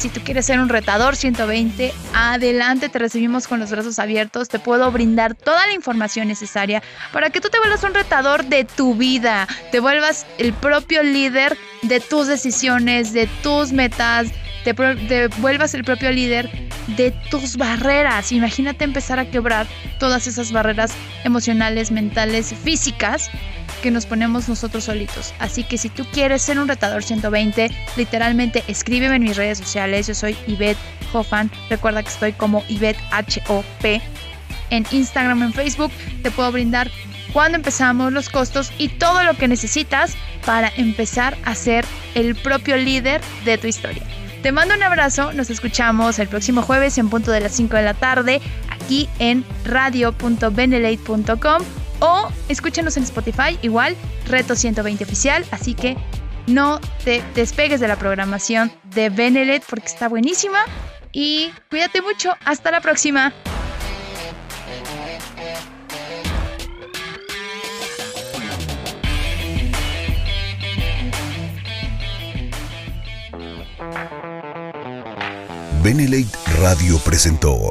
Si 0.00 0.08
tú 0.08 0.22
quieres 0.24 0.46
ser 0.46 0.58
un 0.60 0.70
retador 0.70 1.14
120, 1.14 1.92
adelante, 2.14 2.88
te 2.88 2.98
recibimos 2.98 3.46
con 3.46 3.60
los 3.60 3.70
brazos 3.70 3.98
abiertos. 3.98 4.48
Te 4.48 4.58
puedo 4.58 4.90
brindar 4.90 5.34
toda 5.34 5.66
la 5.66 5.74
información 5.74 6.26
necesaria 6.26 6.82
para 7.12 7.28
que 7.28 7.42
tú 7.42 7.50
te 7.50 7.58
vuelvas 7.58 7.84
un 7.84 7.92
retador 7.92 8.46
de 8.46 8.64
tu 8.64 8.94
vida, 8.94 9.46
te 9.70 9.78
vuelvas 9.78 10.24
el 10.38 10.54
propio 10.54 11.02
líder 11.02 11.58
de 11.82 12.00
tus 12.00 12.28
decisiones, 12.28 13.12
de 13.12 13.28
tus 13.42 13.72
metas, 13.72 14.28
te, 14.64 14.72
vuelvas 15.38 15.74
el 15.74 15.84
propio 15.84 16.10
líder 16.10 16.50
de 16.96 17.10
tus 17.30 17.58
barreras. 17.58 18.32
Imagínate 18.32 18.84
empezar 18.84 19.18
a 19.18 19.30
quebrar 19.30 19.66
todas 19.98 20.26
esas 20.26 20.50
barreras 20.50 20.92
emocionales, 21.24 21.90
mentales, 21.90 22.54
físicas 22.64 23.30
que 23.80 23.90
nos 23.90 24.06
ponemos 24.06 24.48
nosotros 24.48 24.84
solitos. 24.84 25.34
Así 25.38 25.64
que 25.64 25.78
si 25.78 25.88
tú 25.88 26.04
quieres 26.12 26.42
ser 26.42 26.58
un 26.58 26.68
retador 26.68 27.02
120, 27.02 27.70
literalmente 27.96 28.62
escríbeme 28.68 29.16
en 29.16 29.22
mis 29.22 29.36
redes 29.36 29.58
sociales. 29.58 30.06
Yo 30.06 30.14
soy 30.14 30.36
Ivette 30.46 30.78
Hoffan. 31.12 31.50
Recuerda 31.68 32.02
que 32.02 32.10
estoy 32.10 32.32
como 32.32 32.62
Ivette 32.68 33.00
H-O-P 33.10 34.00
en 34.70 34.86
Instagram, 34.90 35.42
en 35.42 35.52
Facebook. 35.52 35.92
Te 36.22 36.30
puedo 36.30 36.52
brindar 36.52 36.90
cuándo 37.32 37.56
empezamos, 37.56 38.12
los 38.12 38.28
costos 38.28 38.72
y 38.78 38.88
todo 38.88 39.22
lo 39.24 39.34
que 39.34 39.48
necesitas 39.48 40.14
para 40.44 40.72
empezar 40.76 41.36
a 41.44 41.54
ser 41.54 41.84
el 42.14 42.34
propio 42.34 42.76
líder 42.76 43.20
de 43.44 43.58
tu 43.58 43.66
historia. 43.66 44.02
Te 44.42 44.52
mando 44.52 44.74
un 44.74 44.82
abrazo, 44.82 45.34
nos 45.34 45.50
escuchamos 45.50 46.18
el 46.18 46.28
próximo 46.28 46.62
jueves 46.62 46.96
en 46.96 47.10
punto 47.10 47.30
de 47.30 47.40
las 47.40 47.52
5 47.52 47.76
de 47.76 47.82
la 47.82 47.94
tarde 47.94 48.40
aquí 48.70 49.08
en 49.18 49.44
radio.benelate.com 49.64 51.89
o 52.00 52.28
escúchenos 52.48 52.96
en 52.96 53.04
Spotify, 53.04 53.58
igual, 53.62 53.96
Reto 54.26 54.56
120 54.56 55.04
Oficial. 55.04 55.44
Así 55.50 55.74
que 55.74 55.96
No 56.46 56.80
te 57.04 57.22
despegues 57.34 57.80
de 57.80 57.86
la 57.86 57.96
programación 57.96 58.72
de 58.94 59.08
Benelet 59.08 59.62
porque 59.68 59.86
está 59.86 60.08
buenísima. 60.08 60.58
Y 61.12 61.52
cuídate 61.68 62.02
mucho. 62.02 62.34
Hasta 62.44 62.70
la 62.70 62.80
próxima. 62.80 63.32
Benelate 75.82 76.28
Radio 76.60 76.98
presentó 76.98 77.70